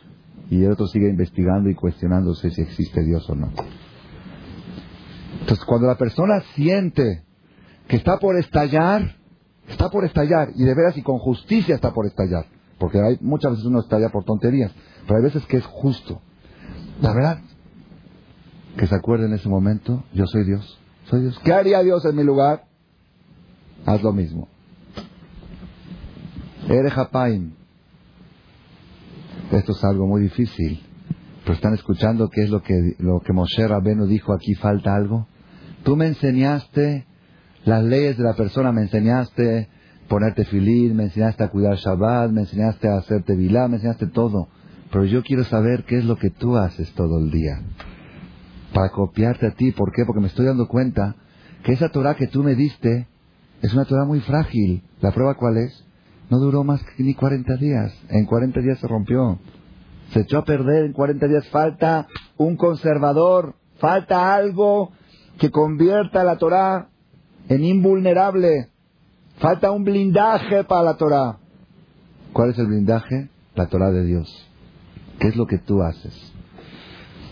Y 0.51 0.63
el 0.63 0.73
otro 0.73 0.87
sigue 0.87 1.09
investigando 1.09 1.71
y 1.71 1.75
cuestionándose 1.75 2.51
si 2.51 2.61
existe 2.61 3.03
Dios 3.03 3.29
o 3.31 3.35
no. 3.35 3.51
Entonces, 5.41 5.65
cuando 5.65 5.87
la 5.87 5.97
persona 5.97 6.43
siente 6.55 7.25
que 7.89 7.97
está 7.97 8.19
por 8.19 8.37
estallar, 8.37 9.17
está 9.67 9.89
por 9.89 10.05
estallar, 10.05 10.51
y 10.55 10.65
de 10.65 10.75
veras 10.75 10.95
y 10.99 11.03
con 11.03 11.17
justicia 11.19 11.75
está 11.75 11.95
por 11.95 12.05
estallar, 12.05 12.45
porque 12.79 13.01
hay 13.01 13.17
muchas 13.23 13.53
veces 13.53 13.65
uno 13.65 13.81
estalla 13.81 14.11
por 14.11 14.25
tonterías, 14.25 14.73
pero 15.07 15.17
hay 15.17 15.25
veces 15.25 15.47
que 15.47 15.57
es 15.57 15.65
justo. 15.65 16.21
La 17.01 17.15
verdad, 17.15 17.39
que 18.77 18.87
se 18.87 18.95
acuerde 18.95 19.27
en 19.27 19.35
ese 19.35 19.49
momento, 19.49 20.05
yo 20.13 20.27
soy 20.27 20.45
Dios, 20.45 20.79
soy 21.07 21.23
Dios. 21.23 21.39
¿Qué 21.45 21.53
haría 21.53 21.83
Dios 21.83 22.05
en 22.05 22.17
mi 22.17 22.25
lugar? 22.25 22.65
Haz 23.87 24.03
lo 24.03 24.13
mismo. 24.13 24.49
Ere 26.69 26.91
Hapaim. 26.95 27.53
Esto 29.51 29.73
es 29.73 29.85
algo 29.85 30.07
muy 30.07 30.23
difícil, 30.23 30.81
pero 31.43 31.55
están 31.55 31.75
escuchando 31.75 32.29
qué 32.29 32.43
es 32.45 32.51
lo 32.51 32.63
que, 32.63 32.95
lo 32.99 33.21
que 33.21 33.33
Moshe 33.33 33.67
Rabenu 33.67 34.07
dijo 34.07 34.33
aquí, 34.33 34.55
falta 34.55 34.95
algo. 34.95 35.27
Tú 35.83 35.97
me 35.97 36.07
enseñaste 36.07 37.07
las 37.65 37.83
leyes 37.83 38.17
de 38.17 38.25
la 38.25 38.35
persona, 38.35 38.71
me 38.71 38.83
enseñaste 38.83 39.69
ponerte 40.09 40.45
filín, 40.45 40.97
me 40.97 41.05
enseñaste 41.05 41.45
a 41.45 41.49
cuidar 41.49 41.77
Shabbat, 41.77 42.31
me 42.31 42.43
enseñaste 42.43 42.89
a 42.89 42.99
hacerte 42.99 43.35
vilá, 43.35 43.69
me 43.69 43.77
enseñaste 43.77 44.07
todo. 44.07 44.49
Pero 44.93 45.05
yo 45.05 45.23
quiero 45.23 45.45
saber 45.45 45.85
qué 45.85 45.99
es 45.99 46.05
lo 46.05 46.17
que 46.17 46.31
tú 46.31 46.57
haces 46.57 46.93
todo 46.95 47.19
el 47.19 47.31
día. 47.31 47.63
Para 48.75 48.91
copiarte 48.91 49.47
a 49.47 49.51
ti. 49.53 49.73
¿Por 49.73 49.93
qué? 49.93 50.05
Porque 50.05 50.21
me 50.21 50.29
estoy 50.29 50.47
dando 50.47 50.69
cuenta 50.69 51.17
que 51.63 51.73
esa 51.73 51.89
Torah 51.91 52.15
que 52.15 52.27
tú 52.27 52.43
me 52.43 52.55
diste 52.55 53.07
es 53.63 53.75
una 53.75 53.85
Torah 53.85 54.05
muy 54.05 54.21
frágil. 54.21 54.83
¿La 55.01 55.13
prueba 55.13 55.35
cuál 55.35 55.59
es? 55.59 55.85
No 56.31 56.39
duró 56.39 56.65
más 56.65 56.83
que 56.85 57.03
ni 57.03 57.15
40 57.15 57.57
días. 57.57 57.93
En 58.09 58.25
40 58.25 58.61
días 58.61 58.79
se 58.79 58.87
rompió. 58.87 59.39
Se 60.13 60.21
echó 60.21 60.39
a 60.39 60.45
perder 60.45 60.85
en 60.85 60.93
40 60.93 61.27
días. 61.27 61.49
Falta 61.49 62.07
un 62.37 62.57
conservador. 62.57 63.55
Falta 63.79 64.35
algo 64.35 64.93
que 65.39 65.51
convierta 65.51 66.23
la 66.23 66.37
Torah 66.37 66.89
en 67.49 67.65
invulnerable. 67.65 68.69
Falta 69.39 69.71
un 69.71 69.85
blindaje 69.85 70.65
para 70.65 70.83
la 70.83 70.97
Torah. 70.97 71.39
¿Cuál 72.33 72.51
es 72.51 72.59
el 72.59 72.67
blindaje? 72.67 73.29
La 73.55 73.67
Torah 73.67 73.91
de 73.91 74.05
Dios. 74.05 74.49
¿Qué 75.19 75.29
es 75.29 75.37
lo 75.37 75.47
que 75.47 75.59
tú 75.59 75.83
haces? 75.83 76.30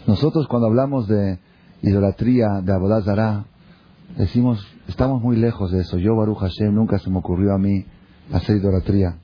Nosotros 0.09 0.49
cuando 0.49 0.69
hablamos 0.69 1.07
de 1.07 1.39
idolatría, 1.83 2.63
de 2.63 2.73
Abodazara, 2.73 3.45
decimos, 4.17 4.67
estamos 4.89 5.21
muy 5.21 5.37
lejos 5.37 5.71
de 5.71 5.81
eso. 5.81 5.99
Yo, 5.99 6.17
Baruch 6.17 6.39
Hashem, 6.39 6.75
nunca 6.75 6.99
se 6.99 7.11
me 7.11 7.19
ocurrió 7.19 7.55
a 7.55 7.59
mí 7.59 7.85
hacer 8.33 8.57
idolatría. 8.57 9.19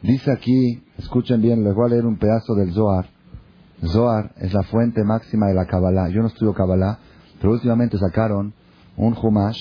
Dice 0.00 0.32
aquí, 0.32 0.82
escuchen 0.96 1.42
bien, 1.42 1.62
les 1.62 1.74
voy 1.74 1.84
a 1.84 1.90
leer 1.90 2.06
un 2.06 2.16
pedazo 2.16 2.54
del 2.54 2.72
Zohar. 2.72 3.10
Zohar 3.84 4.32
es 4.38 4.54
la 4.54 4.62
fuente 4.62 5.04
máxima 5.04 5.48
de 5.48 5.54
la 5.54 5.66
Kabbalah. 5.66 6.08
Yo 6.08 6.22
no 6.22 6.28
estudio 6.28 6.54
Kabbalah, 6.54 6.98
pero 7.38 7.52
últimamente 7.52 7.98
sacaron 7.98 8.54
un 8.96 9.14
Humash 9.14 9.60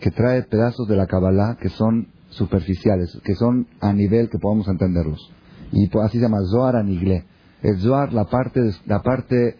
que 0.00 0.10
trae 0.10 0.42
pedazos 0.42 0.86
de 0.86 0.96
la 0.96 1.06
Kabbalah 1.06 1.56
que 1.58 1.70
son 1.70 2.08
superficiales, 2.28 3.18
que 3.24 3.34
son 3.36 3.68
a 3.80 3.94
nivel 3.94 4.28
que 4.28 4.38
podemos 4.38 4.68
entenderlos. 4.68 5.32
Y 5.72 5.88
así 6.00 6.18
se 6.18 6.24
llama 6.24 6.44
Zohar 6.44 6.76
Anigle. 6.76 7.24
El 7.62 7.78
Zohar, 7.78 8.12
la 8.12 8.26
parte, 8.26 8.60
la 8.84 9.00
parte 9.00 9.56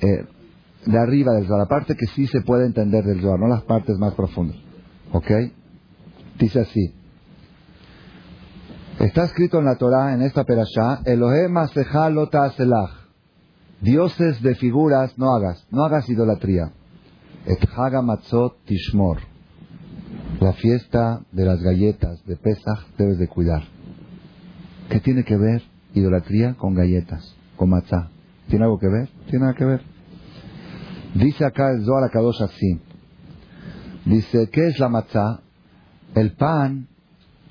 eh, 0.00 0.24
de 0.86 0.98
arriba 0.98 1.34
del 1.34 1.46
Zohar, 1.46 1.60
la 1.60 1.68
parte 1.68 1.94
que 1.94 2.06
sí 2.06 2.26
se 2.26 2.40
puede 2.40 2.66
entender 2.66 3.04
del 3.04 3.20
Zohar, 3.20 3.38
no 3.38 3.48
las 3.48 3.62
partes 3.62 3.98
más 3.98 4.14
profundas. 4.14 4.56
¿Ok? 5.12 5.30
Dice 6.38 6.60
así. 6.60 6.94
Está 8.98 9.24
escrito 9.24 9.58
en 9.58 9.64
la 9.64 9.76
Torah, 9.76 10.14
en 10.14 10.22
esta 10.22 10.44
perashá, 10.44 11.00
Elohim 11.04 11.56
Aseja 11.56 12.10
Lota 12.10 12.44
Aselach. 12.44 13.00
Dioses 13.80 14.42
de 14.42 14.54
figuras 14.54 15.16
no 15.16 15.34
hagas, 15.34 15.66
no 15.70 15.84
hagas 15.84 16.08
idolatría. 16.08 16.72
Et 17.46 17.58
Matzot 18.02 18.62
Tishmor. 18.66 19.18
La 20.38 20.52
fiesta 20.52 21.22
de 21.32 21.44
las 21.44 21.60
galletas 21.62 22.22
de 22.26 22.36
Pesach 22.36 22.86
debes 22.98 23.18
de 23.18 23.28
cuidar. 23.28 23.62
¿Qué 24.90 25.00
tiene 25.00 25.24
que 25.24 25.36
ver 25.36 25.62
idolatría 25.94 26.54
con 26.54 26.74
galletas, 26.74 27.34
con 27.56 27.70
matzá? 27.70 28.10
¿Tiene 28.48 28.64
algo 28.64 28.78
que 28.78 28.88
ver? 28.88 29.08
¿Tiene 29.30 29.46
nada 29.46 29.54
que 29.54 29.64
ver? 29.64 29.89
Dice 31.14 31.44
acá 31.44 31.70
el 31.70 31.84
Zohar 31.84 32.10
Kadosh 32.10 32.42
así. 32.42 32.80
Dice, 34.04 34.48
¿qué 34.50 34.68
es 34.68 34.78
la 34.78 34.88
matzá? 34.88 35.40
El 36.14 36.32
pan, 36.32 36.88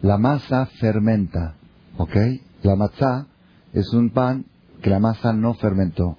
la 0.02 0.18
masa 0.18 0.66
fermenta. 0.80 1.56
¿Ok? 1.98 2.16
La 2.64 2.76
matzá 2.76 3.28
es 3.74 3.94
un 3.94 4.10
pan 4.12 4.46
que 4.82 4.90
la 4.90 5.00
masa 5.00 5.34
no 5.34 5.54
fermentó. 5.56 6.18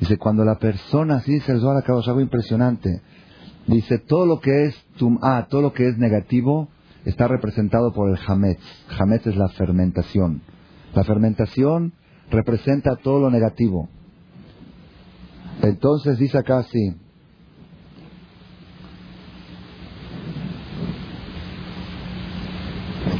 Dice, 0.00 0.18
cuando 0.18 0.44
la 0.44 0.58
persona, 0.58 1.16
así 1.16 1.32
dice 1.32 1.52
el 1.52 1.60
Zohar 1.60 1.82
Kadosh, 1.82 2.08
algo 2.08 2.20
impresionante. 2.20 3.00
Dice, 3.66 3.98
todo 3.98 4.26
lo 4.26 4.40
que 4.40 4.66
es 4.66 4.76
tum'a, 4.96 5.46
todo 5.48 5.62
lo 5.62 5.72
que 5.72 5.88
es 5.88 5.98
negativo, 5.98 6.68
está 7.04 7.28
representado 7.28 7.92
por 7.92 8.10
el 8.10 8.18
hametz. 8.26 8.60
Hametz 8.98 9.26
es 9.26 9.36
la 9.36 9.48
fermentación. 9.48 10.42
La 10.94 11.04
fermentación 11.04 11.92
representa 12.30 12.96
todo 12.96 13.20
lo 13.20 13.30
negativo. 13.30 13.88
Entonces 15.62 16.18
dice 16.18 16.38
acá 16.38 16.58
así. 16.58 16.96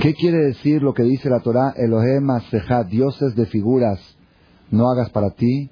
¿Qué 0.01 0.14
quiere 0.14 0.39
decir 0.39 0.82
lo 0.82 0.95
que 0.95 1.03
dice 1.03 1.28
la 1.28 1.41
Torah? 1.41 1.72
Elohim 1.76 2.30
Asejad, 2.30 2.86
dioses 2.86 3.34
de 3.34 3.47
figuras, 3.47 3.99
no 4.70 4.89
hagas 4.89 5.11
para 5.11 5.30
ti. 5.30 5.70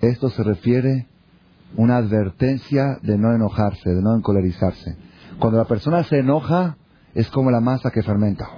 Esto 0.00 0.30
se 0.30 0.42
refiere 0.42 1.06
una 1.76 1.98
advertencia 1.98 2.98
de 3.02 3.16
no 3.16 3.32
enojarse, 3.34 3.90
de 3.90 4.02
no 4.02 4.16
encolerizarse. 4.16 4.96
Cuando 5.38 5.58
la 5.58 5.66
persona 5.66 6.02
se 6.02 6.18
enoja, 6.18 6.76
es 7.14 7.30
como 7.30 7.52
la 7.52 7.60
masa 7.60 7.90
que 7.90 8.02
fermenta. 8.02 8.48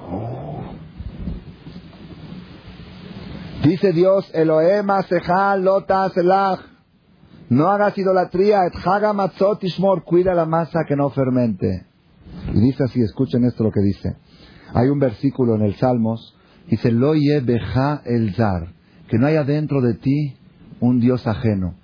Dice 3.63 3.93
Dios, 3.93 4.31
Elohim 4.33 4.89
Asejad, 4.89 5.59
Lota 5.61 6.09
Selach. 6.11 6.70
No 7.51 7.69
hagas 7.69 7.99
idolatría, 7.99 8.65
et 8.67 8.75
haga 8.87 9.13
matzot 9.13 9.63
ishmor, 9.65 10.05
cuida 10.05 10.35
la 10.35 10.47
masa 10.47 10.85
que 10.89 10.97
no 10.97 11.11
fermente. 11.11 11.85
Y 12.55 12.61
dice 12.61 12.85
así, 12.85 13.03
escuchen 13.03 13.45
esto 13.45 13.65
lo 13.65 13.71
que 13.71 13.83
dice. 13.83 14.17
Hay 14.73 14.89
un 14.89 14.99
versículo 14.99 15.57
en 15.57 15.63
el 15.63 15.75
Salmos, 15.75 16.35
dice, 16.69 16.91
lo 16.91 17.13
beja 17.13 18.01
el 18.07 18.35
zar, 18.35 18.73
que 19.09 19.19
no 19.19 19.27
haya 19.27 19.45
dentro 19.45 19.83
de 19.83 19.95
ti 19.95 20.37
un 20.81 21.01
Dios 21.01 21.27
ajeno. 21.27 21.75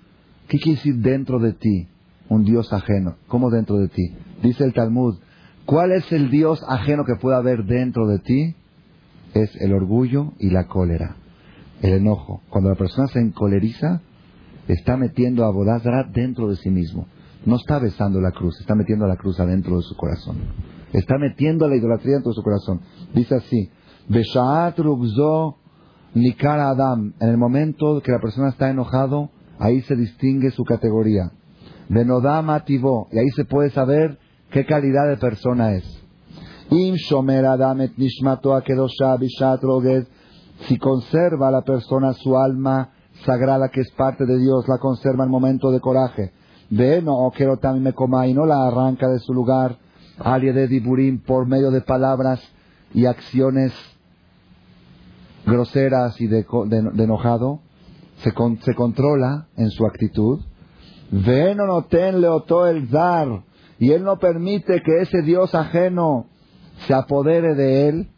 ¿Qué 0.49 0.59
quiere 0.59 0.77
decir 0.77 0.97
dentro 0.97 1.39
de 1.39 1.53
ti? 1.53 1.89
Un 2.31 2.45
Dios 2.45 2.73
ajeno. 2.73 3.17
¿Cómo 3.29 3.51
dentro 3.51 3.77
de 3.77 3.89
ti? 3.89 4.15
Dice 4.43 4.65
el 4.65 4.73
Talmud, 4.73 5.19
¿cuál 5.67 5.93
es 5.93 6.11
el 6.13 6.31
Dios 6.31 6.65
ajeno 6.67 7.05
que 7.05 7.17
pueda 7.17 7.37
haber 7.37 7.65
dentro 7.65 8.07
de 8.07 8.21
ti? 8.21 8.55
es 9.43 9.55
el 9.57 9.73
orgullo 9.73 10.33
y 10.39 10.51
la 10.51 10.67
cólera, 10.67 11.17
el 11.83 11.95
enojo. 11.95 12.43
Cuando 12.49 12.71
la 12.71 12.77
persona 12.77 13.07
se 13.09 13.21
encoleriza, 13.21 14.01
está 14.69 14.97
metiendo 14.97 15.45
a 15.45 15.51
Bodazara 15.51 16.05
dentro 16.13 16.49
de 16.49 16.57
sí 16.57 16.71
mismo. 16.71 17.07
No 17.45 17.57
está 17.57 17.79
besando 17.79 18.21
la 18.21 18.33
cruz, 18.33 18.59
está 18.61 18.75
metiendo 18.75 19.07
la 19.07 19.17
cruz 19.17 19.39
adentro 19.39 19.77
de 19.77 19.83
su 19.83 19.97
corazón. 19.97 20.37
Está 20.93 21.19
metiendo 21.19 21.69
la 21.69 21.77
idolatría 21.77 22.15
dentro 22.15 22.31
de 22.31 22.37
su 22.37 22.43
corazón. 22.43 22.81
Dice 23.15 23.37
así, 23.37 23.71
Beshaat 24.09 24.79
Rugzo 24.79 25.59
Nikar 26.15 26.61
Adam. 26.61 27.13
En 27.21 27.29
el 27.29 27.37
momento 27.37 28.01
que 28.03 28.11
la 28.11 28.21
persona 28.21 28.49
está 28.49 28.71
enojado, 28.71 29.31
ahí 29.59 29.83
se 29.83 29.95
distingue 29.95 30.51
su 30.51 30.65
categoría. 30.65 31.31
Benodam 31.89 32.51
Ativo. 32.51 33.09
Y 33.13 33.19
ahí 33.19 33.29
se 33.35 33.45
puede 33.45 33.71
saber 33.71 34.19
qué 34.51 34.65
calidad 34.65 35.09
de 35.09 35.19
persona 35.19 35.73
es. 35.75 35.85
Im 36.71 36.95
Shomer 36.95 37.45
Adam 37.45 37.83
et 37.83 37.97
Nishmato 37.97 38.55
Akedosha 38.55 39.17
Bishat. 39.19 39.63
Si 40.67 40.79
conserva 40.79 41.51
la 41.51 41.63
persona 41.63 42.13
su 42.15 42.37
alma 42.37 42.91
sagrada 43.25 43.69
que 43.69 43.81
es 43.81 43.91
parte 43.93 44.27
de 44.27 44.39
Dios, 44.39 44.67
la 44.69 44.79
conserva 44.79 45.25
en 45.25 45.31
momento 45.31 45.71
de 45.71 45.81
coraje. 45.81 46.33
Ve 46.71 47.01
no 47.03 47.31
y 48.27 48.35
no 48.35 48.47
la 48.47 48.67
arranca 48.67 49.09
de 49.09 49.19
su 49.21 49.33
lugar. 49.33 49.79
Alia 50.19 50.53
de 50.53 50.67
Diburim 50.67 51.21
por 51.21 51.47
medio 51.47 51.71
de 51.71 51.83
palabras 51.83 52.41
y 52.95 53.07
acciones 53.07 53.73
groseras 55.45 56.21
y 56.21 56.27
de, 56.27 56.45
enojado, 56.99 57.61
se, 58.19 58.33
se, 58.63 58.75
controla 58.75 59.47
en 59.57 59.71
su 59.71 59.87
actitud. 59.87 60.41
Ven 61.11 61.61
o 61.61 61.67
no 61.67 61.83
ten 61.85 62.21
leotó 62.21 62.67
el 62.67 62.89
zar, 62.89 63.43
y 63.79 63.93
él 63.93 64.03
no 64.03 64.19
permite 64.19 64.83
que 64.83 65.03
ese 65.03 65.23
Dios 65.23 65.55
ajeno 65.55 66.27
se 66.87 66.95
apodere 66.95 67.55
de 67.55 67.89
él. 67.89 68.09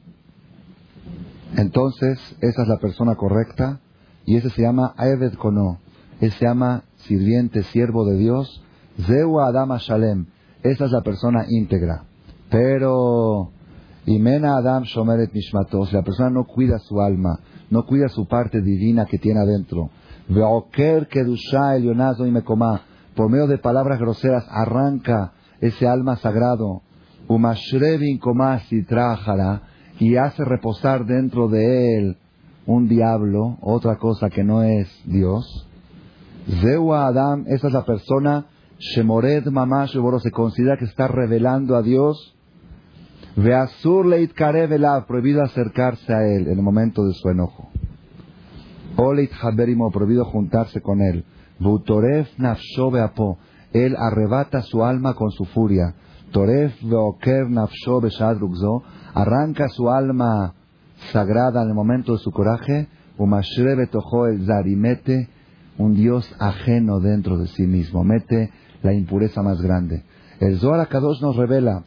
Entonces, 1.57 2.19
esa 2.41 2.63
es 2.63 2.69
la 2.69 2.79
persona 2.79 3.17
correcta, 3.17 3.81
y 4.29 4.37
ese 4.37 4.51
se 4.51 4.61
llama 4.61 4.95
Eved 4.99 5.39
Kono, 5.39 5.79
él 6.21 6.31
se 6.33 6.45
llama 6.45 6.85
sirviente, 6.97 7.63
siervo 7.63 8.05
de 8.05 8.19
Dios, 8.19 8.63
Zewa 9.07 9.47
Adama 9.47 9.79
Shalem, 9.79 10.27
esa 10.63 10.85
es 10.85 10.91
la 10.91 11.01
persona 11.01 11.47
íntegra. 11.49 12.05
Pero 12.51 13.53
y 14.05 14.19
mena 14.19 14.59
Adam 14.59 14.83
Shomeret 14.83 15.33
Nishmato, 15.33 15.89
la 15.91 16.03
persona 16.03 16.29
no 16.29 16.45
cuida 16.45 16.79
su 16.79 17.01
alma, 17.01 17.41
no 17.71 17.87
cuida 17.87 18.11
su 18.11 18.29
parte 18.29 18.61
divina 18.61 19.07
que 19.07 19.17
tiene 19.17 19.41
adentro, 19.41 19.89
Veoker 20.29 21.09
Kedusha 21.09 21.77
Elionazo 21.77 22.27
y 22.27 22.31
Mekomá, 22.31 22.83
por 23.15 23.31
medio 23.31 23.47
de 23.47 23.57
palabras 23.57 23.99
groseras, 23.99 24.45
arranca 24.51 25.33
ese 25.59 25.89
alma 25.89 26.17
sagrado, 26.17 26.83
Umashrebin 27.29 28.21
y 28.71 28.83
Trajara, 28.83 29.63
y 29.99 30.17
hace 30.17 30.45
reposar 30.45 31.07
dentro 31.07 31.49
de 31.49 31.97
él 31.97 32.19
un 32.69 32.87
diablo, 32.87 33.57
otra 33.63 33.97
cosa 33.97 34.29
que 34.29 34.45
no 34.45 34.63
es 34.63 34.89
Dios. 35.07 35.67
Zewa 36.61 37.07
Adam, 37.07 37.45
esa 37.49 37.69
es 37.69 37.73
la 37.73 37.85
persona, 37.85 38.47
Shemored 38.79 39.47
Mamash 39.47 39.97
se 40.23 40.31
considera 40.31 40.77
que 40.77 40.85
está 40.85 41.09
revelando 41.09 41.75
a 41.75 41.83
Dios 41.83 42.37
Veasur 43.37 44.05
leit 44.05 44.33
velav, 44.37 45.07
prohibido 45.07 45.43
acercarse 45.43 46.13
a 46.13 46.27
él 46.27 46.49
en 46.49 46.59
el 46.59 46.63
momento 46.63 47.05
de 47.05 47.15
su 47.15 47.29
enojo. 47.29 47.69
O 48.97 49.13
leit 49.13 49.31
haberimo, 49.41 49.93
prohibido 49.93 50.25
juntarse 50.25 50.81
con 50.81 51.01
él. 51.01 51.25
Butoref 51.61 52.37
nafsho 52.37 52.91
beapo, 52.91 53.39
él 53.73 53.95
arrebata 53.97 54.63
su 54.63 54.83
alma 54.83 55.15
con 55.15 55.31
su 55.31 55.45
furia. 55.45 55.95
Toref 56.33 56.83
veoker 56.83 57.49
nafsho 57.49 58.01
beshadrugzo, 58.01 58.83
arranca 59.15 59.69
su 59.69 59.89
alma 59.89 60.55
sagrada 61.13 61.63
en 61.63 61.69
el 61.69 61.75
momento 61.75 62.13
de 62.13 62.19
su 62.19 62.31
coraje. 62.31 62.89
El 63.19 64.47
zarimete, 64.47 65.29
un 65.77 65.95
Dios 65.95 66.33
ajeno 66.39 67.01
dentro 67.01 67.37
de 67.39 67.49
sí 67.49 67.67
mismo, 67.67 68.05
mete 68.05 68.53
la 68.83 68.93
impureza 68.93 69.43
más 69.43 69.61
grande. 69.61 70.05
El 70.39 70.59
Zohar 70.59 70.87
Kadosh 70.89 71.21
nos 71.21 71.37
revela 71.37 71.83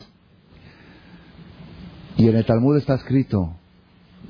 y 2.17 2.27
en 2.27 2.35
el 2.35 2.45
Talmud 2.45 2.77
está 2.77 2.95
escrito, 2.95 3.55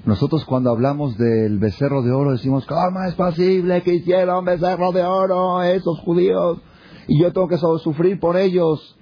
nosotros 0.06 0.46
cuando 0.46 0.70
hablamos 0.70 1.18
del 1.18 1.60
becerro 1.60 2.02
de 2.02 2.12
oro 2.12 2.32
decimos, 2.32 2.66
¿cómo 2.66 3.04
es 3.04 3.16
posible 3.16 3.84
que 3.84 3.96
hicieron 3.96 4.46
becerro 4.46 4.92
de 4.92 5.04
oro 5.04 5.62
esos 5.62 6.00
judíos? 6.00 6.60
Y 7.08 7.22
yo 7.22 7.34
tengo 7.34 7.48
que 7.48 7.58
sufrir 7.58 8.20
por 8.20 8.38
ellos. 8.38 8.98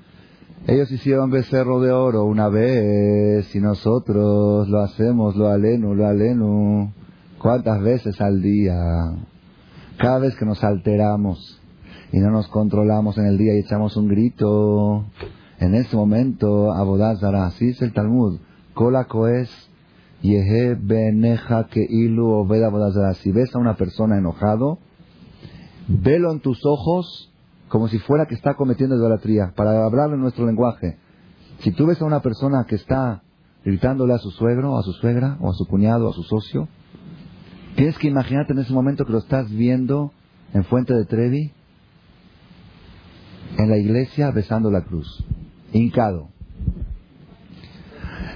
Ellos 0.68 0.91
hicieron 0.91 1.32
becerro 1.32 1.80
de 1.80 1.91
oro 1.91 2.26
una 2.26 2.49
vez 2.49 3.55
y 3.55 3.60
nosotros 3.60 4.68
lo 4.68 4.80
hacemos, 4.82 5.36
lo 5.36 5.47
aleno, 5.47 5.95
lo 5.95 6.05
aleno. 6.05 6.93
¿Cuántas 7.39 7.82
veces 7.82 8.20
al 8.22 8.41
día? 8.41 8.76
Cada 9.97 10.20
vez 10.20 10.36
que 10.36 10.45
nos 10.45 10.64
alteramos 10.64 11.60
y 12.12 12.20
no 12.20 12.32
nos 12.32 12.47
controlamos 12.49 13.18
en 13.18 13.26
el 13.26 13.38
día 13.38 13.55
y 13.55 13.60
echamos 13.60 13.95
un 13.97 14.10
grito, 14.10 15.05
en 15.60 15.76
ese 15.76 15.95
momento, 15.95 16.74
Abodazara, 16.74 17.47
así 17.47 17.70
es 17.70 17.82
el 17.82 17.93
Talmud. 17.93 18.39
Beneja 20.82 21.68
que 21.68 21.86
Ilu 21.89 22.47
Si 23.16 23.32
ves 23.32 23.55
a 23.55 23.60
una 23.60 23.76
persona 23.76 24.18
enojado, 24.18 24.80
velo 25.88 26.32
en 26.32 26.39
tus 26.41 26.66
ojos 26.66 27.28
como 27.70 27.88
si 27.88 27.99
fuera 27.99 28.26
que 28.26 28.36
está 28.36 28.55
cometiendo 28.55 28.95
idolatría, 28.95 29.53
para 29.55 29.86
hablar 29.86 30.11
en 30.11 30.20
nuestro 30.20 30.45
lenguaje. 30.45 30.97
Si 31.59 31.72
tú 31.72 31.86
ves 31.86 32.01
a 32.01 32.05
una 32.05 32.22
persona 32.22 32.65
que 32.67 32.76
está 32.76 33.22
gritándole 33.63 34.13
a 34.13 34.17
su 34.17 34.32
suegro, 34.32 34.78
a 34.78 34.84
su 34.84 34.91
suegra, 34.93 35.38
o 35.39 35.51
a 35.51 35.53
su 35.53 35.65
cuñado, 35.67 36.09
a 36.09 36.13
su 36.13 36.24
socio, 36.24 36.67
tienes 37.76 37.97
que 37.97 38.07
imaginarte 38.07 38.53
en 38.53 38.59
ese 38.59 38.74
momento 38.74 39.05
que 39.05 39.11
lo 39.11 39.20
estás 39.20 39.49
viendo 39.51 40.11
en 40.53 40.63
Fuente 40.65 40.93
de 40.93 41.05
Trevi, 41.05 41.53
en 43.57 43.70
la 43.70 43.78
iglesia, 43.78 44.32
besando 44.32 44.72
la 44.72 44.82
cruz, 44.82 45.24
hincado. 45.72 46.30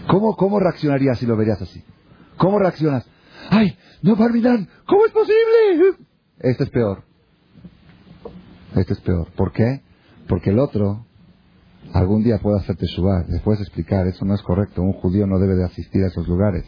¿Cómo, 0.07 0.36
¿Cómo 0.36 0.59
reaccionarías 0.59 1.17
si 1.17 1.25
lo 1.25 1.38
verías 1.38 1.61
así? 1.61 1.84
¿Cómo 2.38 2.59
reaccionas? 2.59 3.07
¡Ay! 3.49 3.75
¡No, 4.01 4.15
Parminán! 4.15 4.67
¿Cómo 4.86 5.05
es 5.05 5.11
posible? 5.11 5.97
Este 6.39 6.65
es 6.65 6.69
peor. 6.69 7.03
Este 8.76 8.93
es 8.93 8.99
peor. 9.01 9.28
¿Por 9.36 9.51
qué? 9.51 9.82
Porque 10.28 10.49
el 10.49 10.59
otro 10.59 11.05
algún 11.93 12.24
día 12.24 12.39
puede 12.39 12.59
hacerte 12.59 12.88
subar. 12.88 13.28
Les 13.30 13.41
puedes 13.41 13.61
explicar, 13.61 14.07
eso 14.07 14.26
no 14.26 14.34
es 14.34 14.41
correcto. 14.41 14.82
Un 14.82 14.93
judío 14.93 15.28
no 15.28 15.39
debe 15.39 15.55
de 15.55 15.65
asistir 15.65 16.03
a 16.03 16.07
esos 16.07 16.28
lugares. 16.28 16.65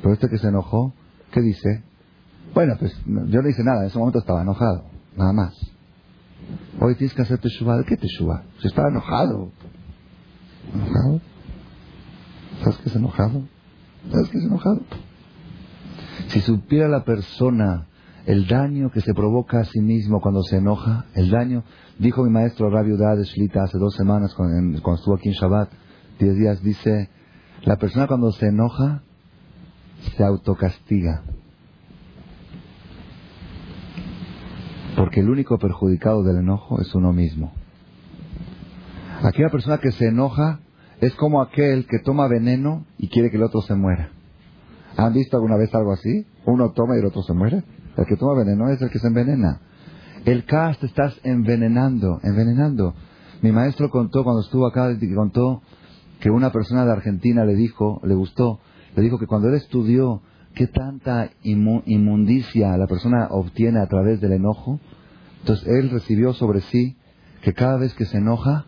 Pero 0.00 0.14
este 0.14 0.28
que 0.28 0.38
se 0.38 0.48
enojó, 0.48 0.92
¿qué 1.32 1.40
dice? 1.40 1.82
Bueno, 2.54 2.76
pues 2.78 2.94
yo 3.06 3.42
no 3.42 3.48
hice 3.48 3.64
nada. 3.64 3.80
En 3.82 3.86
ese 3.86 3.98
momento 3.98 4.18
estaba 4.18 4.42
enojado. 4.42 4.84
Nada 5.16 5.32
más. 5.32 5.54
Hoy 6.80 6.94
tienes 6.96 7.14
que 7.14 7.22
hacerte 7.22 7.48
subar. 7.48 7.84
¿Qué 7.84 7.96
te 7.96 8.08
suba? 8.08 8.44
Si 8.60 8.68
estaba 8.68 8.88
enojado. 8.88 9.50
¿Enojado? 10.74 11.20
¿Sabes 12.62 12.76
que 12.78 12.88
es 12.88 12.96
enojado? 12.96 13.42
¿Sabes 14.10 14.28
que 14.28 14.38
es 14.38 14.44
enojado? 14.44 14.80
Si 16.28 16.40
supiera 16.40 16.88
la 16.88 17.04
persona 17.04 17.86
el 18.26 18.46
daño 18.46 18.90
que 18.90 19.00
se 19.00 19.14
provoca 19.14 19.60
a 19.60 19.64
sí 19.64 19.80
mismo 19.80 20.20
cuando 20.20 20.42
se 20.42 20.58
enoja, 20.58 21.06
el 21.14 21.30
daño, 21.30 21.64
dijo 21.98 22.22
mi 22.22 22.30
maestro 22.30 22.70
Rabbi 22.70 22.92
de 22.92 23.24
Shlita 23.24 23.64
hace 23.64 23.78
dos 23.78 23.94
semanas 23.94 24.34
cuando, 24.34 24.76
estuvo 24.94 25.14
aquí 25.14 25.28
en 25.28 25.34
Shabbat, 25.34 25.70
diez 26.18 26.36
días, 26.36 26.62
dice, 26.62 27.10
la 27.64 27.76
persona 27.76 28.06
cuando 28.06 28.30
se 28.32 28.46
enoja 28.46 29.02
se 30.16 30.24
autocastiga. 30.24 31.22
Porque 34.96 35.20
el 35.20 35.30
único 35.30 35.58
perjudicado 35.58 36.22
del 36.22 36.38
enojo 36.38 36.80
es 36.80 36.94
uno 36.94 37.12
mismo. 37.12 37.52
Aquella 39.22 39.48
persona 39.48 39.78
que 39.78 39.90
se 39.92 40.08
enoja 40.08 40.60
es 41.00 41.14
como 41.14 41.40
aquel 41.40 41.86
que 41.86 41.98
toma 41.98 42.28
veneno 42.28 42.84
y 42.98 43.08
quiere 43.08 43.30
que 43.30 43.36
el 43.36 43.42
otro 43.42 43.62
se 43.62 43.74
muera. 43.74 44.10
¿Han 44.96 45.12
visto 45.12 45.36
alguna 45.36 45.56
vez 45.56 45.74
algo 45.74 45.92
así? 45.92 46.26
Uno 46.44 46.70
toma 46.72 46.96
y 46.96 47.00
el 47.00 47.06
otro 47.06 47.22
se 47.22 47.32
muere. 47.32 47.64
El 47.96 48.06
que 48.06 48.16
toma 48.16 48.34
veneno 48.34 48.68
es 48.70 48.80
el 48.80 48.90
que 48.90 48.98
se 48.98 49.06
envenena. 49.06 49.60
El 50.24 50.44
cast 50.44 50.80
te 50.80 50.86
estás 50.86 51.18
envenenando, 51.24 52.20
envenenando. 52.22 52.94
Mi 53.42 53.52
maestro 53.52 53.90
contó 53.90 54.22
cuando 54.24 54.42
estuvo 54.42 54.66
acá, 54.66 54.88
contó 55.14 55.62
que 56.20 56.30
una 56.30 56.52
persona 56.52 56.84
de 56.84 56.92
Argentina 56.92 57.44
le 57.44 57.54
dijo, 57.54 58.00
le 58.04 58.14
gustó, 58.14 58.60
le 58.94 59.02
dijo 59.02 59.18
que 59.18 59.26
cuando 59.26 59.48
él 59.48 59.54
estudió 59.54 60.22
qué 60.54 60.68
tanta 60.68 61.30
inmundicia 61.42 62.76
la 62.76 62.86
persona 62.86 63.28
obtiene 63.30 63.80
a 63.80 63.86
través 63.86 64.20
del 64.20 64.32
enojo, 64.32 64.78
entonces 65.40 65.66
él 65.66 65.90
recibió 65.90 66.32
sobre 66.34 66.60
sí 66.60 66.96
que 67.42 67.52
cada 67.52 67.76
vez 67.76 67.92
que 67.94 68.04
se 68.04 68.18
enoja, 68.18 68.66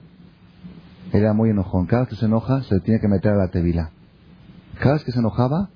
era 1.12 1.32
muy 1.32 1.50
enojón. 1.50 1.86
Cada 1.86 2.02
vez 2.02 2.10
que 2.10 2.16
se 2.16 2.26
enoja, 2.26 2.62
se 2.64 2.80
tiene 2.80 3.00
que 3.00 3.08
meter 3.08 3.32
a 3.32 3.36
la 3.36 3.48
tevila. 3.48 3.90
Cada 4.80 4.94
vez 4.94 5.04
que 5.04 5.12
se 5.12 5.20
enojaba, 5.20 5.70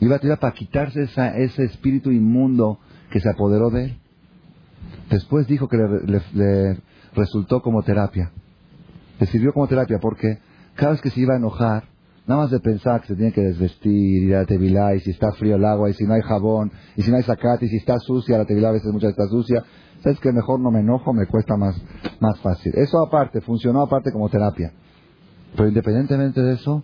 iba 0.00 0.16
a 0.16 0.18
tirar 0.18 0.38
para 0.38 0.54
quitarse 0.54 1.02
ese 1.02 1.64
espíritu 1.64 2.10
inmundo 2.10 2.78
que 3.10 3.20
se 3.20 3.28
apoderó 3.28 3.70
de 3.70 3.84
él. 3.84 3.98
Después 5.10 5.46
dijo 5.46 5.68
que 5.68 5.76
le, 5.76 6.76
resultó 7.14 7.62
como 7.62 7.82
terapia. 7.82 8.32
Le 9.20 9.26
sirvió 9.26 9.52
como 9.52 9.68
terapia 9.68 9.98
porque 10.00 10.38
cada 10.74 10.92
vez 10.92 11.00
que 11.00 11.10
se 11.10 11.20
iba 11.20 11.34
a 11.34 11.36
enojar, 11.36 11.84
nada 12.26 12.42
más 12.42 12.50
de 12.50 12.58
pensar 12.58 13.00
que 13.00 13.08
se 13.08 13.14
tiene 13.14 13.32
que 13.32 13.42
desvestir, 13.42 14.24
ir 14.24 14.34
a 14.34 14.40
la 14.40 14.46
tevilá, 14.46 14.94
y 14.94 15.00
si 15.00 15.10
está 15.10 15.30
frío 15.32 15.56
el 15.56 15.64
agua, 15.64 15.90
y 15.90 15.94
si 15.94 16.04
no 16.04 16.14
hay 16.14 16.22
jabón, 16.22 16.72
y 16.96 17.02
si 17.02 17.10
no 17.10 17.16
hay 17.16 17.22
zacate, 17.22 17.66
y 17.66 17.68
si 17.68 17.76
está 17.76 17.98
sucia, 18.00 18.38
la 18.38 18.44
tevilá 18.44 18.70
a 18.70 18.72
veces 18.72 18.92
muchas 18.92 19.10
está 19.10 19.28
sucia, 19.28 19.62
sabes 20.02 20.18
que 20.18 20.32
mejor 20.32 20.58
no 20.58 20.70
me 20.70 20.80
enojo, 20.80 21.12
me 21.12 21.26
cuesta 21.26 21.56
más, 21.56 21.80
más 22.18 22.40
fácil. 22.40 22.72
Eso 22.74 23.00
aparte, 23.06 23.40
funcionó 23.40 23.82
aparte 23.82 24.10
como 24.10 24.28
terapia. 24.28 24.72
Pero 25.56 25.68
independientemente 25.68 26.42
de 26.42 26.54
eso, 26.54 26.82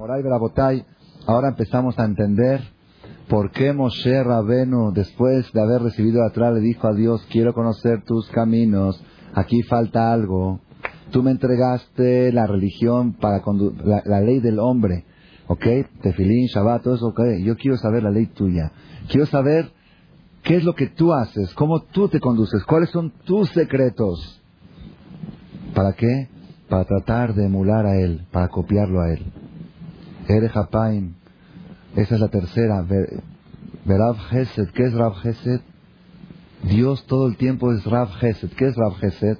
Moray 0.00 0.22
Berabotay, 0.22 0.82
ahora 1.26 1.48
empezamos 1.48 1.98
a 1.98 2.06
entender 2.06 2.62
por 3.28 3.50
qué 3.50 3.74
Moshe 3.74 4.24
Rabenu, 4.24 4.92
después 4.94 5.52
de 5.52 5.60
haber 5.60 5.82
recibido 5.82 6.24
atrás, 6.24 6.54
le 6.54 6.60
dijo 6.60 6.88
a 6.88 6.94
Dios, 6.94 7.22
quiero 7.30 7.52
conocer 7.52 8.02
tus 8.06 8.26
caminos, 8.30 8.98
aquí 9.34 9.60
falta 9.64 10.10
algo. 10.10 10.60
Tú 11.10 11.22
me 11.22 11.32
entregaste 11.32 12.32
la 12.32 12.46
religión 12.46 13.12
para 13.12 13.42
la, 13.84 14.02
la 14.06 14.22
ley 14.22 14.40
del 14.40 14.58
hombre, 14.58 15.04
¿ok? 15.48 15.66
Tefilín, 16.00 16.46
Shabbat, 16.46 16.82
todo 16.82 16.94
eso, 16.94 17.08
ok. 17.08 17.20
Yo 17.44 17.56
quiero 17.56 17.76
saber 17.76 18.02
la 18.02 18.10
ley 18.10 18.24
tuya. 18.24 18.72
Quiero 19.06 19.26
saber 19.26 19.70
qué 20.42 20.56
es 20.56 20.64
lo 20.64 20.74
que 20.74 20.86
tú 20.86 21.12
haces, 21.12 21.52
cómo 21.52 21.82
tú 21.82 22.08
te 22.08 22.20
conduces, 22.20 22.64
cuáles 22.64 22.88
son 22.88 23.12
tus 23.26 23.50
secretos. 23.50 24.40
¿Para 25.74 25.92
qué? 25.92 26.30
Para 26.70 26.86
tratar 26.86 27.34
de 27.34 27.44
emular 27.44 27.84
a 27.84 28.00
Él, 28.00 28.24
para 28.32 28.48
copiarlo 28.48 29.02
a 29.02 29.12
Él. 29.12 29.39
Ere 30.36 30.50
Hapaim. 30.54 31.14
Esa 31.96 32.14
es 32.14 32.20
la 32.20 32.28
tercera. 32.28 32.86
Verav 33.84 34.16
Gesed. 34.30 34.68
¿Qué 34.70 34.84
es 34.84 34.94
Rav 34.94 35.14
Gesed? 35.16 35.60
Dios 36.62 37.04
todo 37.06 37.26
el 37.26 37.36
tiempo 37.36 37.72
es 37.72 37.84
Rav 37.84 38.10
Gesed. 38.14 38.50
¿Qué 38.50 38.66
es 38.66 38.76
Rav 38.76 38.94
Gesed? 38.96 39.38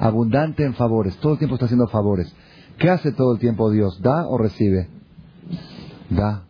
Abundante 0.00 0.64
en 0.64 0.74
favores. 0.74 1.16
Todo 1.18 1.34
el 1.34 1.38
tiempo 1.38 1.54
está 1.54 1.66
haciendo 1.66 1.86
favores. 1.86 2.34
¿Qué 2.78 2.90
hace 2.90 3.12
todo 3.12 3.34
el 3.34 3.38
tiempo 3.38 3.70
Dios? 3.70 4.00
¿Da 4.02 4.26
o 4.26 4.36
recibe? 4.38 4.88
Da. 6.10 6.44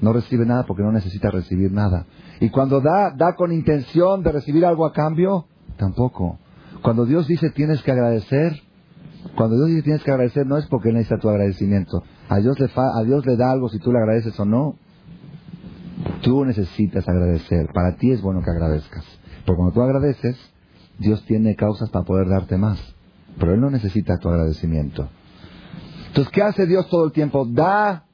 No 0.00 0.12
recibe 0.12 0.46
nada 0.46 0.64
porque 0.64 0.82
no 0.82 0.92
necesita 0.92 1.30
recibir 1.30 1.70
nada. 1.70 2.06
Y 2.40 2.48
cuando 2.50 2.80
da, 2.80 3.12
da 3.14 3.34
con 3.34 3.52
intención 3.52 4.22
de 4.22 4.32
recibir 4.32 4.64
algo 4.64 4.86
a 4.86 4.92
cambio, 4.92 5.46
tampoco. 5.76 6.38
Cuando 6.82 7.04
Dios 7.04 7.28
dice 7.28 7.50
tienes 7.50 7.82
que 7.82 7.92
agradecer, 7.92 8.60
cuando 9.36 9.56
Dios 9.56 9.68
dice 9.68 9.82
tienes 9.82 10.02
que 10.02 10.10
agradecer 10.10 10.46
no 10.46 10.58
es 10.58 10.66
porque 10.66 10.92
necesita 10.92 11.18
tu 11.18 11.28
agradecimiento. 11.28 12.02
A 12.28 12.38
Dios, 12.38 12.58
le 12.58 12.68
a 12.74 13.02
Dios 13.04 13.24
le 13.24 13.36
da 13.36 13.50
algo 13.50 13.68
si 13.68 13.78
tú 13.78 13.92
le 13.92 13.98
agradeces 13.98 14.38
o 14.38 14.44
no. 14.44 14.76
Tú 16.22 16.44
necesitas 16.44 17.08
agradecer. 17.08 17.68
Para 17.72 17.96
ti 17.96 18.10
es 18.10 18.20
bueno 18.20 18.42
que 18.42 18.50
agradezcas. 18.50 19.04
Porque 19.46 19.56
cuando 19.56 19.72
tú 19.72 19.82
agradeces, 19.82 20.36
Dios 20.98 21.24
tiene 21.26 21.56
causas 21.56 21.90
para 21.90 22.04
poder 22.04 22.28
darte 22.28 22.56
más. 22.56 22.78
Pero 23.38 23.54
Él 23.54 23.60
no 23.60 23.70
necesita 23.70 24.18
tu 24.18 24.28
agradecimiento. 24.28 25.08
Entonces, 26.08 26.32
¿qué 26.32 26.42
hace 26.42 26.66
Dios 26.66 26.88
todo 26.90 27.06
el 27.06 27.12
tiempo? 27.12 27.46
Da 27.46 28.04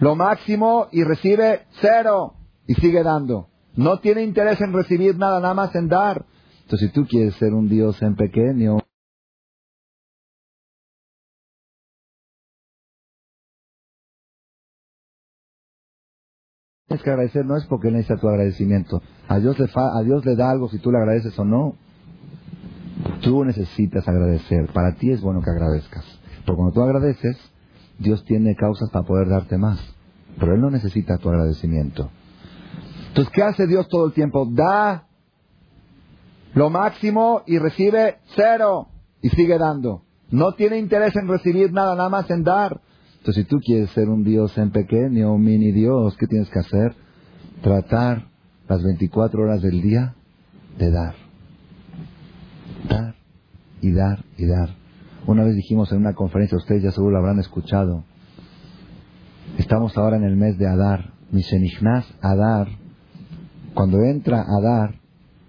lo 0.00 0.16
máximo 0.16 0.88
y 0.90 1.04
recibe 1.04 1.66
cero. 1.80 2.34
Y 2.66 2.74
sigue 2.74 3.02
dando. 3.02 3.48
No 3.76 4.00
tiene 4.00 4.22
interés 4.22 4.60
en 4.60 4.72
recibir 4.72 5.16
nada, 5.16 5.40
nada 5.40 5.54
más 5.54 5.74
en 5.74 5.88
dar. 5.88 6.24
Entonces, 6.62 6.88
si 6.88 6.94
tú 6.94 7.06
quieres 7.06 7.34
ser 7.36 7.54
un 7.54 7.68
Dios 7.68 8.02
en 8.02 8.16
pequeño, 8.16 8.78
tienes 16.88 17.04
que 17.04 17.10
agradecer 17.10 17.44
no 17.44 17.56
es 17.56 17.66
porque 17.66 17.90
necesita 17.90 18.18
tu 18.18 18.28
agradecimiento. 18.28 19.02
A 19.28 19.38
Dios, 19.38 19.58
le 19.58 19.68
a 19.74 20.02
Dios 20.02 20.24
le 20.24 20.36
da 20.36 20.50
algo 20.50 20.68
si 20.70 20.78
tú 20.78 20.90
le 20.90 20.98
agradeces 20.98 21.38
o 21.38 21.44
no. 21.44 21.74
Tú 23.20 23.44
necesitas 23.44 24.08
agradecer. 24.08 24.66
Para 24.72 24.94
ti 24.94 25.10
es 25.10 25.20
bueno 25.20 25.42
que 25.42 25.50
agradezcas. 25.50 26.04
Porque 26.46 26.56
cuando 26.56 26.72
tú 26.72 26.82
agradeces, 26.82 27.36
Dios 27.98 28.24
tiene 28.24 28.56
causas 28.56 28.88
para 28.90 29.04
poder 29.04 29.28
darte 29.28 29.58
más. 29.58 29.78
Pero 30.40 30.54
Él 30.54 30.62
no 30.62 30.70
necesita 30.70 31.18
tu 31.18 31.28
agradecimiento. 31.28 32.10
Entonces, 33.08 33.32
¿qué 33.34 33.42
hace 33.42 33.66
Dios 33.66 33.86
todo 33.88 34.06
el 34.06 34.12
tiempo? 34.12 34.46
Da 34.50 35.08
lo 36.54 36.70
máximo 36.70 37.42
y 37.46 37.58
recibe 37.58 38.18
cero 38.34 38.88
y 39.20 39.28
sigue 39.28 39.58
dando. 39.58 40.04
No 40.30 40.52
tiene 40.52 40.78
interés 40.78 41.14
en 41.16 41.28
recibir 41.28 41.70
nada, 41.70 41.94
nada 41.94 42.08
más 42.08 42.30
en 42.30 42.44
dar. 42.44 42.80
Entonces, 43.28 43.44
si 43.44 43.50
tú 43.50 43.60
quieres 43.60 43.90
ser 43.90 44.08
un 44.08 44.24
Dios 44.24 44.56
en 44.56 44.70
pequeño, 44.70 45.34
un 45.34 45.42
mini 45.42 45.70
Dios, 45.70 46.16
¿qué 46.16 46.26
tienes 46.26 46.48
que 46.48 46.60
hacer? 46.60 46.94
Tratar 47.60 48.28
las 48.66 48.82
24 48.82 49.42
horas 49.42 49.60
del 49.60 49.82
día 49.82 50.14
de 50.78 50.90
dar. 50.90 51.14
Dar 52.88 53.16
y 53.82 53.92
dar 53.92 54.24
y 54.38 54.46
dar. 54.46 54.70
Una 55.26 55.44
vez 55.44 55.56
dijimos 55.56 55.92
en 55.92 55.98
una 55.98 56.14
conferencia, 56.14 56.56
ustedes 56.56 56.82
ya 56.82 56.90
seguro 56.90 57.10
lo 57.10 57.18
habrán 57.18 57.38
escuchado. 57.38 58.02
Estamos 59.58 59.98
ahora 59.98 60.16
en 60.16 60.24
el 60.24 60.36
mes 60.36 60.56
de 60.56 60.66
Adar. 60.66 61.12
Mishenichnas 61.30 62.06
Adar. 62.22 62.68
Cuando 63.74 64.04
entra 64.04 64.42
Adar, 64.58 64.94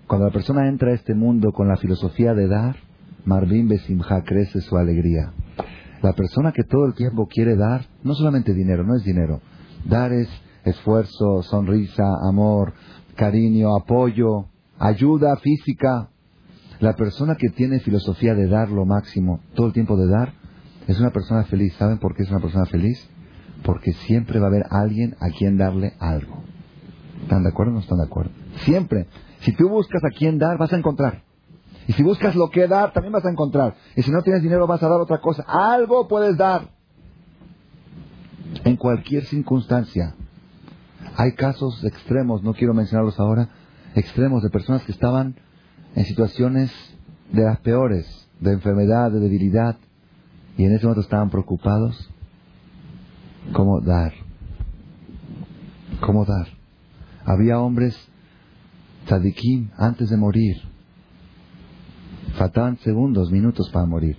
cuando 0.05 0.27
la 0.27 0.33
persona 0.33 0.67
entra 0.67 0.91
a 0.91 0.95
este 0.95 1.15
mundo 1.15 1.53
con 1.53 1.69
la 1.69 1.77
filosofía 1.77 2.33
de 2.33 2.49
dar, 2.49 2.75
Marvin 3.23 3.69
Besimha 3.69 4.21
crece 4.25 4.59
su 4.59 4.75
alegría. 4.75 5.31
La 6.01 6.13
persona 6.13 6.51
que 6.53 6.63
todo 6.63 6.85
el 6.85 6.93
tiempo 6.93 7.27
quiere 7.27 7.55
dar, 7.55 7.85
no 8.03 8.13
solamente 8.13 8.53
dinero, 8.53 8.83
no 8.83 8.95
es 8.95 9.03
dinero. 9.03 9.41
Dar 9.85 10.13
es 10.13 10.29
esfuerzo, 10.63 11.43
sonrisa, 11.43 12.05
amor, 12.29 12.73
cariño, 13.15 13.75
apoyo, 13.75 14.45
ayuda 14.77 15.35
física. 15.37 16.09
La 16.79 16.95
persona 16.95 17.35
que 17.35 17.49
tiene 17.49 17.79
filosofía 17.79 18.33
de 18.33 18.47
dar 18.47 18.69
lo 18.69 18.85
máximo, 18.85 19.41
todo 19.55 19.67
el 19.67 19.73
tiempo 19.73 19.97
de 19.97 20.07
dar, 20.07 20.33
es 20.87 20.99
una 20.99 21.11
persona 21.11 21.43
feliz. 21.43 21.73
¿Saben 21.73 21.99
por 21.99 22.15
qué 22.15 22.23
es 22.23 22.29
una 22.29 22.39
persona 22.39 22.65
feliz? 22.65 22.97
Porque 23.63 23.91
siempre 23.91 24.39
va 24.39 24.45
a 24.45 24.49
haber 24.49 24.65
alguien 24.69 25.15
a 25.19 25.29
quien 25.37 25.57
darle 25.57 25.93
algo. 25.99 26.43
¿Están 27.23 27.43
de 27.43 27.49
acuerdo 27.49 27.73
o 27.73 27.75
no 27.75 27.81
están 27.81 27.97
de 27.97 28.05
acuerdo? 28.05 28.31
Siempre. 28.63 29.07
Si 29.41 29.51
tú 29.51 29.67
buscas 29.67 30.01
a 30.03 30.15
quién 30.17 30.37
dar, 30.37 30.57
vas 30.57 30.71
a 30.71 30.77
encontrar. 30.77 31.23
Y 31.89 31.93
si 31.93 32.03
buscas 32.03 32.35
lo 32.35 32.51
que 32.51 32.67
dar, 32.67 32.93
también 32.93 33.11
vas 33.11 33.25
a 33.25 33.31
encontrar. 33.31 33.73
Y 33.95 34.03
si 34.03 34.11
no 34.11 34.21
tienes 34.21 34.43
dinero, 34.43 34.67
vas 34.67 34.83
a 34.83 34.87
dar 34.87 35.01
otra 35.01 35.19
cosa. 35.21 35.43
Algo 35.47 36.07
puedes 36.07 36.37
dar. 36.37 36.69
En 38.63 38.75
cualquier 38.75 39.25
circunstancia. 39.25 40.13
Hay 41.17 41.31
casos 41.31 41.83
extremos, 41.83 42.43
no 42.43 42.53
quiero 42.53 42.75
mencionarlos 42.75 43.19
ahora, 43.19 43.49
extremos 43.95 44.43
de 44.43 44.51
personas 44.51 44.83
que 44.83 44.91
estaban 44.91 45.35
en 45.95 46.05
situaciones 46.05 46.71
de 47.31 47.41
las 47.41 47.59
peores, 47.61 48.29
de 48.39 48.51
enfermedad, 48.51 49.09
de 49.09 49.21
debilidad, 49.21 49.75
y 50.57 50.65
en 50.65 50.75
ese 50.75 50.85
momento 50.85 51.01
estaban 51.01 51.31
preocupados. 51.31 52.07
¿Cómo 53.51 53.81
dar? 53.81 54.13
¿Cómo 56.01 56.23
dar? 56.23 56.49
Había 57.25 57.59
hombres 57.59 57.97
tzadikim 59.07 59.71
antes 59.75 60.11
de 60.11 60.17
morir. 60.17 60.68
Faltaban 62.39 62.77
segundos, 62.77 63.31
minutos 63.31 63.69
para 63.69 63.85
morir. 63.85 64.15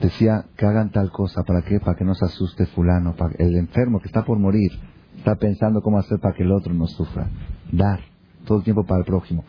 Decía 0.00 0.44
que 0.56 0.64
hagan 0.64 0.92
tal 0.92 1.10
cosa, 1.10 1.42
¿para 1.42 1.62
qué? 1.62 1.80
Para 1.80 1.96
que 1.96 2.04
no 2.04 2.14
se 2.14 2.24
asuste 2.24 2.66
fulano, 2.66 3.16
el 3.38 3.56
enfermo 3.56 3.98
que 3.98 4.06
está 4.06 4.24
por 4.24 4.38
morir 4.38 4.70
está 5.16 5.34
pensando 5.34 5.82
cómo 5.82 5.98
hacer 5.98 6.20
para 6.20 6.36
que 6.36 6.44
el 6.44 6.52
otro 6.52 6.72
no 6.72 6.86
sufra. 6.86 7.28
Dar, 7.72 7.98
todo 8.44 8.58
el 8.58 8.64
tiempo 8.64 8.86
para 8.86 9.00
el 9.00 9.06
prójimo. 9.06 9.44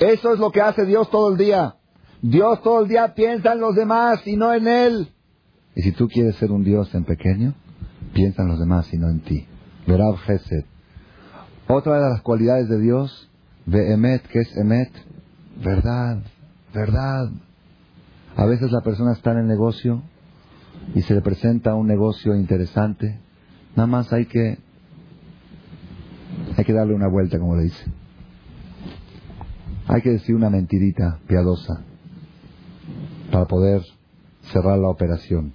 Eso 0.00 0.32
es 0.32 0.40
lo 0.40 0.50
que 0.50 0.62
hace 0.62 0.84
Dios 0.84 1.08
todo 1.10 1.30
el 1.30 1.38
día. 1.38 1.76
Dios 2.22 2.60
todo 2.60 2.82
el 2.82 2.88
día 2.88 3.14
piensa 3.14 3.52
en 3.52 3.60
los 3.60 3.76
demás 3.76 4.26
y 4.26 4.34
no 4.34 4.52
en 4.52 4.66
Él. 4.66 5.12
Y 5.76 5.82
si 5.82 5.92
tú 5.92 6.08
quieres 6.08 6.34
ser 6.36 6.50
un 6.50 6.64
Dios 6.64 6.92
en 6.92 7.04
pequeño, 7.04 7.54
piensa 8.14 8.42
en 8.42 8.48
los 8.48 8.58
demás 8.58 8.92
y 8.92 8.98
no 8.98 9.08
en 9.08 9.20
ti. 9.20 9.46
Verab 9.86 10.16
Gesed. 10.26 10.64
Otra 11.68 12.02
de 12.02 12.10
las 12.10 12.22
cualidades 12.22 12.68
de 12.68 12.80
Dios, 12.80 13.30
Emet, 13.70 14.26
que 14.26 14.40
es 14.40 14.56
Emet, 14.56 14.90
verdad, 15.62 16.20
verdad. 16.72 17.30
A 18.36 18.46
veces 18.46 18.72
la 18.72 18.80
persona 18.80 19.12
está 19.12 19.32
en 19.32 19.38
el 19.38 19.46
negocio 19.46 20.02
y 20.94 21.02
se 21.02 21.14
le 21.14 21.20
presenta 21.20 21.74
un 21.74 21.86
negocio 21.86 22.34
interesante. 22.34 23.18
Nada 23.76 23.86
más 23.86 24.12
hay 24.12 24.26
que 24.26 24.58
hay 26.56 26.64
que 26.64 26.72
darle 26.72 26.94
una 26.94 27.08
vuelta, 27.08 27.38
como 27.38 27.56
le 27.56 27.64
dice. 27.64 27.84
Hay 29.88 30.02
que 30.02 30.10
decir 30.10 30.34
una 30.34 30.50
mentirita 30.50 31.18
piadosa 31.26 31.82
para 33.30 33.46
poder 33.46 33.82
cerrar 34.52 34.78
la 34.78 34.88
operación. 34.88 35.52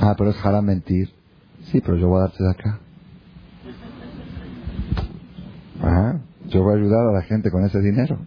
Ah, 0.00 0.14
pero 0.16 0.30
es 0.30 0.62
mentir. 0.62 1.10
Sí, 1.64 1.80
pero 1.80 1.96
yo 1.96 2.08
voy 2.08 2.18
a 2.18 2.22
darte 2.22 2.42
de 2.42 2.50
acá. 2.50 2.80
Ah, 5.80 6.18
yo 6.48 6.62
voy 6.62 6.74
a 6.74 6.76
ayudar 6.76 7.06
a 7.08 7.12
la 7.12 7.22
gente 7.22 7.50
con 7.50 7.64
ese 7.64 7.80
dinero. 7.80 8.18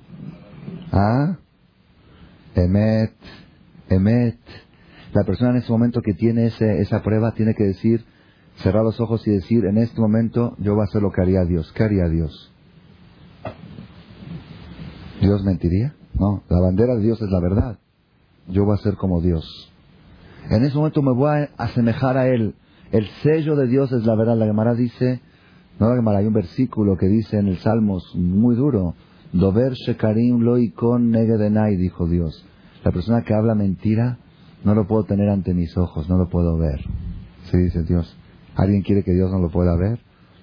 Ah, 0.92 1.38
emet, 2.56 3.14
emet. 3.90 4.38
La 5.14 5.24
persona 5.24 5.52
en 5.52 5.58
ese 5.58 5.72
momento 5.72 6.02
que 6.02 6.14
tiene 6.14 6.48
ese, 6.48 6.82
esa 6.82 7.02
prueba 7.02 7.34
tiene 7.34 7.54
que 7.56 7.64
decir, 7.64 8.06
cerrar 8.58 8.84
los 8.84 9.00
ojos 9.00 9.26
y 9.28 9.32
decir, 9.32 9.66
en 9.66 9.78
este 9.78 10.00
momento 10.00 10.56
yo 10.60 10.74
voy 10.74 10.82
a 10.82 10.86
hacer 10.86 11.02
lo 11.02 11.12
que 11.12 11.22
haría 11.22 11.44
Dios. 11.46 11.72
¿Qué 11.74 11.84
haría 11.84 12.08
Dios? 12.10 12.52
¿Dios 15.22 15.44
mentiría? 15.44 15.96
No, 16.14 16.44
la 16.50 16.60
bandera 16.60 16.96
de 16.96 17.02
Dios 17.02 17.22
es 17.22 17.30
la 17.30 17.40
verdad. 17.40 17.80
yo 18.48 18.66
voy 18.66 18.76
a 18.76 18.82
ser 18.82 18.96
como 18.96 19.22
Dios. 19.22 19.72
En 20.50 20.64
ese 20.64 20.76
momento 20.76 21.02
me 21.02 21.14
voy 21.14 21.30
a 21.30 21.50
asemejar 21.58 22.18
a 22.18 22.28
Él. 22.28 22.56
El 22.92 23.08
sello 23.22 23.56
de 23.56 23.68
Dios 23.68 23.92
es 23.92 24.06
la 24.06 24.16
verdad. 24.16 24.38
La 24.38 24.46
Gemara 24.46 24.74
dice, 24.74 25.22
no 25.80 26.10
hay 26.10 26.26
un 26.26 26.34
versículo 26.34 26.98
que 26.98 27.08
dice 27.08 27.38
en 27.38 27.48
el 27.48 27.58
Salmos 27.58 28.16
muy 28.16 28.56
duro, 28.56 28.96
Dover 29.32 29.74
Shekarim 29.74 30.40
Loikon 30.40 31.12
Negedenai, 31.12 31.76
dijo 31.76 32.08
Dios. 32.08 32.46
La 32.84 32.92
persona 32.92 33.22
que 33.24 33.34
habla 33.34 33.54
mentira 33.54 34.18
no 34.64 34.74
lo 34.74 34.88
puedo 34.88 35.04
tener 35.04 35.30
ante 35.30 35.54
mis 35.54 35.78
ojos, 35.78 36.10
no 36.10 36.18
lo 36.18 36.30
puedo 36.30 36.58
ver. 36.58 36.82
Sí, 37.52 37.58
dice 37.58 37.84
Dios. 37.84 38.18
¿Alguien 38.56 38.82
quiere 38.82 39.04
que 39.04 39.14
Dios 39.14 39.32
no 39.32 39.40
lo 39.40 39.50
pueda 39.50 39.76
ver? 39.76 40.00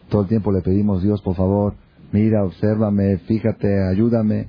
Todo 0.09 0.23
el 0.23 0.29
tiempo 0.29 0.53
le 0.53 0.61
pedimos, 0.61 1.03
Dios, 1.03 1.21
por 1.23 1.35
favor, 1.35 1.75
mira, 2.13 2.45
obsérvame, 2.45 3.19
fíjate, 3.19 3.83
ayúdame. 3.83 4.49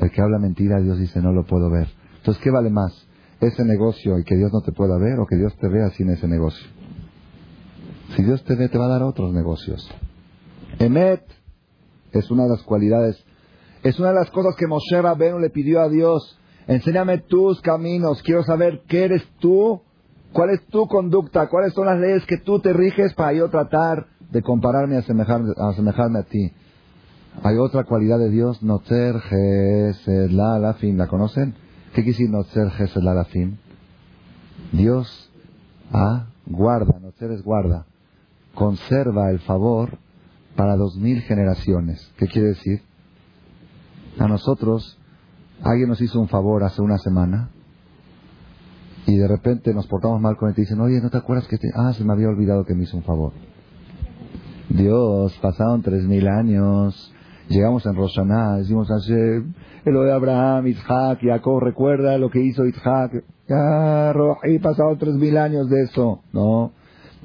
El 0.00 0.10
que 0.10 0.22
habla 0.22 0.38
mentira, 0.38 0.80
Dios 0.80 0.98
dice, 0.98 1.20
no 1.20 1.32
lo 1.32 1.44
puedo 1.44 1.70
ver. 1.70 1.88
Entonces, 2.18 2.42
¿qué 2.42 2.50
vale 2.50 2.70
más? 2.70 2.92
¿Ese 3.40 3.64
negocio 3.64 4.18
y 4.18 4.24
que 4.24 4.36
Dios 4.36 4.52
no 4.52 4.60
te 4.60 4.72
pueda 4.72 4.96
ver 4.98 5.18
o 5.18 5.26
que 5.26 5.36
Dios 5.36 5.56
te 5.56 5.68
vea 5.68 5.90
sin 5.90 6.10
ese 6.10 6.28
negocio? 6.28 6.77
Si 8.16 8.22
Dios 8.22 8.42
te 8.44 8.54
ve, 8.54 8.68
te 8.68 8.78
va 8.78 8.86
a 8.86 8.88
dar 8.88 9.02
otros 9.02 9.32
negocios. 9.32 9.88
Emet 10.78 11.22
es 12.12 12.30
una 12.30 12.44
de 12.44 12.50
las 12.50 12.62
cualidades, 12.62 13.22
es 13.82 13.98
una 13.98 14.08
de 14.08 14.14
las 14.14 14.30
cosas 14.30 14.54
que 14.56 14.66
Moshe 14.66 15.00
Rabenu 15.00 15.38
le 15.38 15.50
pidió 15.50 15.80
a 15.80 15.88
Dios. 15.88 16.38
Enséñame 16.66 17.18
tus 17.18 17.60
caminos, 17.60 18.22
quiero 18.22 18.42
saber 18.44 18.82
qué 18.88 19.04
eres 19.04 19.22
tú, 19.40 19.82
cuál 20.32 20.50
es 20.50 20.64
tu 20.66 20.86
conducta, 20.86 21.48
cuáles 21.48 21.72
son 21.72 21.86
las 21.86 21.98
leyes 21.98 22.26
que 22.26 22.38
tú 22.38 22.60
te 22.60 22.72
riges 22.72 23.14
para 23.14 23.32
yo 23.32 23.48
tratar 23.48 24.06
de 24.30 24.42
compararme 24.42 24.96
y 24.96 24.98
asemejarme, 24.98 25.52
asemejarme 25.56 26.18
a 26.18 26.24
ti. 26.24 26.52
Hay 27.42 27.56
otra 27.56 27.84
cualidad 27.84 28.18
de 28.18 28.30
Dios, 28.30 28.62
Notzer 28.62 29.20
Gesed 29.20 30.30
La 30.30 30.58
¿La 30.58 31.06
conocen? 31.06 31.54
¿Qué 31.94 32.02
quiere 32.02 32.10
decir 32.10 32.30
Notzer 32.30 32.70
Gesed 32.70 33.02
La 33.02 33.26
Dios 34.72 35.30
ah, 35.92 36.26
guarda, 36.46 36.98
Notzer 37.00 37.30
es 37.30 37.42
guarda, 37.42 37.86
conserva 38.58 39.30
el 39.30 39.38
favor 39.38 39.98
para 40.56 40.74
dos 40.74 40.96
mil 40.96 41.20
generaciones. 41.22 42.12
¿Qué 42.18 42.26
quiere 42.26 42.48
decir? 42.48 42.82
A 44.18 44.26
nosotros, 44.26 44.98
alguien 45.62 45.88
nos 45.88 46.00
hizo 46.00 46.18
un 46.18 46.26
favor 46.26 46.64
hace 46.64 46.82
una 46.82 46.98
semana 46.98 47.50
y 49.06 49.16
de 49.16 49.28
repente 49.28 49.72
nos 49.72 49.86
portamos 49.86 50.20
mal 50.20 50.36
con 50.36 50.48
él 50.48 50.54
y 50.56 50.62
dicen, 50.62 50.80
oye, 50.80 51.00
¿no 51.00 51.08
te 51.08 51.18
acuerdas 51.18 51.46
que 51.46 51.56
te... 51.56 51.68
Ah, 51.72 51.92
se 51.92 52.02
me 52.02 52.12
había 52.12 52.28
olvidado 52.28 52.64
que 52.64 52.74
me 52.74 52.82
hizo 52.82 52.96
un 52.96 53.04
favor. 53.04 53.32
Dios, 54.70 55.38
pasaron 55.40 55.80
tres 55.82 56.02
mil 56.02 56.26
años, 56.26 57.14
llegamos 57.48 57.86
en 57.86 57.94
Roshaná, 57.94 58.56
decimos, 58.56 58.90
el 58.90 59.54
de 59.84 60.12
Abraham, 60.12 60.66
Isaac, 60.66 61.20
Jacob, 61.22 61.60
recuerda 61.60 62.18
lo 62.18 62.28
que 62.28 62.40
hizo 62.40 62.66
Isaac. 62.66 63.24
Ya, 63.48 64.12
y 64.44 64.58
pasaron 64.58 64.98
tres 64.98 65.14
mil 65.14 65.36
años 65.38 65.70
de 65.70 65.84
eso. 65.84 66.22
No, 66.32 66.72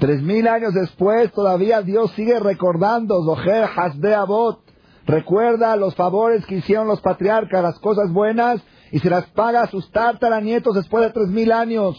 Tres 0.04 0.22
mil 0.22 0.50
años 0.50 0.74
después, 0.74 1.32
todavía 1.32 1.82
Dios 1.82 2.12
sigue 2.12 2.38
recordando, 2.38 3.24
Zoher 3.24 3.70
Hasde 3.74 4.14
Abot. 4.14 4.60
Recuerda 5.06 5.78
los 5.78 5.96
favores 5.96 6.46
que 6.46 6.56
hicieron 6.56 6.90
los 6.90 7.00
patriarcas, 7.00 7.64
las 7.64 7.80
cosas 7.80 8.12
buenas, 8.12 8.62
y 8.92 9.00
se 9.00 9.10
las 9.10 9.28
paga 9.28 9.62
a 9.62 9.68
sus 9.68 9.90
tataranietos 9.92 10.76
después 10.76 11.06
de 11.06 11.12
tres 11.12 11.30
mil 11.30 11.54
años. 11.54 11.96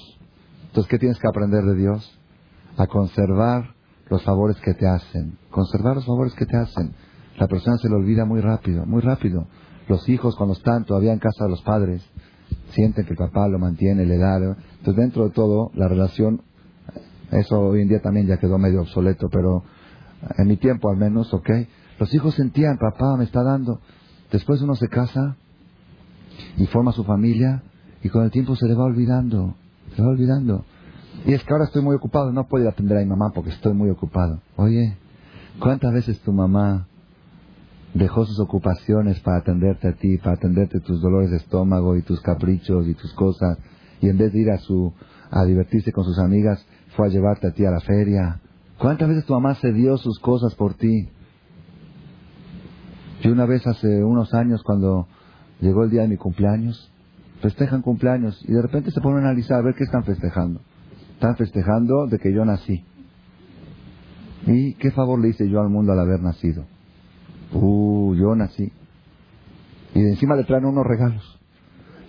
Entonces, 0.66 0.90
¿qué 0.90 0.98
tienes 0.98 1.18
que 1.18 1.26
aprender 1.26 1.64
de 1.64 1.76
Dios? 1.76 2.20
A 2.76 2.86
conservar 2.88 3.74
los 4.10 4.22
favores 4.22 4.60
que 4.60 4.74
te 4.74 4.86
hacen. 4.86 5.38
Conservar 5.48 5.94
los 5.94 6.04
favores 6.04 6.34
que 6.34 6.44
te 6.44 6.58
hacen. 6.58 6.94
La 7.38 7.48
persona 7.48 7.78
se 7.78 7.88
lo 7.88 7.96
olvida 7.96 8.26
muy 8.26 8.42
rápido, 8.42 8.84
muy 8.84 9.00
rápido. 9.00 9.46
Los 9.88 10.06
hijos, 10.10 10.36
cuando 10.36 10.52
están 10.52 10.84
todavía 10.84 11.14
en 11.14 11.20
casa 11.20 11.44
de 11.44 11.50
los 11.52 11.62
padres, 11.62 12.06
sienten 12.72 13.06
que 13.06 13.12
el 13.12 13.16
papá 13.16 13.48
lo 13.48 13.58
mantiene, 13.58 14.04
le 14.04 14.18
da. 14.18 14.36
Entonces, 14.36 14.94
dentro 14.94 15.24
de 15.24 15.30
todo, 15.30 15.70
la 15.72 15.88
relación 15.88 16.42
eso 17.34 17.60
hoy 17.60 17.82
en 17.82 17.88
día 17.88 18.00
también 18.00 18.26
ya 18.26 18.36
quedó 18.36 18.58
medio 18.58 18.82
obsoleto, 18.82 19.28
pero 19.30 19.64
en 20.38 20.48
mi 20.48 20.56
tiempo 20.56 20.90
al 20.90 20.96
menos, 20.96 21.32
¿ok? 21.34 21.50
Los 21.98 22.12
hijos 22.14 22.34
sentían, 22.34 22.78
papá 22.78 23.16
me 23.16 23.24
está 23.24 23.42
dando. 23.42 23.80
Después 24.30 24.60
uno 24.62 24.74
se 24.74 24.88
casa 24.88 25.36
y 26.56 26.66
forma 26.66 26.92
su 26.92 27.04
familia 27.04 27.62
y 28.02 28.08
con 28.08 28.24
el 28.24 28.30
tiempo 28.30 28.56
se 28.56 28.66
le 28.66 28.74
va 28.74 28.84
olvidando, 28.84 29.54
se 29.94 30.02
va 30.02 30.08
olvidando. 30.08 30.64
Y 31.26 31.32
es 31.32 31.42
que 31.44 31.52
ahora 31.52 31.64
estoy 31.64 31.82
muy 31.82 31.94
ocupado, 31.94 32.32
no 32.32 32.46
puedo 32.48 32.68
atender 32.68 32.98
a 32.98 33.00
mi 33.00 33.06
mamá 33.06 33.30
porque 33.34 33.50
estoy 33.50 33.72
muy 33.74 33.90
ocupado. 33.90 34.40
Oye, 34.56 34.96
¿cuántas 35.60 35.92
veces 35.92 36.20
tu 36.20 36.32
mamá 36.32 36.86
dejó 37.94 38.26
sus 38.26 38.40
ocupaciones 38.40 39.20
para 39.20 39.38
atenderte 39.38 39.88
a 39.88 39.92
ti, 39.92 40.18
para 40.18 40.32
atenderte 40.32 40.80
tus 40.80 41.00
dolores 41.00 41.30
de 41.30 41.36
estómago 41.36 41.96
y 41.96 42.02
tus 42.02 42.20
caprichos 42.20 42.88
y 42.88 42.94
tus 42.94 43.12
cosas, 43.14 43.58
y 44.00 44.08
en 44.08 44.18
vez 44.18 44.32
de 44.32 44.40
ir 44.40 44.50
a 44.50 44.58
su 44.58 44.92
a 45.30 45.44
divertirse 45.44 45.92
con 45.92 46.04
sus 46.04 46.18
amigas, 46.18 46.64
fue 46.96 47.06
a 47.06 47.10
llevarte 47.10 47.48
a 47.48 47.52
ti 47.52 47.64
a 47.64 47.70
la 47.70 47.80
feria. 47.80 48.40
¿Cuántas 48.78 49.08
veces 49.08 49.24
tu 49.24 49.32
mamá 49.32 49.54
se 49.56 49.72
dio 49.72 49.96
sus 49.96 50.18
cosas 50.18 50.54
por 50.54 50.74
ti? 50.74 51.08
Yo 53.22 53.32
una 53.32 53.46
vez 53.46 53.66
hace 53.66 54.04
unos 54.04 54.34
años, 54.34 54.62
cuando 54.62 55.06
llegó 55.60 55.84
el 55.84 55.90
día 55.90 56.02
de 56.02 56.08
mi 56.08 56.16
cumpleaños, 56.16 56.90
festejan 57.40 57.82
cumpleaños 57.82 58.42
y 58.46 58.52
de 58.52 58.62
repente 58.62 58.90
se 58.90 59.00
ponen 59.00 59.24
a 59.24 59.28
analizar 59.28 59.58
a 59.58 59.62
ver 59.62 59.74
qué 59.74 59.84
están 59.84 60.04
festejando. 60.04 60.60
Están 61.14 61.36
festejando 61.36 62.06
de 62.06 62.18
que 62.18 62.32
yo 62.32 62.44
nací. 62.44 62.84
¿Y 64.46 64.74
qué 64.74 64.90
favor 64.90 65.20
le 65.20 65.28
hice 65.28 65.48
yo 65.48 65.60
al 65.60 65.70
mundo 65.70 65.92
al 65.92 66.00
haber 66.00 66.20
nacido? 66.20 66.66
Uh, 67.52 68.14
yo 68.14 68.34
nací. 68.34 68.70
Y 69.94 70.02
de 70.02 70.10
encima 70.10 70.36
le 70.36 70.44
traen 70.44 70.66
unos 70.66 70.84
regalos. 70.84 71.40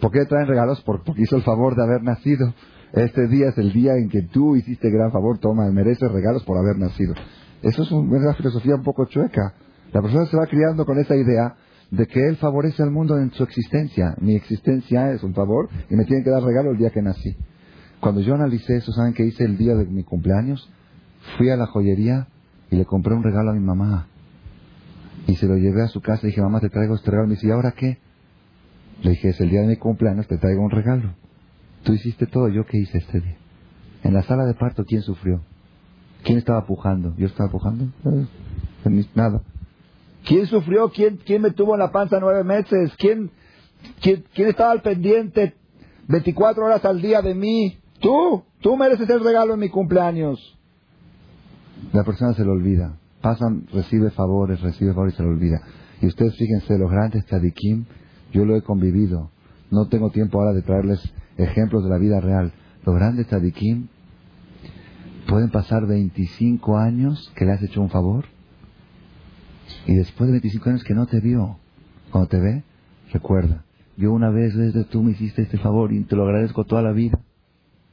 ¿Por 0.01 0.11
qué 0.11 0.19
le 0.19 0.25
traen 0.25 0.47
regalos? 0.47 0.81
Porque 0.81 1.13
hizo 1.17 1.37
el 1.37 1.43
favor 1.43 1.75
de 1.75 1.83
haber 1.83 2.03
nacido. 2.03 2.53
Este 2.95 3.27
día 3.27 3.49
es 3.49 3.57
el 3.57 3.73
día 3.73 3.97
en 3.97 4.07
que 4.07 4.21
tú 4.21 4.55
hiciste 4.55 4.89
gran 4.89 5.11
favor, 5.11 5.37
toma, 5.37 5.69
mereces 5.69 6.09
regalos 6.09 6.45
por 6.45 6.57
haber 6.57 6.77
nacido. 6.77 7.13
Eso 7.61 7.83
es 7.83 7.91
una 7.91 8.33
filosofía 8.35 8.75
un 8.75 8.83
poco 8.83 9.05
chueca. 9.05 9.53
La 9.91 10.01
persona 10.01 10.25
se 10.27 10.37
va 10.37 10.47
criando 10.47 10.85
con 10.85 10.97
esa 10.97 11.13
idea 11.13 11.55
de 11.91 12.07
que 12.07 12.25
él 12.25 12.37
favorece 12.37 12.83
al 12.83 12.91
mundo 12.91 13.17
en 13.17 13.33
su 13.33 13.43
existencia. 13.43 14.15
Mi 14.21 14.35
existencia 14.35 15.11
es 15.11 15.23
un 15.23 15.33
favor 15.33 15.67
y 15.89 15.95
me 15.95 16.05
tienen 16.05 16.23
que 16.23 16.29
dar 16.29 16.41
regalo 16.41 16.71
el 16.71 16.77
día 16.77 16.89
que 16.89 17.01
nací. 17.01 17.35
Cuando 17.99 18.21
yo 18.21 18.35
analicé 18.35 18.77
eso, 18.77 18.93
¿saben 18.93 19.13
qué 19.13 19.25
hice 19.25 19.43
el 19.43 19.57
día 19.57 19.75
de 19.75 19.85
mi 19.85 20.03
cumpleaños? 20.03 20.69
Fui 21.37 21.49
a 21.49 21.57
la 21.57 21.65
joyería 21.65 22.29
y 22.71 22.77
le 22.77 22.85
compré 22.85 23.13
un 23.13 23.23
regalo 23.23 23.51
a 23.51 23.53
mi 23.55 23.59
mamá. 23.59 24.07
Y 25.27 25.35
se 25.35 25.47
lo 25.47 25.57
llevé 25.57 25.81
a 25.81 25.87
su 25.87 25.99
casa 25.99 26.21
y 26.23 26.29
dije, 26.29 26.41
mamá, 26.41 26.61
te 26.61 26.69
traigo 26.69 26.95
este 26.95 27.11
regalo. 27.11 27.27
Me 27.27 27.33
dice, 27.33 27.47
¿y 27.47 27.51
ahora 27.51 27.73
qué? 27.73 27.97
Le 29.01 29.09
dije, 29.09 29.29
es 29.29 29.41
el 29.41 29.49
día 29.49 29.61
de 29.61 29.67
mi 29.67 29.75
cumpleaños, 29.75 30.27
te 30.27 30.37
traigo 30.37 30.61
un 30.61 30.71
regalo. 30.71 31.24
Tú 31.85 31.93
hiciste 31.93 32.25
todo, 32.25 32.49
¿yo 32.49 32.65
qué 32.65 32.79
hice 32.79 32.97
este 32.97 33.21
día? 33.21 33.37
En 34.03 34.15
la 34.15 34.23
sala 34.23 34.45
de 34.45 34.55
parto, 34.55 34.83
¿quién 34.85 35.03
sufrió? 35.03 35.41
¿Quién 36.23 36.39
estaba 36.39 36.65
pujando? 36.65 37.13
¿Yo 37.15 37.27
estaba 37.27 37.51
pujando? 37.51 37.85
Eh, 38.05 39.05
nada. 39.13 39.43
¿Quién 40.25 40.47
sufrió? 40.47 40.89
¿Quién, 40.89 41.17
¿Quién 41.23 41.43
me 41.43 41.51
tuvo 41.51 41.75
en 41.75 41.79
la 41.79 41.91
panza 41.91 42.19
nueve 42.19 42.43
meses? 42.43 42.91
¿Quién, 42.97 43.29
quién, 44.01 44.25
estaba 44.47 44.71
al 44.71 44.81
pendiente 44.81 45.53
24 46.07 46.65
horas 46.65 46.83
al 46.85 46.99
día 47.03 47.21
de 47.21 47.35
mí? 47.35 47.77
Tú, 47.99 48.43
tú 48.61 48.75
mereces 48.75 49.07
el 49.07 49.23
regalo 49.23 49.53
en 49.53 49.59
mi 49.59 49.69
cumpleaños. 49.69 50.57
La 51.93 52.03
persona 52.03 52.33
se 52.33 52.43
lo 52.43 52.53
olvida. 52.53 52.97
Pasan, 53.21 53.67
recibe 53.71 54.09
favores, 54.09 54.59
recibe 54.61 54.91
favores 54.93 55.13
y 55.13 55.17
se 55.17 55.23
lo 55.23 55.29
olvida. 55.29 55.61
Y 56.01 56.07
ustedes 56.07 56.35
fíjense, 56.35 56.79
los 56.79 56.89
grandes 56.89 57.25
tzadikim, 57.25 57.85
yo 58.33 58.43
lo 58.43 58.55
he 58.55 58.63
convivido. 58.63 59.29
No 59.69 59.87
tengo 59.87 60.09
tiempo 60.09 60.39
ahora 60.39 60.53
de 60.53 60.63
traerles 60.63 60.99
ejemplos 61.37 61.83
de 61.83 61.89
la 61.89 61.97
vida 61.97 62.19
real. 62.19 62.51
Los 62.85 62.95
grandes 62.95 63.27
tzadikim 63.27 63.87
pueden 65.27 65.49
pasar 65.49 65.85
25 65.85 66.77
años 66.77 67.31
que 67.35 67.45
le 67.45 67.51
has 67.51 67.63
hecho 67.63 67.81
un 67.81 67.89
favor 67.89 68.25
y 69.87 69.95
después 69.95 70.27
de 70.27 70.33
25 70.33 70.69
años 70.69 70.83
que 70.83 70.93
no 70.93 71.05
te 71.07 71.19
vio. 71.19 71.57
Cuando 72.11 72.29
te 72.29 72.39
ve, 72.39 72.63
recuerda, 73.11 73.63
yo 73.97 74.11
una 74.11 74.29
vez 74.29 74.55
desde 74.55 74.83
tú 74.85 75.03
me 75.03 75.11
hiciste 75.11 75.41
este 75.41 75.57
favor 75.57 75.91
y 75.91 76.03
te 76.03 76.15
lo 76.15 76.23
agradezco 76.23 76.63
toda 76.63 76.81
la 76.81 76.91
vida. 76.91 77.19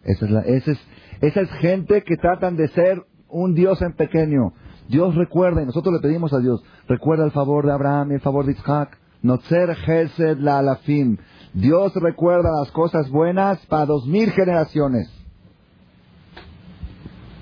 Esa 0.04 0.26
es, 0.26 0.30
la, 0.30 0.40
esa 0.40 0.72
es, 0.72 0.78
esa 1.20 1.40
es 1.40 1.50
gente 1.52 2.02
que 2.02 2.16
tratan 2.16 2.56
de 2.56 2.68
ser 2.68 3.02
un 3.28 3.54
Dios 3.54 3.80
en 3.82 3.92
pequeño. 3.92 4.52
Dios 4.88 5.14
recuerda, 5.14 5.62
y 5.62 5.66
nosotros 5.66 5.94
le 5.94 6.00
pedimos 6.00 6.32
a 6.32 6.40
Dios, 6.40 6.62
recuerda 6.88 7.24
el 7.24 7.30
favor 7.30 7.66
de 7.66 7.72
Abraham 7.72 8.10
y 8.10 8.14
el 8.14 8.20
favor 8.20 8.44
de 8.46 8.52
Isaac. 8.52 8.98
ser 9.48 9.74
Gesed 9.76 10.38
la 10.38 10.58
alafim. 10.58 11.16
Dios 11.54 11.92
recuerda 11.94 12.50
las 12.60 12.70
cosas 12.72 13.10
buenas 13.10 13.64
para 13.66 13.86
dos 13.86 14.06
mil 14.06 14.30
generaciones. 14.32 15.10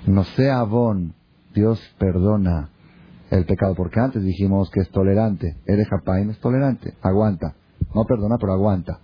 No 0.05 0.23
sea 0.23 0.59
Avon, 0.59 1.13
Dios 1.53 1.79
perdona 1.97 2.69
el 3.29 3.45
pecado, 3.45 3.73
porque 3.75 3.99
antes 4.01 4.23
dijimos 4.23 4.69
que 4.71 4.81
es 4.81 4.89
tolerante. 4.89 5.55
Eres 5.65 5.87
Japaim 5.87 6.29
es 6.29 6.39
tolerante, 6.39 6.93
aguanta. 7.01 7.55
No 7.95 8.03
perdona, 8.03 8.37
pero 8.37 8.53
aguanta. 8.53 8.99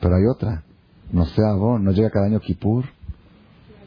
Pero 0.00 0.16
hay 0.16 0.26
otra. 0.26 0.64
No 1.10 1.24
sea 1.24 1.50
Avon, 1.50 1.84
no 1.84 1.92
llega 1.92 2.10
cada 2.10 2.26
año 2.26 2.40
Kippur. 2.40 2.84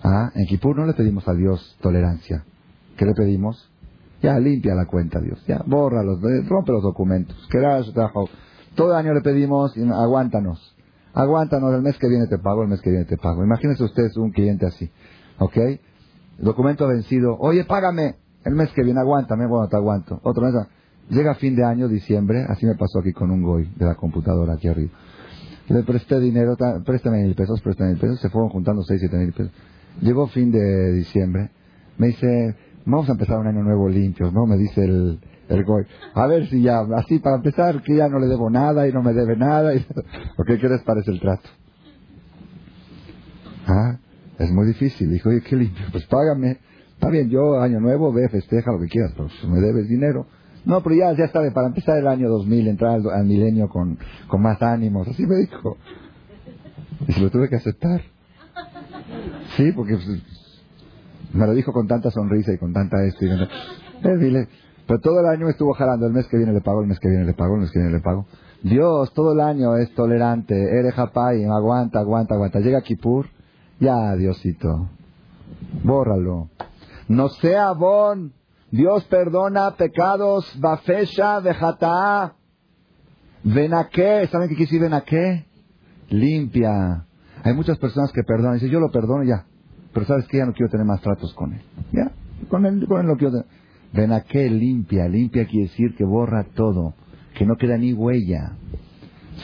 Ah, 0.03 0.31
en 0.33 0.47
Kippur 0.47 0.75
no 0.75 0.87
le 0.87 0.93
pedimos 0.93 1.27
a 1.27 1.33
Dios 1.33 1.77
tolerancia. 1.81 2.43
¿Qué 2.97 3.05
le 3.05 3.13
pedimos? 3.13 3.71
Ya 4.23 4.39
limpia 4.39 4.73
la 4.73 4.87
cuenta, 4.87 5.19
Dios. 5.19 5.43
Ya, 5.47 5.61
bórralos, 5.65 6.19
rompe 6.47 6.71
los 6.71 6.81
documentos. 6.81 7.37
Todo 8.75 8.95
año 8.95 9.13
le 9.13 9.21
pedimos, 9.21 9.73
aguántanos. 9.77 10.75
aguántanos, 11.13 11.73
el 11.73 11.81
mes 11.81 11.97
que 11.97 12.07
viene 12.07 12.27
te 12.27 12.37
pago, 12.37 12.63
el 12.63 12.69
mes 12.69 12.81
que 12.81 12.89
viene 12.89 13.05
te 13.05 13.17
pago. 13.17 13.43
Imagínense 13.43 13.83
ustedes 13.83 14.15
un 14.17 14.31
cliente 14.31 14.65
así, 14.65 14.89
¿ok? 15.39 15.57
Documento 16.39 16.87
vencido, 16.87 17.35
oye, 17.39 17.65
págame, 17.65 18.15
el 18.43 18.55
mes 18.55 18.71
que 18.73 18.83
viene 18.83 18.99
aguántame, 18.99 19.45
bueno, 19.45 19.67
te 19.67 19.75
aguanto. 19.75 20.19
Otro 20.23 20.43
mes, 20.43 20.55
llega 21.09 21.35
fin 21.35 21.55
de 21.55 21.65
año, 21.65 21.87
diciembre, 21.87 22.45
así 22.47 22.65
me 22.65 22.75
pasó 22.75 22.99
aquí 22.99 23.11
con 23.11 23.29
un 23.29 23.43
goy 23.43 23.69
de 23.75 23.85
la 23.85 23.95
computadora 23.95 24.53
aquí 24.53 24.67
arriba. 24.67 24.91
Le 25.67 25.83
presté 25.83 26.19
dinero, 26.19 26.57
préstame 26.85 27.23
mil 27.23 27.35
pesos, 27.35 27.61
préstame 27.61 27.91
mil 27.91 27.99
pesos, 27.99 28.19
se 28.19 28.29
fueron 28.29 28.49
juntando 28.49 28.81
seis, 28.83 28.99
siete 28.99 29.17
mil 29.17 29.33
pesos. 29.33 29.51
Llegó 30.01 30.27
fin 30.27 30.51
de 30.51 30.93
diciembre, 30.93 31.51
me 31.97 32.07
dice, 32.07 32.55
vamos 32.85 33.09
a 33.09 33.11
empezar 33.11 33.37
un 33.37 33.47
año 33.47 33.61
nuevo 33.63 33.87
limpio, 33.87 34.31
¿no? 34.31 34.45
Me 34.45 34.57
dice 34.57 34.83
el, 34.83 35.19
A 36.13 36.27
ver 36.27 36.47
si 36.47 36.61
ya, 36.61 36.81
así 36.95 37.19
para 37.19 37.37
empezar, 37.37 37.81
que 37.83 37.95
ya 37.95 38.07
no 38.07 38.19
le 38.19 38.27
debo 38.27 38.49
nada 38.49 38.87
y 38.87 38.93
no 38.93 39.03
me 39.03 39.13
debe 39.13 39.35
nada. 39.35 39.75
Y, 39.75 39.79
¿O 40.37 40.43
qué, 40.43 40.57
les 40.57 40.81
parece 40.83 41.11
el 41.11 41.19
trato? 41.19 41.49
Ah, 43.67 43.97
es 44.39 44.51
muy 44.51 44.67
difícil. 44.67 45.11
Dijo, 45.11 45.29
oye, 45.29 45.41
qué 45.41 45.55
limpio. 45.55 45.85
Pues 45.91 46.05
págame. 46.05 46.59
Está 46.93 47.09
bien, 47.09 47.29
yo 47.29 47.59
año 47.59 47.79
nuevo, 47.79 48.13
ve, 48.13 48.29
festeja 48.29 48.71
lo 48.71 48.79
que 48.79 48.87
quieras, 48.87 49.13
pero 49.15 49.27
me 49.49 49.59
debes 49.59 49.89
dinero. 49.89 50.27
No, 50.65 50.83
pero 50.83 50.95
ya, 50.95 51.13
ya 51.13 51.39
bien, 51.41 51.53
para 51.53 51.67
empezar 51.67 51.97
el 51.97 52.07
año 52.07 52.29
2000, 52.29 52.67
entrar 52.67 53.01
al, 53.11 53.25
milenio 53.25 53.67
con, 53.67 53.97
con 54.27 54.41
más 54.41 54.61
ánimos. 54.61 55.07
Así 55.07 55.25
me 55.25 55.35
dijo. 55.37 55.77
Y 57.07 57.13
se 57.13 57.19
lo 57.19 57.31
tuve 57.31 57.49
que 57.49 57.55
aceptar. 57.55 58.01
Sí, 59.57 59.71
porque 59.71 59.95
pues, 59.95 60.21
me 61.33 61.47
lo 61.47 61.53
dijo 61.53 61.73
con 61.73 61.87
tanta 61.87 62.11
sonrisa 62.11 62.53
y 62.53 62.57
con 62.57 62.73
tanta 62.73 63.03
esto. 63.03 63.25
Eh, 63.25 64.17
dile, 64.17 64.47
pero 64.91 64.99
todo 64.99 65.21
el 65.21 65.25
año 65.25 65.45
me 65.45 65.51
estuvo 65.51 65.71
jalando. 65.71 66.05
El 66.05 66.11
mes 66.11 66.27
que 66.27 66.35
viene 66.35 66.51
le 66.51 66.59
pago, 66.59 66.81
el 66.81 66.87
mes 66.87 66.99
que 66.99 67.07
viene 67.07 67.23
le 67.23 67.33
pago, 67.33 67.55
el 67.55 67.61
mes 67.61 67.71
que 67.71 67.79
viene 67.79 67.93
le 67.93 68.01
pago. 68.01 68.25
Dios 68.61 69.13
todo 69.13 69.31
el 69.31 69.39
año 69.39 69.77
es 69.77 69.95
tolerante. 69.95 70.53
Eres 70.53 70.93
japay, 70.93 71.45
aguanta, 71.45 71.99
aguanta, 71.99 72.35
aguanta. 72.35 72.59
Llega 72.59 72.81
Kipur, 72.81 73.27
ya, 73.79 74.13
Diosito. 74.17 74.89
Bórralo. 75.85 76.49
No 77.07 77.29
sea 77.29 77.71
bon. 77.71 78.33
Dios 78.69 79.05
perdona 79.05 79.77
pecados, 79.77 80.53
bafesha, 80.59 81.39
vejata. 81.39 82.35
qué? 83.93 84.27
¿Saben 84.29 84.49
qué 84.49 84.55
quiere 84.57 84.89
decir 84.89 85.03
qué? 85.05 85.45
Limpia. 86.09 87.05
Hay 87.45 87.53
muchas 87.53 87.77
personas 87.77 88.11
que 88.11 88.23
perdonan. 88.23 88.55
Dicen, 88.55 88.69
yo 88.69 88.81
lo 88.81 88.91
perdono 88.91 89.23
ya. 89.23 89.45
Pero 89.93 90.05
sabes 90.05 90.27
que 90.27 90.39
ya 90.39 90.45
no 90.45 90.51
quiero 90.51 90.69
tener 90.69 90.85
más 90.85 90.99
tratos 90.99 91.33
con 91.33 91.53
él. 91.53 91.61
Ya, 91.93 92.11
con 92.49 92.65
él, 92.65 92.85
con 92.89 92.99
él 92.99 93.07
lo 93.07 93.15
quiero 93.15 93.31
tener. 93.31 93.60
Ven 93.93 94.11
a 94.11 94.21
qué 94.21 94.49
limpia. 94.49 95.07
Limpia 95.07 95.45
quiere 95.45 95.67
decir 95.67 95.95
que 95.95 96.03
borra 96.03 96.45
todo. 96.55 96.93
Que 97.35 97.45
no 97.45 97.55
queda 97.57 97.77
ni 97.77 97.93
huella. 97.93 98.53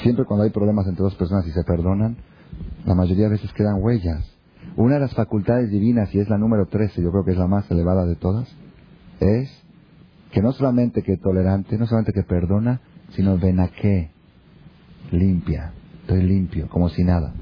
Siempre 0.02 0.26
cuando 0.26 0.44
hay 0.44 0.52
problemas 0.52 0.88
entre 0.88 1.04
dos 1.04 1.16
personas 1.16 1.46
y 1.48 1.52
se 1.52 1.64
perdonan, 1.64 2.18
la 2.86 2.96
mayoría 2.96 3.26
de 3.26 3.32
veces 3.32 3.52
quedan 3.54 3.82
huellas. 3.82 4.26
Una 4.76 4.96
de 4.96 5.02
las 5.02 5.14
facultades 5.14 5.72
divinas, 5.72 6.14
y 6.14 6.20
es 6.20 6.30
la 6.30 6.38
número 6.38 6.68
13, 6.68 7.02
yo 7.02 7.12
creo 7.12 7.24
que 7.24 7.32
es 7.32 7.38
la 7.38 7.48
más 7.48 7.70
elevada 7.72 8.06
de 8.06 8.16
todas, 8.16 8.48
es 9.20 9.50
que 10.32 10.42
no 10.42 10.52
solamente 10.52 11.02
que 11.02 11.18
tolerante, 11.18 11.78
no 11.78 11.88
solamente 11.88 12.14
que 12.14 12.24
perdona, 12.24 12.82
sino 13.12 13.38
ven 13.38 13.60
a 13.60 13.70
qué 13.70 14.12
limpia. 15.12 15.74
Estoy 16.02 16.22
limpio, 16.22 16.68
como 16.70 16.90
si 16.90 17.04
nada. 17.04 17.34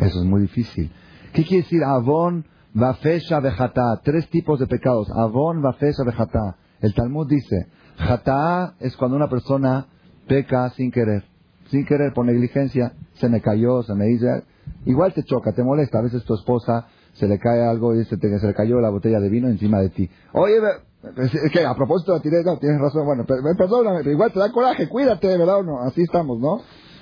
Eso 0.00 0.20
es 0.20 0.24
muy 0.24 0.42
difícil. 0.42 0.90
¿Qué 1.32 1.44
quiere 1.44 1.64
decir 1.64 1.82
avon, 1.84 2.44
vafesha, 2.74 3.40
vejatá? 3.40 4.00
Tres 4.02 4.28
tipos 4.28 4.58
de 4.58 4.66
pecados. 4.66 5.08
Avon, 5.10 5.62
vafesha, 5.62 6.04
vejatá. 6.04 6.56
El 6.80 6.94
Talmud 6.94 7.28
dice, 7.28 7.68
jatá 7.96 8.74
es 8.80 8.96
cuando 8.96 9.16
una 9.16 9.28
persona 9.28 9.86
peca 10.26 10.70
sin 10.70 10.90
querer. 10.90 11.24
Sin 11.70 11.86
querer, 11.86 12.12
por 12.12 12.26
negligencia, 12.26 12.92
se 13.14 13.28
me 13.28 13.40
cayó, 13.40 13.82
se 13.82 13.94
me 13.94 14.06
dice, 14.06 14.44
igual 14.84 15.14
te 15.14 15.22
choca, 15.22 15.52
te 15.52 15.62
molesta. 15.62 15.98
A 15.98 16.02
veces 16.02 16.24
tu 16.24 16.34
esposa 16.34 16.86
se 17.14 17.28
le 17.28 17.38
cae 17.38 17.64
algo 17.64 17.94
y 17.94 17.98
dice, 17.98 18.16
se 18.18 18.46
le 18.46 18.54
cayó 18.54 18.80
la 18.80 18.90
botella 18.90 19.20
de 19.20 19.28
vino 19.28 19.48
encima 19.48 19.80
de 19.80 19.90
ti. 19.90 20.10
Oye, 20.32 20.54
que 21.52 21.64
a 21.64 21.74
propósito, 21.74 22.14
no, 22.14 22.58
tienes 22.58 22.80
razón, 22.80 23.04
bueno, 23.04 23.24
perdóname, 23.26 23.98
pero 23.98 24.12
igual 24.12 24.32
te 24.32 24.38
da 24.38 24.52
coraje, 24.52 24.88
cuídate, 24.88 25.36
¿verdad 25.36 25.58
o 25.58 25.62
no? 25.62 25.80
Así 25.82 26.02
estamos, 26.02 26.38
¿no? 26.38 26.60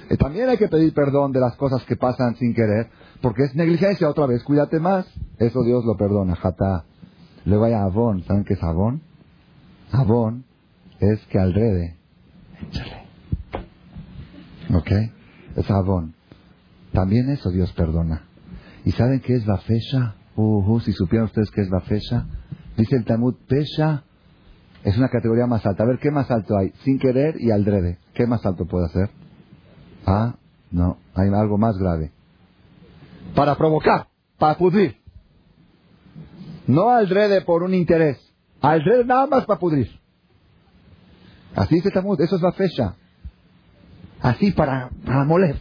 Eh, 0.08 0.16
también 0.16 0.48
hay 0.48 0.56
que 0.56 0.68
pedir 0.68 0.92
perdón 0.92 1.32
de 1.32 1.40
las 1.40 1.54
cosas 1.56 1.84
que 1.84 1.96
pasan 1.96 2.34
sin 2.36 2.54
querer, 2.54 2.88
porque 3.20 3.44
es 3.44 3.54
negligencia 3.54 4.08
otra 4.08 4.26
vez, 4.26 4.42
cuídate 4.44 4.80
más. 4.80 5.06
Eso 5.38 5.62
Dios 5.62 5.84
lo 5.84 5.96
perdona, 5.96 6.36
jata. 6.36 6.84
Luego 7.44 7.64
hay 7.64 7.74
abón, 7.74 8.22
¿saben 8.24 8.44
qué 8.44 8.54
es 8.54 8.62
abón? 8.62 9.02
Abón 9.92 10.44
es 11.00 11.20
que 11.26 11.38
alrede, 11.38 11.96
échale. 12.68 13.06
¿Ok? 14.74 14.90
Es 15.56 15.70
abón. 15.70 16.14
También 16.92 17.30
eso 17.30 17.50
Dios 17.50 17.72
perdona. 17.72 18.24
¿Y 18.84 18.92
saben 18.92 19.20
qué 19.20 19.34
es 19.34 19.46
bafesha? 19.46 20.14
Uh, 20.36 20.72
uh, 20.72 20.80
si 20.80 20.92
supieran 20.92 21.26
ustedes 21.26 21.50
qué 21.50 21.62
es 21.62 21.70
bafesha. 21.70 22.26
Dice 22.76 22.96
el 22.96 23.04
Talmud, 23.04 23.34
pesha 23.48 24.04
es 24.84 24.96
una 24.96 25.08
categoría 25.08 25.46
más 25.46 25.64
alta. 25.66 25.82
A 25.82 25.86
ver, 25.86 25.98
¿qué 25.98 26.10
más 26.10 26.30
alto 26.30 26.56
hay? 26.56 26.72
Sin 26.84 26.98
querer 26.98 27.36
y 27.38 27.50
aldrede. 27.50 27.98
¿Qué 28.14 28.26
más 28.26 28.44
alto 28.46 28.66
puede 28.66 28.86
hacer? 28.86 29.10
Ah, 30.06 30.36
no, 30.70 30.96
hay 31.14 31.28
algo 31.28 31.58
más 31.58 31.76
grave. 31.76 32.12
Para 33.34 33.56
provocar, 33.56 34.08
para 34.38 34.56
pudrir. 34.56 34.96
No 36.66 36.90
aldrede 36.90 37.42
por 37.42 37.62
un 37.62 37.74
interés. 37.74 38.18
Aldrede 38.60 39.04
nada 39.04 39.26
más 39.26 39.44
para 39.44 39.58
pudrir. 39.58 39.88
Así 41.54 41.76
dice 41.76 41.90
Talmud, 41.90 42.20
eso 42.20 42.36
es 42.36 42.42
la 42.42 42.52
fecha. 42.52 42.94
Así 44.20 44.52
para, 44.52 44.90
para 45.04 45.24
moler. 45.24 45.60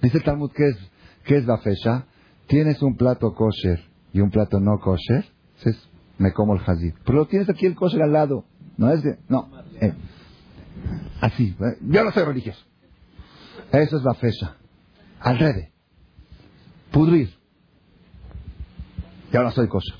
Dice 0.00 0.20
Talmud, 0.20 0.52
¿qué 0.52 0.68
es, 0.68 0.76
qué 1.24 1.38
es 1.38 1.46
la 1.46 1.58
fecha? 1.58 2.06
Tienes 2.46 2.80
un 2.82 2.96
plato 2.96 3.34
kosher 3.34 3.82
y 4.12 4.20
un 4.20 4.30
plato 4.30 4.60
no 4.60 4.78
kosher. 4.78 5.24
Dices, 5.56 5.88
me 6.18 6.32
como 6.32 6.54
el 6.54 6.60
jazir. 6.60 6.94
Pero 7.04 7.26
tienes 7.26 7.48
aquí 7.48 7.66
el 7.66 7.74
kosher 7.74 8.02
al 8.02 8.12
lado. 8.12 8.44
No 8.76 8.92
es 8.92 9.02
de, 9.02 9.18
no. 9.28 9.50
Eh, 9.80 9.92
así, 11.20 11.56
eh, 11.58 11.78
yo 11.80 12.04
no 12.04 12.12
soy 12.12 12.24
religioso. 12.24 12.64
Eso 13.72 13.96
es 13.96 14.02
la 14.04 14.14
fecha. 14.14 14.56
Alrede. 15.20 15.72
Pudrir. 16.92 17.30
Y 19.32 19.36
ahora 19.36 19.50
soy 19.50 19.68
cosa. 19.68 19.94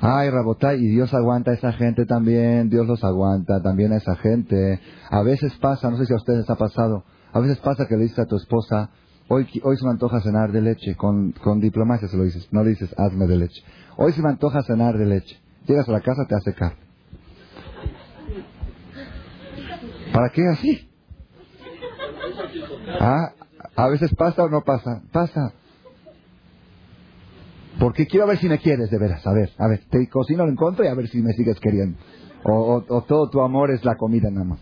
Ay, 0.00 0.30
Rabotay, 0.30 0.82
y 0.82 0.88
Dios 0.88 1.14
aguanta 1.14 1.52
a 1.52 1.54
esa 1.54 1.72
gente 1.72 2.06
también, 2.06 2.68
Dios 2.68 2.88
los 2.88 3.04
aguanta 3.04 3.62
también 3.62 3.92
a 3.92 3.98
esa 3.98 4.16
gente. 4.16 4.80
A 5.10 5.22
veces 5.22 5.54
pasa, 5.60 5.90
no 5.90 5.96
sé 5.96 6.06
si 6.06 6.12
a 6.12 6.16
ustedes 6.16 6.50
ha 6.50 6.56
pasado, 6.56 7.04
a 7.32 7.38
veces 7.38 7.58
pasa 7.58 7.86
que 7.86 7.96
le 7.96 8.02
dices 8.02 8.18
a 8.18 8.26
tu 8.26 8.34
esposa, 8.34 8.90
hoy, 9.28 9.46
hoy 9.62 9.76
se 9.76 9.84
me 9.84 9.92
antoja 9.92 10.20
cenar 10.20 10.50
de 10.50 10.60
leche, 10.60 10.96
con, 10.96 11.30
con 11.32 11.60
diplomacia 11.60 12.08
se 12.08 12.16
lo 12.16 12.24
dices, 12.24 12.48
no 12.50 12.64
le 12.64 12.70
dices, 12.70 12.92
hazme 12.98 13.28
de 13.28 13.36
leche. 13.36 13.62
Hoy 13.96 14.12
se 14.12 14.22
me 14.22 14.30
antoja 14.30 14.62
cenar 14.62 14.98
de 14.98 15.06
leche. 15.06 15.38
Llegas 15.68 15.88
a 15.88 15.92
la 15.92 16.00
casa, 16.00 16.26
te 16.26 16.34
hace 16.34 16.52
carne. 16.52 16.80
¿Para 20.12 20.30
qué 20.30 20.42
así? 20.48 20.90
Ah, 23.00 23.32
a 23.74 23.88
veces 23.88 24.14
pasa 24.14 24.44
o 24.44 24.48
no 24.48 24.62
pasa. 24.62 25.02
Pasa. 25.12 25.52
Porque 27.78 28.06
quiero 28.06 28.26
ver 28.26 28.38
si 28.38 28.48
me 28.48 28.58
quieres 28.58 28.90
de 28.90 28.98
veras. 28.98 29.26
A 29.26 29.32
ver, 29.32 29.50
a 29.58 29.66
ver, 29.66 29.84
te 29.88 30.08
cocino 30.08 30.46
en 30.46 30.56
contra 30.56 30.84
y 30.84 30.88
a 30.88 30.94
ver 30.94 31.08
si 31.08 31.22
me 31.22 31.32
sigues 31.32 31.58
queriendo. 31.58 31.98
O, 32.44 32.82
todo 33.06 33.30
tu 33.30 33.40
amor 33.40 33.70
es 33.70 33.84
la 33.84 33.96
comida 33.96 34.30
nada 34.30 34.44
más. 34.44 34.60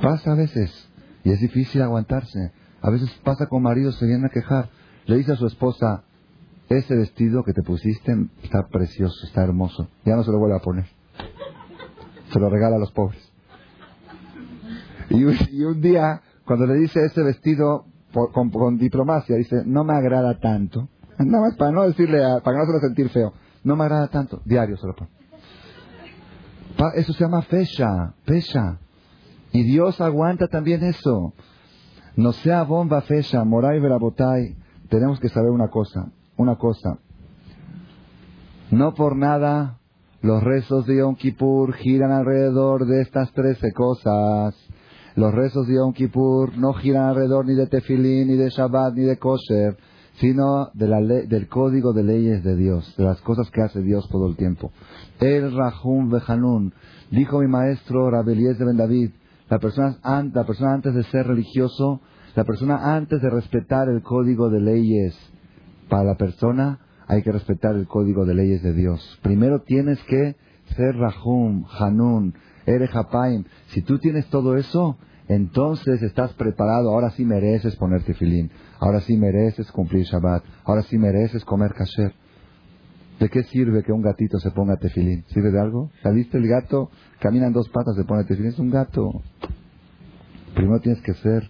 Pasa 0.00 0.32
a 0.32 0.34
veces. 0.34 0.88
Y 1.24 1.30
es 1.30 1.40
difícil 1.40 1.82
aguantarse. 1.82 2.52
A 2.80 2.90
veces 2.90 3.10
pasa 3.22 3.46
con 3.46 3.62
maridos, 3.62 3.98
se 3.98 4.06
vienen 4.06 4.24
a 4.24 4.30
quejar. 4.30 4.70
Le 5.04 5.18
dice 5.18 5.32
a 5.32 5.36
su 5.36 5.46
esposa, 5.46 6.04
ese 6.70 6.94
vestido 6.94 7.42
que 7.44 7.52
te 7.52 7.62
pusiste 7.62 8.16
está 8.42 8.66
precioso, 8.68 9.26
está 9.26 9.42
hermoso. 9.42 9.88
Ya 10.06 10.16
no 10.16 10.22
se 10.22 10.30
lo 10.30 10.38
vuelve 10.38 10.56
a 10.56 10.60
poner. 10.60 10.86
Se 12.32 12.38
lo 12.38 12.48
regala 12.48 12.76
a 12.76 12.78
los 12.78 12.92
pobres. 12.92 13.30
y 15.10 15.64
un 15.64 15.80
día 15.82 16.22
cuando 16.50 16.66
le 16.66 16.74
dice 16.74 17.04
ese 17.04 17.22
vestido 17.22 17.86
con, 18.12 18.78
diplomacia, 18.78 19.36
dice, 19.36 19.62
no 19.64 19.84
me 19.84 19.94
agrada 19.94 20.38
tanto. 20.38 20.88
Nada 21.18 21.44
más 21.44 21.56
para 21.56 21.70
no 21.70 21.82
decirle, 21.82 22.20
para 22.42 22.56
no 22.56 22.62
hacerlo 22.62 22.80
sentir 22.80 23.08
feo. 23.10 23.32
No 23.62 23.76
me 23.76 23.84
agrada 23.84 24.08
tanto. 24.08 24.40
Diario 24.44 24.76
se 24.76 24.86
lo 24.86 24.94
pone. 24.94 25.10
Eso 26.94 27.12
se 27.12 27.24
llama 27.24 27.42
fecha, 27.42 28.14
fecha. 28.24 28.78
Y 29.52 29.64
Dios 29.64 30.00
aguanta 30.00 30.48
también 30.48 30.82
eso. 30.82 31.34
No 32.16 32.32
sea 32.32 32.62
bomba 32.62 33.02
fecha, 33.02 33.44
moray 33.44 33.80
verabotay. 33.80 34.56
Tenemos 34.88 35.20
que 35.20 35.28
saber 35.28 35.50
una 35.50 35.68
cosa, 35.68 36.10
una 36.36 36.56
cosa. 36.56 36.98
No 38.70 38.94
por 38.94 39.16
nada 39.16 39.80
los 40.22 40.42
rezos 40.42 40.86
de 40.86 40.98
Yom 40.98 41.16
Kippur 41.16 41.74
giran 41.74 42.12
alrededor 42.12 42.86
de 42.86 43.00
estas 43.02 43.32
trece 43.32 43.72
cosas. 43.72 44.54
Los 45.20 45.34
rezos 45.34 45.66
de 45.66 45.74
Yom 45.74 45.92
Kippur 45.92 46.56
no 46.56 46.72
giran 46.72 47.10
alrededor 47.10 47.44
ni 47.44 47.52
de 47.52 47.66
tefilín, 47.66 48.28
ni 48.28 48.36
de 48.36 48.48
Shabbat, 48.48 48.94
ni 48.94 49.02
de 49.02 49.18
kosher, 49.18 49.76
sino 50.14 50.70
de 50.72 50.88
la 50.88 50.98
del 51.02 51.46
código 51.46 51.92
de 51.92 52.02
leyes 52.02 52.42
de 52.42 52.56
Dios, 52.56 52.94
de 52.96 53.04
las 53.04 53.20
cosas 53.20 53.50
que 53.50 53.60
hace 53.60 53.82
Dios 53.82 54.08
todo 54.08 54.26
el 54.28 54.36
tiempo. 54.36 54.72
El 55.20 55.54
Rahum 55.54 56.08
Behanun, 56.08 56.72
dijo 57.10 57.40
mi 57.40 57.48
maestro 57.48 58.10
Rabelíes 58.10 58.58
de 58.58 58.64
Ben 58.64 58.78
David, 58.78 59.10
La 59.50 59.58
persona, 59.58 59.98
la 60.02 60.44
persona 60.44 60.72
antes 60.72 60.94
de 60.94 61.02
ser 61.02 61.26
religioso, 61.26 62.00
la 62.34 62.44
persona 62.44 62.94
antes 62.96 63.20
de 63.20 63.28
respetar 63.28 63.90
el 63.90 64.00
código 64.00 64.48
de 64.48 64.60
leyes 64.62 65.14
para 65.90 66.04
la 66.04 66.14
persona, 66.14 66.78
hay 67.06 67.22
que 67.22 67.30
respetar 67.30 67.74
el 67.74 67.86
código 67.86 68.24
de 68.24 68.32
leyes 68.32 68.62
de 68.62 68.72
Dios. 68.72 69.18
Primero 69.20 69.60
tienes 69.60 70.02
que 70.04 70.36
ser 70.76 70.96
Rahum, 70.96 71.66
Hanun, 71.78 72.32
Erejapaim. 72.64 73.44
Si 73.66 73.82
tú 73.82 73.98
tienes 73.98 74.26
todo 74.30 74.56
eso, 74.56 74.96
entonces 75.30 76.02
estás 76.02 76.32
preparado. 76.32 76.90
Ahora 76.90 77.10
sí 77.10 77.24
mereces 77.24 77.76
ponerte 77.76 78.14
filín. 78.14 78.50
Ahora 78.80 79.00
sí 79.00 79.16
mereces 79.16 79.70
cumplir 79.70 80.04
Shabbat. 80.04 80.42
Ahora 80.64 80.82
sí 80.82 80.98
mereces 80.98 81.44
comer 81.44 81.72
kasher. 81.72 82.12
¿De 83.20 83.28
qué 83.28 83.44
sirve 83.44 83.84
que 83.84 83.92
un 83.92 84.02
gatito 84.02 84.40
se 84.40 84.50
ponga 84.50 84.76
tefilín? 84.76 85.22
¿Sirve 85.28 85.52
de 85.52 85.60
algo? 85.60 85.92
¿Saliste 86.02 86.36
el 86.36 86.48
gato? 86.48 86.90
Camina 87.20 87.46
en 87.46 87.52
dos 87.52 87.68
patas, 87.68 87.94
se 87.94 88.02
pone 88.02 88.24
tefilín. 88.24 88.50
Es 88.50 88.58
un 88.58 88.70
gato. 88.70 89.22
Primero 90.56 90.80
tienes 90.80 91.00
que 91.00 91.14
ser 91.14 91.48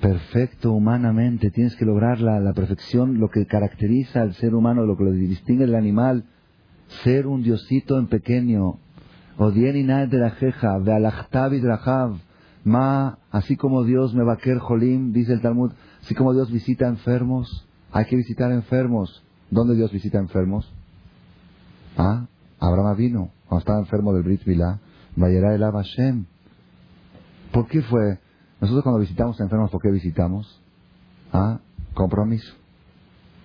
perfecto 0.00 0.72
humanamente. 0.72 1.52
Tienes 1.52 1.76
que 1.76 1.84
lograr 1.84 2.20
la, 2.20 2.40
la 2.40 2.52
perfección, 2.52 3.20
lo 3.20 3.28
que 3.28 3.46
caracteriza 3.46 4.22
al 4.22 4.34
ser 4.34 4.56
humano, 4.56 4.86
lo 4.86 4.96
que 4.96 5.04
lo 5.04 5.12
distingue 5.12 5.66
del 5.66 5.76
animal. 5.76 6.24
Ser 7.04 7.28
un 7.28 7.44
diosito 7.44 7.96
en 7.96 8.08
pequeño. 8.08 8.80
Odien 9.38 9.86
de 9.86 10.18
la 10.18 10.30
jeja, 10.30 10.80
de 10.80 10.92
Ma, 12.64 13.18
así 13.30 13.56
como 13.56 13.84
Dios 13.84 14.14
me 14.14 14.24
va 14.24 14.34
a 14.34 14.36
querer 14.36 14.58
jolim, 14.58 15.12
dice 15.12 15.32
el 15.32 15.40
Talmud, 15.40 15.72
así 16.02 16.14
como 16.14 16.34
Dios 16.34 16.50
visita 16.50 16.86
enfermos, 16.86 17.66
hay 17.92 18.04
que 18.04 18.16
visitar 18.16 18.52
enfermos. 18.52 19.22
¿Dónde 19.50 19.74
Dios 19.74 19.90
visita 19.90 20.18
enfermos? 20.18 20.70
Ah, 21.96 22.26
Abraham 22.58 22.96
vino, 22.96 23.30
cuando 23.48 23.60
estaba 23.60 23.78
enfermo 23.78 24.12
del 24.12 24.22
Brit 24.22 24.46
Milá, 24.46 24.78
Vayera 25.16 25.54
el 25.54 25.62
Hashem. 25.62 26.24
¿Por 27.52 27.66
qué 27.66 27.82
fue? 27.82 28.18
Nosotros 28.60 28.84
cuando 28.84 29.00
visitamos 29.00 29.40
enfermos, 29.40 29.70
¿por 29.70 29.82
qué 29.82 29.90
visitamos? 29.90 30.60
Ah, 31.32 31.58
compromiso. 31.94 32.54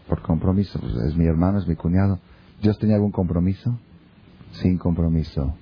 Por 0.08 0.22
compromiso, 0.22 0.80
pues 0.80 0.94
es 1.08 1.16
mi 1.16 1.26
hermano, 1.26 1.58
es 1.58 1.68
mi 1.68 1.76
cuñado. 1.76 2.20
¿Dios 2.62 2.78
tenía 2.78 2.96
algún 2.96 3.12
compromiso? 3.12 3.80
Sin 4.62 4.78
compromiso. 4.78 5.56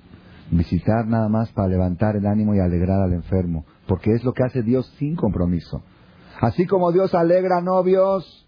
Visitar 0.54 1.08
nada 1.08 1.28
más 1.28 1.50
para 1.50 1.66
levantar 1.66 2.14
el 2.14 2.26
ánimo 2.26 2.54
y 2.54 2.60
alegrar 2.60 3.02
al 3.02 3.12
enfermo, 3.12 3.64
porque 3.88 4.12
es 4.12 4.22
lo 4.22 4.32
que 4.34 4.44
hace 4.44 4.62
Dios 4.62 4.86
sin 5.00 5.16
compromiso. 5.16 5.82
Así 6.40 6.64
como 6.64 6.92
Dios 6.92 7.12
alegra 7.12 7.58
a 7.58 7.60
novios, 7.60 8.46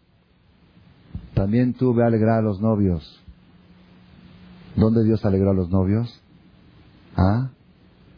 también 1.35 1.75
tú 1.75 1.95
ve 1.95 2.05
a 2.05 2.07
alegrar 2.07 2.39
a 2.39 2.43
los 2.43 2.61
novios. 2.61 3.03
¿Dónde 4.77 5.03
Dios 5.03 5.25
alegró 5.25 5.51
a 5.51 5.55
los 5.55 5.69
novios? 5.69 6.23
¿Ah? 7.17 7.51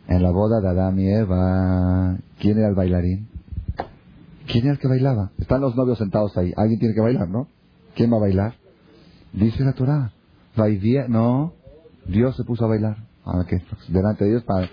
En 0.07 0.22
la 0.22 0.32
boda 0.32 0.61
de 0.61 0.68
Adán 0.68 0.99
y 0.99 1.09
Eva. 1.09 2.18
¿Quién 2.41 2.59
era 2.59 2.68
el 2.68 2.74
bailarín? 2.74 3.28
¿Quién 4.49 4.64
era 4.64 4.72
el 4.74 4.78
que 4.78 4.89
bailaba? 4.89 5.30
Están 5.39 5.62
los 5.62 5.74
novios 5.76 5.97
sentados 5.97 6.36
ahí. 6.36 6.53
Alguien 6.59 6.78
tiene 6.78 6.95
que 6.95 7.01
bailar, 7.01 7.30
¿no? 7.30 7.49
¿Quién 7.95 8.12
va 8.12 8.18
a 8.18 8.20
bailar? 8.20 8.55
Dice 9.32 9.64
la 9.64 9.72
Torah. 9.72 10.12
No, 11.09 11.55
Dios 12.07 12.36
se 12.36 12.45
puso 12.45 12.66
a 12.66 12.68
bailar. 12.68 13.07
Ah, 13.28 13.44
delante 13.88 14.24
de 14.24 14.30
Dios 14.30 14.44
para, 14.44 14.70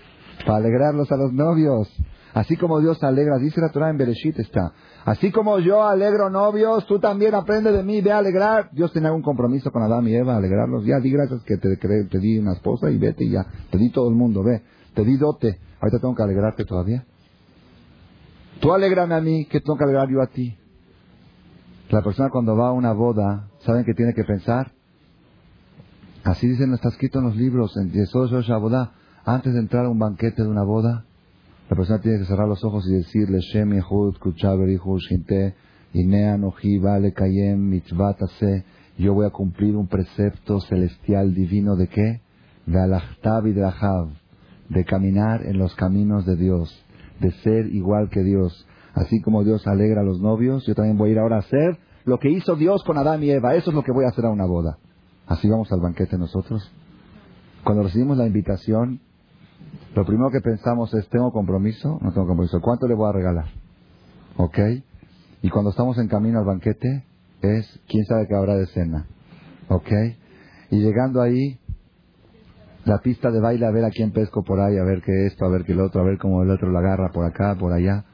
alegrarlos 0.48 1.12
a 1.12 1.18
los 1.18 1.34
novios. 1.34 1.94
Así 2.34 2.56
como 2.56 2.80
Dios 2.80 3.02
alegra, 3.04 3.38
dice 3.38 3.60
la 3.62 3.70
Torah 3.70 3.90
en 3.90 3.98
Bereshit 3.98 4.40
está. 4.40 4.74
Así 5.06 5.32
como 5.32 5.60
yo 5.60 5.84
alegro 5.84 6.30
novios, 6.30 6.86
tú 6.86 7.00
también 7.00 7.36
aprende 7.36 7.72
de 7.72 7.84
mí, 7.84 8.02
ve 8.02 8.12
a 8.12 8.18
alegrar. 8.18 8.70
Dios 8.72 8.92
tenía 8.94 9.12
un 9.12 9.22
compromiso 9.22 9.72
con 9.72 9.84
Adán 9.84 10.08
y 10.08 10.16
Eva, 10.16 10.38
alegrarlos. 10.38 10.86
Ya 10.86 11.00
di 11.00 11.12
gracias 11.12 11.44
que 11.44 11.58
te, 11.58 11.76
te 11.78 12.20
di 12.20 12.38
una 12.38 12.54
esposa 12.54 12.90
y 12.90 12.98
vete 12.98 13.26
y 13.26 13.32
ya. 13.32 13.46
Te 13.70 13.78
di 13.78 13.90
todo 13.92 14.10
el 14.10 14.16
mundo, 14.16 14.44
ve. 14.44 14.64
Te 14.94 15.04
di 15.04 15.18
dote. 15.18 15.60
Ahorita 15.80 16.00
tengo 16.00 16.16
que 16.16 16.24
alegrarte 16.24 16.66
todavía. 16.66 17.06
Tú 18.62 18.74
alegrame 18.74 19.16
a 19.16 19.22
mí, 19.22 19.46
que 19.46 19.60
tengo 19.60 19.78
que 19.78 19.84
alegrar 19.84 20.10
yo 20.10 20.22
a 20.22 20.28
ti. 20.28 20.58
La 21.90 22.02
persona 22.02 22.30
cuando 22.30 22.56
va 22.56 22.70
a 22.70 22.72
una 22.72 22.94
boda, 22.94 23.48
¿saben 23.60 23.86
qué 23.86 23.94
tiene 23.94 24.14
que 24.14 24.24
pensar? 24.24 24.72
Así 26.26 26.48
dicen, 26.48 26.74
está 26.74 26.90
escrito 26.90 27.20
en 27.20 27.26
los 27.26 27.36
libros, 27.36 27.78
en 27.78 27.92
antes 29.26 29.54
de 29.54 29.60
entrar 29.60 29.86
a 29.86 29.90
un 29.90 30.00
banquete 30.00 30.42
de 30.42 30.50
una 30.50 30.64
boda, 30.64 31.06
la 31.70 31.76
persona 31.76 32.02
tiene 32.02 32.18
que 32.18 32.26
cerrar 32.26 32.48
los 32.48 32.64
ojos 32.64 32.84
y 32.90 32.94
decirle, 32.94 33.42
Shem 33.42 33.74
Yehud, 33.74 34.16
Shinte, 35.08 35.54
Inea 35.94 36.36
Vale 36.82 37.14
Kayem, 37.14 37.70
Mitzvatase, 37.70 38.66
yo 38.98 39.14
voy 39.14 39.28
a 39.28 39.30
cumplir 39.30 39.76
un 39.76 39.88
precepto 39.88 40.62
celestial 40.62 41.36
divino 41.36 41.76
de 41.76 41.90
qué? 41.90 42.22
De 42.66 42.80
Alachtav 42.80 43.46
y 43.46 43.54
de 43.54 43.64
Ahav, 43.64 44.10
de 44.70 44.84
caminar 44.84 45.46
en 45.46 45.60
los 45.60 45.76
caminos 45.76 46.26
de 46.26 46.38
Dios, 46.38 46.76
de 47.20 47.34
ser 47.44 47.68
igual 47.68 48.10
que 48.10 48.24
Dios. 48.24 48.66
Así 48.96 49.22
como 49.22 49.44
Dios 49.44 49.68
alegra 49.68 50.02
a 50.02 50.06
los 50.06 50.20
novios, 50.20 50.66
yo 50.66 50.74
también 50.74 50.98
voy 50.98 51.10
a 51.10 51.14
ir 51.14 51.20
ahora 51.20 51.36
a 51.36 51.40
hacer 51.40 51.78
lo 52.04 52.18
que 52.18 52.32
hizo 52.32 52.56
Dios 52.56 52.84
con 52.84 52.98
Adán 52.98 53.22
y 53.22 53.30
Eva. 53.30 53.54
Eso 53.54 53.70
es 53.70 53.76
lo 53.76 53.84
que 53.84 53.92
voy 53.92 54.06
a 54.06 54.10
hacer 54.10 54.26
a 54.26 54.32
una 54.32 54.46
boda. 54.46 54.80
Así 55.28 55.50
vamos 55.50 55.72
al 55.72 55.82
banquete 55.82 56.18
nosotros. 56.18 56.72
Cuando 57.64 57.84
recibimos 57.84 58.18
la 58.18 58.28
invitación, 58.28 59.00
lo 59.96 60.06
primero 60.06 60.30
que 60.30 60.42
pensamos 60.42 60.94
es, 60.94 61.08
¿tengo 61.10 61.32
compromiso? 61.32 62.00
No 62.02 62.12
tengo 62.12 62.28
compromiso. 62.28 62.60
¿Cuánto 62.62 62.88
le 62.88 62.94
voy 62.94 63.10
a 63.10 63.14
regalar? 63.14 63.46
¿Ok? 64.38 64.60
Y 65.42 65.50
cuando 65.50 65.72
estamos 65.72 65.98
en 65.98 66.08
camino 66.08 66.40
al 66.40 66.46
banquete, 66.46 67.06
es, 67.42 67.80
¿quién 67.88 68.06
sabe 68.06 68.28
qué 68.28 68.36
habrá 68.36 68.56
de 68.56 68.68
cena? 68.68 69.06
¿Ok? 69.70 69.92
Y 70.72 70.80
llegando 70.80 71.22
ahí, 71.22 71.60
la 72.86 73.00
pista 73.00 73.32
de 73.32 73.40
baile, 73.40 73.66
a 73.66 73.72
ver 73.72 73.86
a 73.86 73.90
quién 73.90 74.12
pesco 74.12 74.44
por 74.44 74.60
ahí, 74.60 74.78
a 74.78 74.84
ver 74.84 75.02
qué 75.02 75.26
esto, 75.26 75.46
a 75.46 75.50
ver 75.50 75.64
qué 75.64 75.74
el 75.74 75.82
otro, 75.82 76.02
a 76.02 76.04
ver 76.04 76.18
cómo 76.18 76.44
el 76.44 76.52
otro 76.52 76.72
la 76.72 76.80
agarra 76.80 77.12
por 77.12 77.26
acá, 77.26 77.56
por 77.56 77.74
allá. 77.74 78.06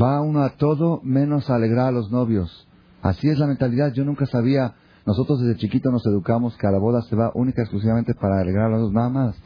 Va 0.00 0.20
uno 0.20 0.42
a 0.42 0.50
todo 0.56 1.00
menos 1.02 1.48
a 1.50 1.54
alegrar 1.54 1.88
a 1.88 1.92
los 1.92 2.10
novios. 2.10 2.68
Así 3.00 3.28
es 3.28 3.38
la 3.38 3.46
mentalidad. 3.46 3.92
Yo 3.92 4.04
nunca 4.04 4.26
sabía, 4.26 4.74
nosotros 5.06 5.40
desde 5.40 5.58
chiquito 5.58 5.90
nos 5.90 6.06
educamos 6.06 6.56
que 6.56 6.66
a 6.66 6.70
la 6.70 6.78
boda 6.78 7.02
se 7.02 7.16
va 7.16 7.32
única 7.34 7.62
exclusivamente 7.62 8.14
para 8.14 8.40
alegrar 8.40 8.66
a 8.66 8.78
los 8.78 8.92
novios, 8.92 8.94
nada 8.94 9.08
más 9.08 9.36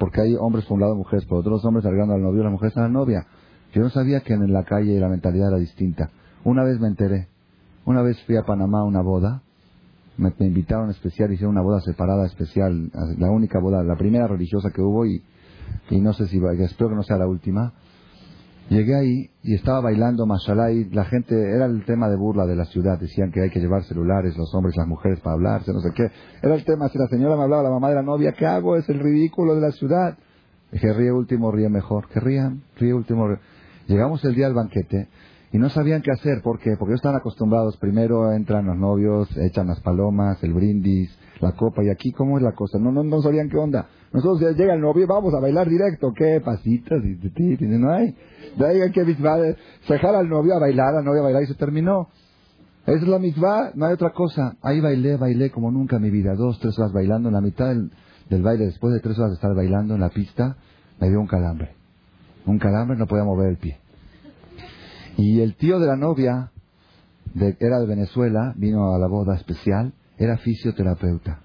porque 0.00 0.22
hay 0.22 0.34
hombres 0.34 0.64
por 0.64 0.76
un 0.76 0.80
lado, 0.80 0.96
mujeres 0.96 1.26
por 1.26 1.38
otro, 1.38 1.52
los 1.52 1.64
hombres 1.64 1.84
alegrando 1.84 2.14
al 2.14 2.22
novio, 2.22 2.42
las 2.42 2.50
mujeres 2.50 2.74
a 2.78 2.80
la 2.80 2.88
novia. 2.88 3.26
Yo 3.74 3.82
no 3.82 3.90
sabía 3.90 4.20
que 4.20 4.32
en 4.32 4.50
la 4.50 4.64
calle 4.64 4.98
la 4.98 5.08
mentalidad 5.08 5.48
era 5.48 5.58
distinta. 5.58 6.10
Una 6.42 6.64
vez 6.64 6.80
me 6.80 6.88
enteré. 6.88 7.28
Una 7.84 8.00
vez 8.00 8.20
fui 8.24 8.36
a 8.36 8.42
Panamá 8.42 8.80
a 8.80 8.84
una 8.84 9.02
boda. 9.02 9.42
Me, 10.16 10.32
invitaron 10.40 10.90
especial, 10.90 11.30
hicieron 11.32 11.52
una 11.52 11.62
boda 11.62 11.80
separada 11.80 12.26
especial, 12.26 12.90
la 13.18 13.30
única 13.30 13.60
boda, 13.60 13.84
la 13.84 13.96
primera 13.96 14.26
religiosa 14.26 14.70
que 14.70 14.80
hubo 14.80 15.04
y, 15.04 15.22
y 15.90 16.00
no 16.00 16.14
sé 16.14 16.26
si, 16.28 16.40
espero 16.60 16.90
que 16.90 16.96
no 16.96 17.02
sea 17.02 17.18
la 17.18 17.26
última. 17.26 17.74
Llegué 18.70 18.94
ahí 18.94 19.30
y 19.42 19.54
estaba 19.54 19.80
bailando 19.80 20.26
mashallah 20.26 20.70
y 20.70 20.84
la 20.90 21.04
gente, 21.04 21.34
era 21.34 21.66
el 21.66 21.84
tema 21.84 22.08
de 22.08 22.14
burla 22.14 22.46
de 22.46 22.54
la 22.54 22.66
ciudad, 22.66 23.00
decían 23.00 23.32
que 23.32 23.42
hay 23.42 23.50
que 23.50 23.58
llevar 23.58 23.82
celulares, 23.82 24.36
los 24.36 24.54
hombres 24.54 24.76
y 24.76 24.78
las 24.78 24.86
mujeres 24.86 25.18
para 25.18 25.34
hablarse, 25.34 25.72
no 25.72 25.80
sé 25.80 25.90
qué. 25.92 26.08
Era 26.40 26.54
el 26.54 26.64
tema, 26.64 26.88
si 26.88 26.96
la 26.96 27.08
señora 27.08 27.36
me 27.36 27.42
hablaba, 27.42 27.64
la 27.64 27.70
mamá 27.70 27.88
de 27.88 27.96
la 27.96 28.02
novia, 28.02 28.30
¿qué 28.30 28.46
hago? 28.46 28.76
Es 28.76 28.88
el 28.88 29.00
ridículo 29.00 29.56
de 29.56 29.60
la 29.60 29.72
ciudad. 29.72 30.16
Dije, 30.70 30.92
ríe 30.92 31.10
último, 31.10 31.50
ríe 31.50 31.68
mejor. 31.68 32.06
Que 32.10 32.20
rían, 32.20 32.62
ríe 32.76 32.94
último. 32.94 33.26
Ríe. 33.26 33.38
Llegamos 33.88 34.24
el 34.24 34.36
día 34.36 34.46
del 34.46 34.54
banquete 34.54 35.08
y 35.50 35.58
no 35.58 35.68
sabían 35.68 36.00
qué 36.00 36.12
hacer, 36.12 36.40
¿por 36.40 36.60
qué? 36.60 36.76
Porque 36.78 36.92
ellos 36.92 37.00
están 37.00 37.16
acostumbrados, 37.16 37.76
primero 37.76 38.32
entran 38.32 38.66
los 38.66 38.76
novios, 38.76 39.36
echan 39.36 39.66
las 39.66 39.80
palomas, 39.80 40.40
el 40.44 40.54
brindis, 40.54 41.10
la 41.40 41.52
copa, 41.56 41.82
y 41.82 41.88
aquí, 41.88 42.12
¿cómo 42.12 42.38
es 42.38 42.44
la 42.44 42.52
cosa? 42.52 42.78
No, 42.78 42.92
no, 42.92 43.02
no 43.02 43.20
sabían 43.20 43.48
qué 43.48 43.56
onda. 43.56 43.88
Nosotros 44.12 44.56
llega 44.56 44.74
el 44.74 44.80
novio, 44.80 45.06
vamos 45.06 45.32
a 45.34 45.40
bailar 45.40 45.68
directo, 45.68 46.12
¿qué? 46.14 46.40
Pasitas, 46.44 47.00
y, 47.04 47.18
y, 47.22 47.64
y, 47.64 47.78
no 47.78 47.92
hay. 47.92 48.16
De 48.58 48.66
ahí 48.66 48.90
que 48.90 49.04
se 49.86 49.98
jala 49.98 50.18
al 50.18 50.28
novio 50.28 50.56
a 50.56 50.58
bailar, 50.58 50.96
al 50.96 51.04
novio 51.04 51.20
a 51.20 51.24
bailar 51.24 51.44
y 51.44 51.46
se 51.46 51.54
terminó. 51.54 52.08
Es 52.86 53.06
la 53.06 53.20
mitzvah, 53.20 53.70
no 53.74 53.86
hay 53.86 53.92
otra 53.92 54.10
cosa. 54.10 54.56
Ahí 54.62 54.80
bailé, 54.80 55.16
bailé 55.16 55.50
como 55.50 55.70
nunca 55.70 55.96
en 55.96 56.02
mi 56.02 56.10
vida, 56.10 56.34
dos, 56.34 56.58
tres 56.58 56.76
horas 56.78 56.92
bailando, 56.92 57.28
en 57.28 57.34
la 57.34 57.40
mitad 57.40 57.68
del, 57.68 57.92
del 58.28 58.42
baile, 58.42 58.66
después 58.66 58.92
de 58.94 59.00
tres 59.00 59.16
horas 59.18 59.30
de 59.30 59.34
estar 59.34 59.54
bailando 59.54 59.94
en 59.94 60.00
la 60.00 60.08
pista, 60.08 60.56
me 61.00 61.08
dio 61.08 61.20
un 61.20 61.28
calambre. 61.28 61.76
Un 62.46 62.58
calambre, 62.58 62.96
no 62.96 63.06
podía 63.06 63.24
mover 63.24 63.50
el 63.50 63.58
pie. 63.58 63.78
Y 65.16 65.40
el 65.40 65.54
tío 65.54 65.78
de 65.78 65.86
la 65.86 65.96
novia, 65.96 66.50
de, 67.34 67.56
era 67.60 67.78
de 67.78 67.86
Venezuela, 67.86 68.54
vino 68.56 68.92
a 68.92 68.98
la 68.98 69.06
boda 69.06 69.36
especial, 69.36 69.92
era 70.18 70.36
fisioterapeuta. 70.38 71.42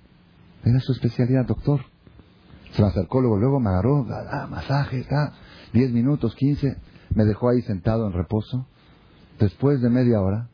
Era 0.64 0.80
su 0.80 0.94
especialidad, 0.94 1.46
doctor. 1.46 1.82
Luego, 2.78 3.38
luego 3.38 3.60
me 3.60 3.70
agarró, 3.70 4.06
ah, 4.10 4.48
masaje, 4.50 5.06
ah, 5.12 5.32
10 5.74 5.92
minutos, 5.92 6.36
15, 6.36 6.76
me 7.14 7.26
dejó 7.26 7.50
ahí 7.50 7.62
sentado 7.62 8.08
en 8.08 8.14
reposo. 8.14 8.68
Después 9.40 9.82
de 9.82 9.90
media 9.90 10.22
hora, 10.22 10.50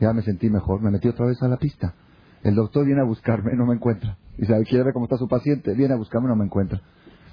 ya 0.00 0.12
me 0.12 0.22
sentí 0.22 0.50
mejor, 0.50 0.80
me 0.82 0.90
metí 0.90 1.08
otra 1.08 1.26
vez 1.26 1.42
a 1.42 1.48
la 1.48 1.56
pista. 1.56 1.94
El 2.42 2.54
doctor 2.54 2.84
viene 2.84 3.00
a 3.00 3.04
buscarme, 3.04 3.52
no 3.56 3.66
me 3.66 3.74
encuentra. 3.74 4.18
Y 4.38 4.46
sabe, 4.46 4.64
quiere 4.64 4.84
ver 4.84 4.92
cómo 4.92 5.06
está 5.06 5.16
su 5.16 5.28
paciente, 5.28 5.74
viene 5.74 5.94
a 5.94 5.96
buscarme, 5.96 6.28
no 6.28 6.36
me 6.36 6.44
encuentra. 6.44 6.80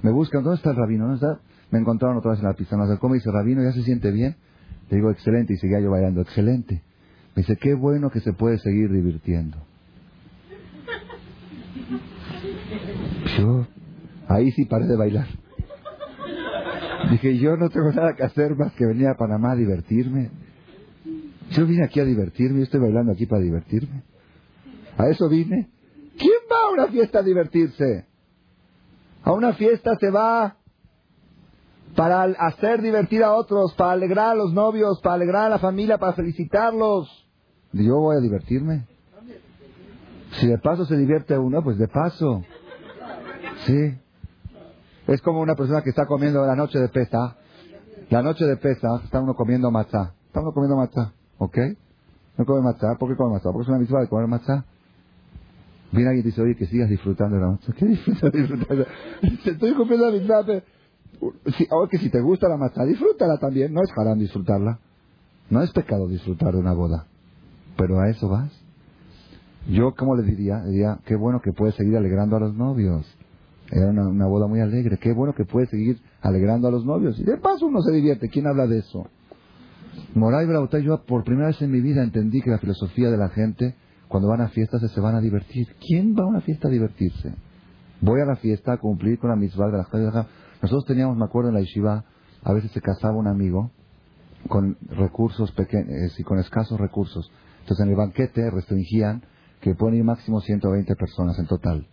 Me 0.02 0.12
buscan, 0.12 0.44
¿dónde 0.44 0.58
está 0.58 0.72
el 0.72 0.78
rabino? 0.78 1.06
¿Dónde 1.08 1.26
está? 1.26 1.42
Me 1.70 1.80
encontraron 1.80 2.18
otra 2.18 2.32
vez 2.32 2.40
en 2.40 2.48
la 2.48 2.54
pista. 2.54 2.78
Me 2.78 2.84
acercó, 2.84 3.10
me 3.10 3.16
dice, 3.16 3.32
rabino, 3.32 3.64
¿ya 3.64 3.72
se 3.72 3.84
siente 3.84 4.12
bien? 4.12 4.36
Le 4.90 4.98
digo, 4.98 5.12
excelente, 5.12 5.54
y 5.54 5.58
seguía 5.58 5.80
yo 5.80 5.92
bailando, 5.92 6.22
excelente. 6.22 6.82
Me 7.36 7.44
dice, 7.44 7.56
qué 7.58 7.74
bueno 7.74 8.10
que 8.10 8.20
se 8.20 8.34
puede 8.34 8.58
seguir 8.60 8.92
divirtiendo. 8.92 9.58
Yo, 13.38 13.68
ahí 14.36 14.52
sí 14.52 14.66
paré 14.66 14.88
de 14.88 14.98
bailar. 14.98 15.28
Dije, 17.12 17.38
yo 17.38 17.58
no 17.58 17.70
tengo 17.70 17.92
nada 17.92 18.14
que 18.16 18.24
hacer 18.24 18.56
más 18.56 18.74
que 18.74 18.86
venir 18.86 19.08
a 19.08 19.16
Panamá 19.16 19.52
a 19.52 19.56
divertirme. 19.56 20.32
Yo 21.52 21.66
vine 21.66 21.84
aquí 21.84 22.00
a 22.00 22.06
divertirme, 22.06 22.60
yo 22.60 22.64
estoy 22.64 22.80
bailando 22.80 23.12
aquí 23.12 23.26
para 23.26 23.42
divertirme. 23.42 24.04
A 24.98 25.08
eso 25.10 25.28
vine. 25.28 25.70
¿Quién 26.18 26.40
va 26.50 26.68
a 26.68 26.72
una 26.72 26.88
fiesta 26.88 27.20
a 27.20 27.24
divertirse? 27.24 28.06
A 29.24 29.34
una 29.34 29.54
fiesta 29.54 29.96
se 30.00 30.10
va 30.10 30.58
para 31.96 32.24
hacer 32.24 32.82
divertir 32.82 33.24
a 33.24 33.34
otros, 33.34 33.74
para 33.74 33.92
alegrar 33.92 34.32
a 34.32 34.36
los 34.36 34.54
novios, 34.54 35.00
para 35.02 35.16
alegrar 35.16 35.46
a 35.48 35.50
la 35.50 35.60
familia, 35.60 35.98
para 35.98 36.14
felicitarlos. 36.14 37.28
Yo 37.74 37.98
voy 37.98 38.18
a 38.18 38.20
divertirme. 38.20 38.86
Si 40.40 40.48
de 40.48 40.58
paso 40.58 40.86
se 40.86 40.96
divierte 40.96 41.38
uno, 41.38 41.62
pues 41.62 41.78
de 41.78 41.88
paso. 41.88 42.44
Sí. 43.66 43.98
Es 45.14 45.22
como 45.22 45.42
una 45.42 45.56
persona 45.56 45.82
que 45.82 45.90
está 45.90 46.06
comiendo 46.06 46.46
la 46.46 46.56
noche 46.56 46.80
de 46.80 46.88
pesa. 46.88 47.36
La 48.10 48.22
noche 48.22 48.46
de 48.46 48.56
pesa 48.58 49.02
está 49.04 49.20
uno 49.20 49.36
comiendo 49.36 49.70
matzá. 49.70 50.14
Está 50.28 50.40
uno 50.40 50.54
comiendo 50.54 50.78
matzá, 50.78 51.14
¿ok? 51.38 51.58
No 52.38 52.46
come 52.46 52.62
matzá. 52.62 52.96
¿Por 52.98 53.10
qué 53.10 53.18
come 53.18 53.34
matzá? 53.34 53.50
Porque 53.52 53.64
es 53.64 53.70
una 53.70 53.80
misma 53.80 54.00
de 54.00 54.08
comer 54.08 54.28
matzá. 54.28 54.66
Viene 55.92 56.10
alguien 56.10 56.26
y 56.26 56.30
dice, 56.30 56.42
oye, 56.42 56.56
que 56.56 56.66
sigas 56.66 56.90
disfrutando 56.90 57.36
de 57.36 57.42
la 57.42 57.50
matzá. 57.50 57.74
¿Qué 57.78 57.86
disfrutas 57.86 58.32
disfrutando? 58.32 58.86
Estoy 59.46 59.74
cumpliendo 59.74 60.10
la 60.10 60.18
misma. 60.18 60.64
Si, 61.58 61.68
ahora 61.70 61.90
que 61.90 61.98
si 61.98 62.10
te 62.10 62.22
gusta 62.22 62.48
la 62.48 62.56
matzá, 62.56 62.86
disfrútala 62.86 63.38
también. 63.38 63.74
No 63.74 63.82
es 63.82 63.90
haram 63.98 64.18
disfrutarla. 64.18 64.80
No 65.50 65.62
es 65.62 65.72
pecado 65.72 66.08
disfrutar 66.08 66.54
de 66.54 66.60
una 66.60 66.74
boda. 66.74 67.08
Pero 67.76 68.00
a 68.00 68.10
eso 68.10 68.30
vas. 68.30 68.52
Yo, 69.68 69.94
¿cómo 69.94 70.16
le 70.16 70.24
diría? 70.24 70.62
Diría, 70.64 71.00
qué 71.06 71.16
bueno 71.16 71.42
que 71.44 71.52
puedes 71.52 71.76
seguir 71.76 71.98
alegrando 71.98 72.38
a 72.38 72.40
los 72.40 72.56
novios. 72.56 73.06
Era 73.72 73.88
una, 73.90 74.26
boda 74.28 74.48
muy 74.48 74.60
alegre. 74.60 74.98
Qué 74.98 75.14
bueno 75.14 75.34
que 75.34 75.46
puedes 75.46 75.70
seguir 75.70 76.02
alegrando 76.22 76.68
a 76.68 76.72
los 76.72 76.86
novios. 76.86 77.18
Y 77.20 77.24
de 77.24 77.38
paso 77.38 77.68
uno 77.68 77.82
se 77.82 77.92
divierte. 77.94 78.28
¿Quién 78.28 78.46
habla 78.46 78.68
de 78.68 78.80
eso? 78.80 79.08
Moray 80.14 80.46
Brautay, 80.46 80.84
yo 80.84 81.04
por 81.06 81.24
primera 81.24 81.48
vez 81.48 81.62
en 81.62 81.72
mi 81.72 81.80
vida 81.80 82.04
entendí 82.04 82.42
que 82.42 82.50
la 82.50 82.58
filosofía 82.58 83.10
de 83.10 83.18
la 83.18 83.30
gente, 83.30 83.76
cuando 84.10 84.28
van 84.28 84.42
a 84.42 84.50
fiestas, 84.50 84.82
se 84.92 85.00
van 85.00 85.16
a 85.16 85.22
divertir. 85.22 85.68
¿Quién 85.80 86.16
va 86.16 86.24
a 86.24 86.28
una 86.28 86.42
fiesta 86.42 86.68
a 86.68 86.72
divertirse? 86.72 87.34
Voy 88.02 88.20
a 88.20 88.26
la 88.26 88.36
fiesta 88.36 88.74
a 88.74 88.78
cumplir 88.78 89.20
con 89.20 89.30
la 89.30 89.38
misma 89.38 89.68
de 89.68 89.78
la 89.78 90.28
Nosotros 90.62 90.86
teníamos, 90.86 91.16
me 91.16 91.24
acuerdo, 91.24 91.50
en 91.50 91.56
la 91.56 91.62
yeshiva, 91.62 92.04
a 92.44 92.54
veces 92.54 92.72
se 92.72 92.82
casaba 92.82 93.16
un 93.16 93.28
amigo 93.28 93.72
con 94.50 94.76
recursos 94.90 95.52
pequeños 95.54 96.20
y 96.20 96.24
con 96.24 96.40
escasos 96.40 96.78
recursos. 96.78 97.32
Entonces 97.62 97.86
en 97.86 97.92
el 97.92 97.96
banquete 97.96 98.50
restringían 98.50 99.24
que 99.62 99.76
pueden 99.76 100.04
máximo 100.04 100.42
120 100.42 100.96
personas 100.96 101.40
en 101.40 101.46
total. 101.46 101.88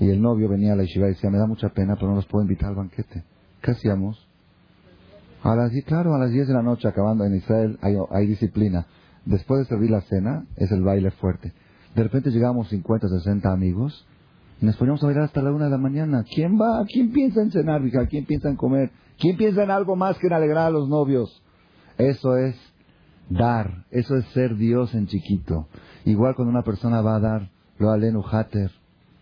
Y 0.00 0.08
el 0.08 0.20
novio 0.20 0.48
venía 0.48 0.72
a 0.72 0.76
la 0.76 0.82
yeshiva 0.82 1.06
y 1.06 1.10
decía, 1.10 1.30
me 1.30 1.38
da 1.38 1.46
mucha 1.46 1.68
pena, 1.68 1.94
pero 1.94 2.08
no 2.08 2.16
los 2.16 2.26
puedo 2.26 2.42
invitar 2.42 2.70
al 2.70 2.74
banquete. 2.74 3.22
¿Qué 3.60 3.72
hacíamos? 3.72 4.26
A 5.42 5.54
las, 5.54 5.70
claro, 5.86 6.14
a 6.14 6.18
las 6.18 6.30
10 6.30 6.48
de 6.48 6.54
la 6.54 6.62
noche, 6.62 6.88
acabando 6.88 7.24
en 7.24 7.34
Israel, 7.36 7.78
hay, 7.82 8.26
disciplina. 8.26 8.86
Después 9.26 9.60
de 9.60 9.66
servir 9.66 9.90
la 9.90 10.00
cena, 10.02 10.46
es 10.56 10.72
el 10.72 10.82
baile 10.82 11.10
fuerte. 11.12 11.52
De 11.94 12.02
repente 12.02 12.30
llegamos 12.30 12.68
50, 12.68 13.08
60 13.08 13.52
amigos 13.52 14.06
y 14.60 14.66
nos 14.66 14.76
poníamos 14.76 15.02
a 15.02 15.06
bailar 15.06 15.24
hasta 15.24 15.42
la 15.42 15.52
una 15.52 15.66
de 15.66 15.70
la 15.70 15.78
mañana. 15.78 16.24
¿Quién 16.34 16.58
va? 16.58 16.84
¿Quién 16.86 17.12
piensa 17.12 17.42
en 17.42 17.50
cenar, 17.50 17.82
¿Quién 18.08 18.24
piensa 18.24 18.48
en 18.48 18.56
comer? 18.56 18.90
¿Quién 19.18 19.36
piensa 19.36 19.64
en 19.64 19.70
algo 19.70 19.96
más 19.96 20.18
que 20.18 20.28
en 20.28 20.32
alegrar 20.32 20.66
a 20.66 20.70
los 20.70 20.88
novios? 20.88 21.42
Eso 21.98 22.36
es 22.38 22.56
dar. 23.28 23.84
Eso 23.90 24.16
es 24.16 24.24
ser 24.32 24.56
Dios 24.56 24.94
en 24.94 25.06
chiquito. 25.06 25.68
Igual 26.06 26.34
cuando 26.34 26.50
una 26.50 26.62
persona 26.62 27.02
va 27.02 27.16
a 27.16 27.20
dar, 27.20 27.50
lo 27.78 27.90
alenu 27.90 28.22
hater. 28.22 28.79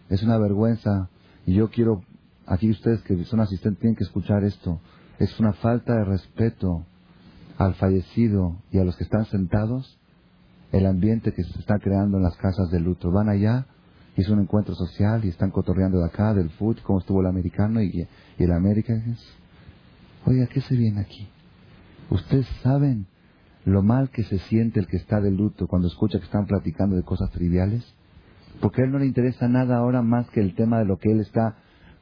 Es 0.09 0.23
una 0.23 0.39
vergüenza. 0.39 1.09
Y 1.47 1.55
yo 1.55 1.71
quiero, 1.71 2.03
aquí 2.47 2.71
ustedes 2.71 3.03
que 3.03 3.25
son 3.25 3.41
asistentes 3.41 3.81
tienen 3.81 3.97
que 3.97 4.05
escuchar 4.05 4.45
esto. 4.45 4.81
Es 5.19 5.39
una 5.41 5.53
falta 5.55 5.95
de 5.95 6.05
respeto 6.05 6.85
al 7.57 7.75
fallecido 7.75 8.57
y 8.71 8.79
a 8.79 8.85
los 8.85 8.97
que 8.97 9.05
están 9.05 9.25
sentados 9.27 9.99
el 10.71 10.87
ambiente 10.87 11.33
que 11.33 11.43
se 11.43 11.59
está 11.59 11.79
creando 11.79 12.19
en 12.19 12.23
las 12.23 12.37
casas 12.37 12.71
de 12.71 12.81
luto. 12.81 13.11
Van 13.11 13.29
allá 13.29 13.67
es 14.21 14.29
un 14.29 14.41
encuentro 14.41 14.75
social 14.75 15.25
y 15.25 15.29
están 15.29 15.53
cotorreando 15.53 16.01
de 16.01 16.07
acá, 16.07 16.35
del 16.35 16.51
fútbol, 16.51 16.83
cómo 16.83 16.99
estuvo 16.99 17.21
el 17.21 17.29
americano 17.29 17.81
y, 17.81 18.07
el 18.37 18.53
América. 18.53 19.01
Oiga, 20.25 20.47
¿qué 20.49 20.61
se 20.61 20.75
viene 20.75 21.01
aquí? 21.01 21.29
Ustedes 22.11 22.47
saben 22.63 23.07
lo 23.65 23.83
mal 23.83 24.11
que 24.11 24.25
se 24.25 24.39
siente 24.41 24.81
el 24.81 24.89
que 24.89 24.97
está 24.97 25.21
de 25.21 25.31
luto 25.31 25.69
cuando 25.69 25.87
escucha 25.87 26.19
que 26.19 26.25
están 26.25 26.47
platicando 26.47 26.97
de 26.97 27.05
cosas 27.05 27.31
triviales. 27.31 27.85
Porque 28.61 28.83
a 28.83 28.85
él 28.85 28.93
no 28.93 28.99
le 28.99 29.07
interesa 29.07 29.49
nada 29.49 29.77
ahora 29.77 30.03
más 30.03 30.29
que 30.31 30.41
el 30.41 30.55
tema 30.55 30.79
de 30.79 30.85
lo 30.85 30.97
que 30.97 31.11
él 31.11 31.21
está. 31.21 31.57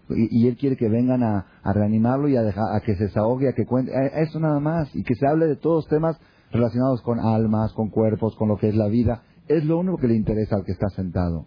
Y, 0.08 0.46
él 0.46 0.56
quiere 0.56 0.76
que 0.76 0.88
vengan 0.88 1.22
a, 1.22 1.46
reanimarlo 1.64 2.28
y 2.28 2.36
a, 2.36 2.42
dejar, 2.42 2.74
a 2.74 2.80
que 2.80 2.94
se 2.94 3.04
desahogue, 3.04 3.48
a 3.48 3.52
que 3.52 3.66
cuente. 3.66 3.92
Eso 4.14 4.38
nada 4.38 4.60
más. 4.60 4.94
Y 4.94 5.02
que 5.02 5.14
se 5.14 5.26
hable 5.26 5.46
de 5.46 5.56
todos 5.56 5.86
temas 5.88 6.16
relacionados 6.52 7.02
con 7.02 7.18
almas, 7.18 7.72
con 7.72 7.90
cuerpos, 7.90 8.36
con 8.36 8.48
lo 8.48 8.56
que 8.56 8.68
es 8.68 8.76
la 8.76 8.86
vida. 8.86 9.22
Es 9.48 9.64
lo 9.64 9.78
único 9.78 9.98
que 9.98 10.08
le 10.08 10.14
interesa 10.14 10.56
al 10.56 10.64
que 10.64 10.72
está 10.72 10.88
sentado. 10.88 11.46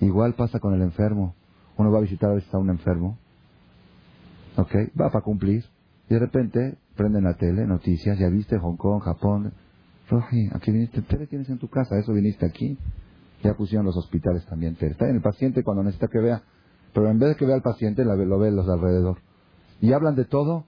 Igual 0.00 0.34
pasa 0.34 0.58
con 0.58 0.74
el 0.74 0.82
enfermo. 0.82 1.34
Uno 1.76 1.92
va 1.92 1.98
a 1.98 2.02
visitar 2.02 2.30
a 2.30 2.34
veces 2.34 2.52
a 2.52 2.58
un 2.58 2.70
enfermo. 2.70 3.18
¿Ok? 4.56 4.74
Va 5.00 5.10
para 5.10 5.22
cumplir. 5.22 5.64
Y 6.08 6.14
de 6.14 6.20
repente 6.20 6.78
prenden 6.96 7.24
la 7.24 7.34
tele, 7.34 7.66
noticias, 7.66 8.18
ya 8.18 8.28
viste 8.28 8.58
Hong 8.58 8.76
Kong, 8.76 9.02
Japón. 9.02 9.52
Roji, 10.10 10.48
aquí 10.52 10.72
viniste, 10.72 11.02
¿qué 11.02 11.26
tienes 11.26 11.48
en 11.50 11.58
tu 11.58 11.68
casa? 11.68 11.98
¿Eso 11.98 12.12
viniste 12.12 12.46
aquí? 12.46 12.78
Ya 13.42 13.54
pusieron 13.54 13.86
los 13.86 13.96
hospitales 13.96 14.44
también. 14.46 14.76
Está 14.80 15.08
en 15.08 15.16
el 15.16 15.22
paciente 15.22 15.62
cuando 15.62 15.82
necesita 15.82 16.08
que 16.08 16.18
vea. 16.18 16.42
Pero 16.92 17.08
en 17.08 17.18
vez 17.18 17.30
de 17.30 17.36
que 17.36 17.46
vea 17.46 17.56
al 17.56 17.62
paciente, 17.62 18.04
lo 18.04 18.38
ve 18.38 18.50
los 18.50 18.68
alrededor. 18.68 19.18
Y 19.80 19.92
hablan 19.92 20.16
de 20.16 20.24
todo. 20.24 20.64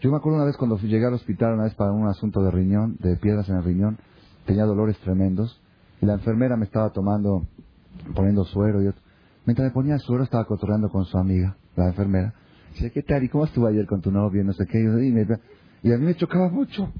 Yo 0.00 0.10
me 0.10 0.16
acuerdo 0.16 0.36
una 0.38 0.46
vez 0.46 0.56
cuando 0.56 0.78
llegué 0.78 1.04
al 1.06 1.14
hospital, 1.14 1.54
una 1.54 1.64
vez 1.64 1.74
para 1.74 1.92
un 1.92 2.06
asunto 2.08 2.40
de 2.42 2.50
riñón, 2.50 2.96
de 3.00 3.16
piedras 3.16 3.48
en 3.48 3.56
el 3.56 3.64
riñón, 3.64 3.98
tenía 4.46 4.64
dolores 4.64 4.96
tremendos. 5.00 5.60
Y 6.00 6.06
la 6.06 6.14
enfermera 6.14 6.56
me 6.56 6.64
estaba 6.64 6.90
tomando, 6.90 7.46
poniendo 8.14 8.44
suero 8.44 8.82
y 8.82 8.86
otro. 8.86 9.02
Mientras 9.44 9.66
me 9.66 9.72
ponía 9.72 9.98
suero, 9.98 10.22
estaba 10.22 10.44
cotorreando 10.44 10.88
con 10.88 11.04
su 11.04 11.18
amiga, 11.18 11.56
la 11.74 11.88
enfermera. 11.88 12.34
Dice, 12.74 12.92
¿qué 12.92 13.02
tal? 13.02 13.24
¿Y 13.24 13.28
cómo 13.28 13.44
estuvo 13.44 13.66
ayer 13.66 13.86
con 13.86 14.00
tu 14.00 14.12
novio? 14.12 14.44
No 14.44 14.52
sé 14.52 14.66
qué. 14.66 14.78
Y 15.82 15.92
a 15.92 15.98
mí 15.98 16.04
me 16.04 16.14
chocaba 16.14 16.48
mucho. 16.48 16.92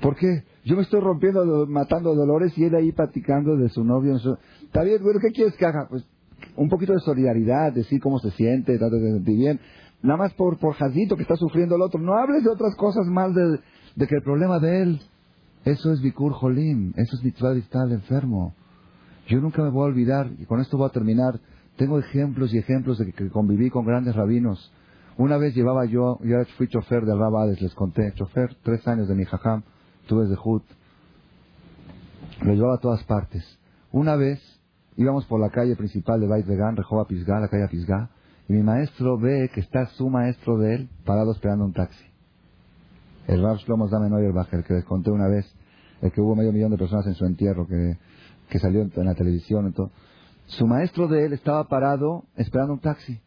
¿Por 0.00 0.16
qué? 0.16 0.44
Yo 0.64 0.76
me 0.76 0.82
estoy 0.82 1.00
rompiendo, 1.00 1.66
matando 1.66 2.14
dolores 2.14 2.56
y 2.56 2.64
él 2.64 2.74
ahí 2.74 2.90
platicando 2.92 3.56
de 3.56 3.68
su 3.68 3.84
novio. 3.84 4.16
Está 4.16 4.82
bien, 4.82 5.02
bueno, 5.02 5.20
¿qué 5.20 5.30
quieres 5.30 5.54
que 5.56 5.66
haga? 5.66 5.86
Pues 5.88 6.06
un 6.56 6.68
poquito 6.68 6.94
de 6.94 7.00
solidaridad, 7.00 7.72
decir 7.72 8.00
cómo 8.00 8.18
se 8.18 8.30
siente, 8.30 8.78
trata 8.78 8.96
de 8.96 9.12
sentir 9.12 9.36
bien. 9.36 9.60
Nada 10.02 10.16
más 10.18 10.34
por, 10.34 10.58
por 10.58 10.74
Jazito 10.74 11.16
que 11.16 11.22
está 11.22 11.36
sufriendo 11.36 11.76
el 11.76 11.82
otro. 11.82 12.00
No 12.00 12.14
hables 12.14 12.44
de 12.44 12.50
otras 12.50 12.74
cosas 12.76 13.06
más 13.06 13.34
de, 13.34 14.06
que 14.06 14.14
el 14.14 14.22
problema 14.22 14.58
de 14.58 14.82
él. 14.82 15.00
Eso 15.64 15.92
es 15.92 16.00
Bikur 16.00 16.32
Jolim, 16.32 16.92
eso 16.96 17.16
es 17.16 17.24
mitzvah 17.24 17.54
estar 17.54 17.90
enfermo. 17.90 18.54
Yo 19.28 19.40
nunca 19.40 19.62
me 19.62 19.70
voy 19.70 19.82
a 19.82 19.86
olvidar, 19.86 20.30
y 20.38 20.44
con 20.44 20.60
esto 20.60 20.76
voy 20.76 20.86
a 20.86 20.92
terminar, 20.92 21.40
tengo 21.76 21.98
ejemplos 21.98 22.52
y 22.52 22.58
ejemplos 22.58 22.98
de 22.98 23.12
que, 23.12 23.30
conviví 23.30 23.70
con 23.70 23.86
grandes 23.86 24.14
rabinos. 24.14 24.72
Una 25.16 25.38
vez 25.38 25.54
llevaba 25.54 25.86
yo, 25.86 26.18
yo 26.22 26.44
fui 26.58 26.68
chofer 26.68 27.04
de 27.04 27.14
Rabades, 27.14 27.62
les 27.62 27.74
conté, 27.74 28.12
chofer, 28.14 28.54
tres 28.62 28.86
años 28.86 29.08
de 29.08 29.14
mi 29.14 29.24
jajam, 29.24 29.62
tuve 30.06 30.26
de 30.26 30.36
Hut, 30.42 30.64
lo 32.42 32.52
llevaba 32.52 32.74
a 32.74 32.80
todas 32.80 33.02
partes. 33.04 33.42
Una 33.92 34.16
vez 34.16 34.40
íbamos 34.96 35.26
por 35.26 35.40
la 35.40 35.50
calle 35.50 35.76
principal 35.76 36.20
de 36.20 36.26
Bait 36.26 36.46
Vegan, 36.46 36.76
Rejova 36.76 37.06
Pisgá, 37.06 37.40
la 37.40 37.48
calle 37.48 37.68
Pisgá, 37.68 38.10
y 38.48 38.52
mi 38.52 38.62
maestro 38.62 39.18
ve 39.18 39.50
que 39.52 39.60
está 39.60 39.86
su 39.86 40.08
maestro 40.08 40.58
de 40.58 40.74
él 40.74 40.90
parado 41.04 41.32
esperando 41.32 41.64
un 41.64 41.72
taxi. 41.72 42.04
El 43.26 43.42
Rav 43.42 43.56
Shlomo 43.58 43.88
Zame 43.88 44.08
el 44.08 44.64
que 44.64 44.74
les 44.74 44.84
conté 44.84 45.10
una 45.10 45.28
vez, 45.28 45.46
el 46.02 46.12
que 46.12 46.20
hubo 46.20 46.36
medio 46.36 46.52
millón 46.52 46.70
de 46.70 46.76
personas 46.76 47.06
en 47.06 47.14
su 47.14 47.24
entierro, 47.24 47.66
que, 47.66 47.96
que 48.50 48.58
salió 48.58 48.82
en 48.82 49.06
la 49.06 49.14
televisión. 49.14 49.66
Entonces, 49.66 49.96
su 50.46 50.66
maestro 50.66 51.08
de 51.08 51.24
él 51.24 51.32
estaba 51.32 51.64
parado 51.64 52.24
esperando 52.36 52.74
un 52.74 52.80
taxi. 52.80 53.18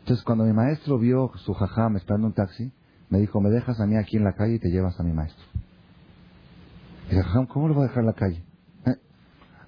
Entonces, 0.00 0.24
cuando 0.24 0.44
mi 0.44 0.54
maestro 0.54 0.98
vio 0.98 1.30
su 1.44 1.52
jajam 1.52 1.96
esperando 1.96 2.28
un 2.28 2.32
taxi, 2.32 2.72
me 3.10 3.18
dijo, 3.18 3.40
me 3.40 3.50
dejas 3.50 3.78
a 3.80 3.86
mí 3.86 3.96
aquí 3.96 4.16
en 4.16 4.24
la 4.24 4.32
calle 4.32 4.54
y 4.54 4.58
te 4.58 4.70
llevas 4.70 4.98
a 4.98 5.02
mi 5.02 5.12
maestro. 5.12 5.44
¿Cómo 7.48 7.68
lo 7.68 7.74
voy 7.74 7.84
a 7.84 7.88
dejar 7.88 8.00
en 8.00 8.06
la 8.06 8.12
calle? 8.12 8.42
¿Eh? 8.86 8.96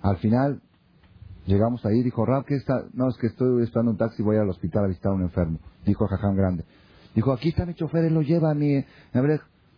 Al 0.02 0.16
final, 0.18 0.60
llegamos 1.46 1.84
ahí, 1.86 2.02
dijo, 2.02 2.24
Rab, 2.24 2.44
¿qué 2.44 2.56
está? 2.56 2.84
No, 2.92 3.08
es 3.08 3.16
que 3.16 3.28
estoy 3.28 3.62
esperando 3.62 3.92
un 3.92 3.98
taxi 3.98 4.22
voy 4.22 4.36
al 4.36 4.48
hospital 4.48 4.84
a 4.84 4.88
visitar 4.88 5.12
a 5.12 5.14
un 5.14 5.22
enfermo. 5.22 5.58
Dijo 5.84 6.06
jajam 6.06 6.36
grande. 6.36 6.64
Dijo, 7.14 7.32
aquí 7.32 7.48
está 7.48 7.66
mi 7.66 7.74
chofer, 7.74 8.04
él 8.04 8.14
lo 8.14 8.22
lleva 8.22 8.50
a 8.50 8.54
mí. 8.54 8.84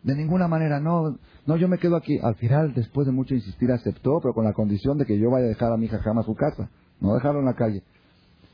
De 0.02 0.16
ninguna 0.16 0.48
manera, 0.48 0.80
no, 0.80 1.16
no, 1.46 1.56
yo 1.56 1.68
me 1.68 1.78
quedo 1.78 1.96
aquí. 1.96 2.18
Al 2.18 2.34
final, 2.34 2.74
después 2.74 3.06
de 3.06 3.12
mucho 3.12 3.34
insistir, 3.34 3.70
aceptó, 3.70 4.18
pero 4.20 4.34
con 4.34 4.44
la 4.44 4.52
condición 4.52 4.98
de 4.98 5.06
que 5.06 5.18
yo 5.18 5.30
vaya 5.30 5.46
a 5.46 5.48
dejar 5.48 5.72
a 5.72 5.76
mi 5.76 5.88
jajam 5.88 6.18
a 6.18 6.24
su 6.24 6.34
casa, 6.34 6.68
no 7.00 7.14
dejarlo 7.14 7.40
en 7.40 7.46
la 7.46 7.54
calle. 7.54 7.82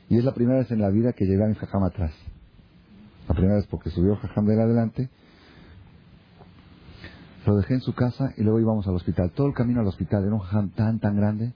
Y 0.09 0.17
es 0.17 0.23
la 0.23 0.33
primera 0.33 0.59
vez 0.59 0.71
en 0.71 0.79
la 0.79 0.89
vida 0.89 1.13
que 1.13 1.25
llevé 1.25 1.43
a 1.43 1.47
mi 1.47 1.55
jajam 1.55 1.83
atrás. 1.83 2.13
La 3.27 3.35
primera 3.35 3.55
vez 3.55 3.67
porque 3.67 3.89
subió 3.89 4.15
jajam 4.17 4.45
de 4.45 4.61
adelante. 4.61 5.09
Lo 7.45 7.55
dejé 7.55 7.75
en 7.75 7.81
su 7.81 7.93
casa 7.93 8.33
y 8.37 8.43
luego 8.43 8.59
íbamos 8.59 8.87
al 8.87 8.95
hospital. 8.95 9.31
Todo 9.31 9.47
el 9.47 9.53
camino 9.53 9.79
al 9.81 9.87
hospital 9.87 10.23
era 10.23 10.33
un 10.33 10.39
jajam 10.39 10.69
tan, 10.71 10.99
tan 10.99 11.15
grande. 11.15 11.53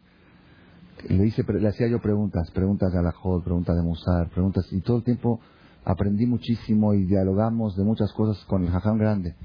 Le, 1.10 1.26
hice, 1.26 1.44
le 1.44 1.68
hacía 1.68 1.88
yo 1.88 2.00
preguntas, 2.00 2.50
preguntas 2.52 2.92
de 2.94 3.00
Alajol, 3.00 3.44
preguntas 3.44 3.76
de 3.76 3.82
Musar, 3.82 4.30
preguntas, 4.30 4.66
y 4.72 4.80
todo 4.82 4.98
el 4.98 5.04
tiempo 5.04 5.40
aprendí 5.84 6.26
muchísimo 6.26 6.94
y 6.94 7.04
dialogamos 7.04 7.76
de 7.76 7.84
muchas 7.84 8.14
cosas 8.14 8.44
con 8.46 8.64
el 8.64 8.70
jajam 8.70 8.98
grande. 8.98 9.36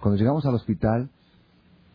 Cuando 0.00 0.18
llegamos 0.18 0.44
al 0.46 0.54
hospital, 0.54 1.10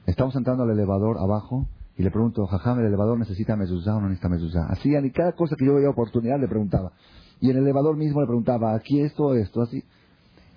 estamos 0.05 0.35
entrando 0.35 0.63
al 0.63 0.69
elevador 0.71 1.17
abajo 1.17 1.67
y 1.97 2.03
le 2.03 2.11
pregunto, 2.11 2.45
jajam, 2.45 2.79
¿el 2.79 2.85
elevador 2.85 3.19
necesita 3.19 3.57
mezuzá 3.57 3.95
o 3.97 4.01
no 4.01 4.07
necesita 4.07 4.29
mezuzá? 4.29 4.67
Así, 4.69 4.89
ni 4.89 5.11
cada 5.11 5.33
cosa 5.33 5.55
que 5.57 5.65
yo 5.65 5.75
veía 5.75 5.89
oportunidad 5.89 6.39
le 6.39 6.47
preguntaba. 6.47 6.93
Y 7.41 7.49
en 7.49 7.57
el 7.57 7.63
elevador 7.63 7.97
mismo 7.97 8.21
le 8.21 8.27
preguntaba, 8.27 8.73
aquí 8.73 9.01
esto, 9.01 9.35
esto, 9.35 9.61
así. 9.61 9.83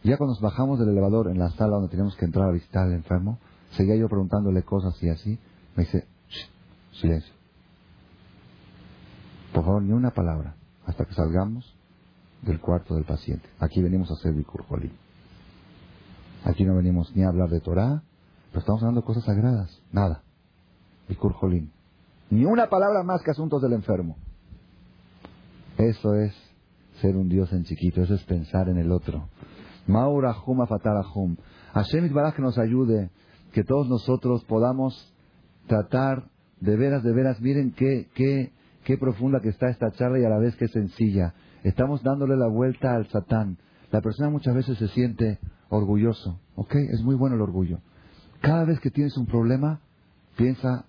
Ya 0.04 0.16
cuando 0.16 0.34
nos 0.34 0.40
bajamos 0.40 0.78
del 0.80 0.88
elevador 0.88 1.28
en 1.28 1.38
la 1.38 1.50
sala 1.50 1.74
donde 1.74 1.88
teníamos 1.88 2.16
que 2.16 2.24
entrar 2.24 2.48
a 2.48 2.52
visitar 2.52 2.86
al 2.86 2.92
enfermo, 2.92 3.38
seguía 3.76 3.96
yo 3.96 4.08
preguntándole 4.08 4.62
cosas 4.62 5.00
y 5.02 5.08
así. 5.08 5.38
Me 5.76 5.84
dice, 5.84 6.06
silencio. 6.92 7.32
Por 9.52 9.64
favor, 9.64 9.82
ni 9.82 9.92
una 9.92 10.10
palabra 10.10 10.54
hasta 10.86 11.04
que 11.04 11.14
salgamos 11.14 11.72
del 12.42 12.60
cuarto 12.60 12.94
del 12.94 13.04
paciente. 13.04 13.48
Aquí 13.60 13.80
venimos 13.80 14.10
a 14.10 14.14
hacer 14.14 14.32
Bikur 14.32 14.64
Aquí 16.44 16.64
no 16.64 16.74
venimos 16.74 17.14
ni 17.14 17.22
a 17.22 17.28
hablar 17.28 17.48
de 17.50 17.60
Torah, 17.60 18.02
pero 18.50 18.60
estamos 18.60 18.82
hablando 18.82 19.02
de 19.02 19.06
cosas 19.06 19.24
sagradas. 19.24 19.80
Nada. 19.92 20.22
Bikur 21.08 21.36
Ni 22.30 22.44
una 22.44 22.68
palabra 22.68 23.04
más 23.04 23.22
que 23.22 23.30
asuntos 23.30 23.62
del 23.62 23.74
enfermo. 23.74 24.16
Eso 25.78 26.14
es 26.14 26.34
ser 27.00 27.16
un 27.16 27.28
Dios 27.28 27.52
en 27.52 27.64
chiquito, 27.64 28.02
eso 28.02 28.14
es 28.14 28.22
pensar 28.24 28.68
en 28.68 28.78
el 28.78 28.90
otro. 28.90 29.28
Maurahum 29.86 30.60
afatarahum. 30.62 31.36
Hashem 31.74 32.06
Itbaraj 32.06 32.34
que 32.34 32.42
nos 32.42 32.58
ayude, 32.58 33.10
que 33.52 33.64
todos 33.64 33.88
nosotros 33.88 34.44
podamos 34.44 35.14
tratar 35.66 36.24
de 36.60 36.76
veras, 36.76 37.02
de 37.02 37.12
veras, 37.12 37.40
miren 37.40 37.72
qué, 37.72 38.08
qué, 38.14 38.52
qué 38.84 38.96
profunda 38.98 39.40
que 39.40 39.48
está 39.48 39.68
esta 39.68 39.90
charla 39.92 40.18
y 40.20 40.24
a 40.24 40.28
la 40.28 40.38
vez 40.38 40.56
qué 40.56 40.68
sencilla. 40.68 41.34
Estamos 41.64 42.02
dándole 42.02 42.36
la 42.36 42.48
vuelta 42.48 42.94
al 42.94 43.06
Satán. 43.08 43.58
La 43.90 44.00
persona 44.00 44.30
muchas 44.30 44.54
veces 44.54 44.78
se 44.78 44.88
siente 44.88 45.38
orgulloso. 45.68 46.40
¿Ok? 46.54 46.74
Es 46.74 47.02
muy 47.02 47.14
bueno 47.14 47.36
el 47.36 47.42
orgullo. 47.42 47.80
Cada 48.40 48.64
vez 48.64 48.80
que 48.80 48.90
tienes 48.90 49.16
un 49.16 49.26
problema, 49.26 49.80
piensa, 50.36 50.86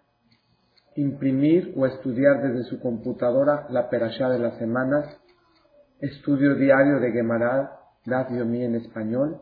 imprimir 0.95 1.73
o 1.77 1.85
estudiar 1.85 2.41
desde 2.41 2.63
su 2.63 2.80
computadora 2.80 3.67
la 3.69 3.89
perashá 3.89 4.30
de 4.30 4.39
las 4.39 4.57
semanas, 4.57 5.05
estudio 5.99 6.55
diario 6.55 6.99
de 6.99 7.11
Gemara, 7.11 7.80
Daf 8.05 8.31
Yomi 8.31 8.63
en 8.63 8.76
español, 8.76 9.41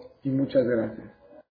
y 0.23 0.29
muchas 0.29 0.65
gracias. 0.65 1.20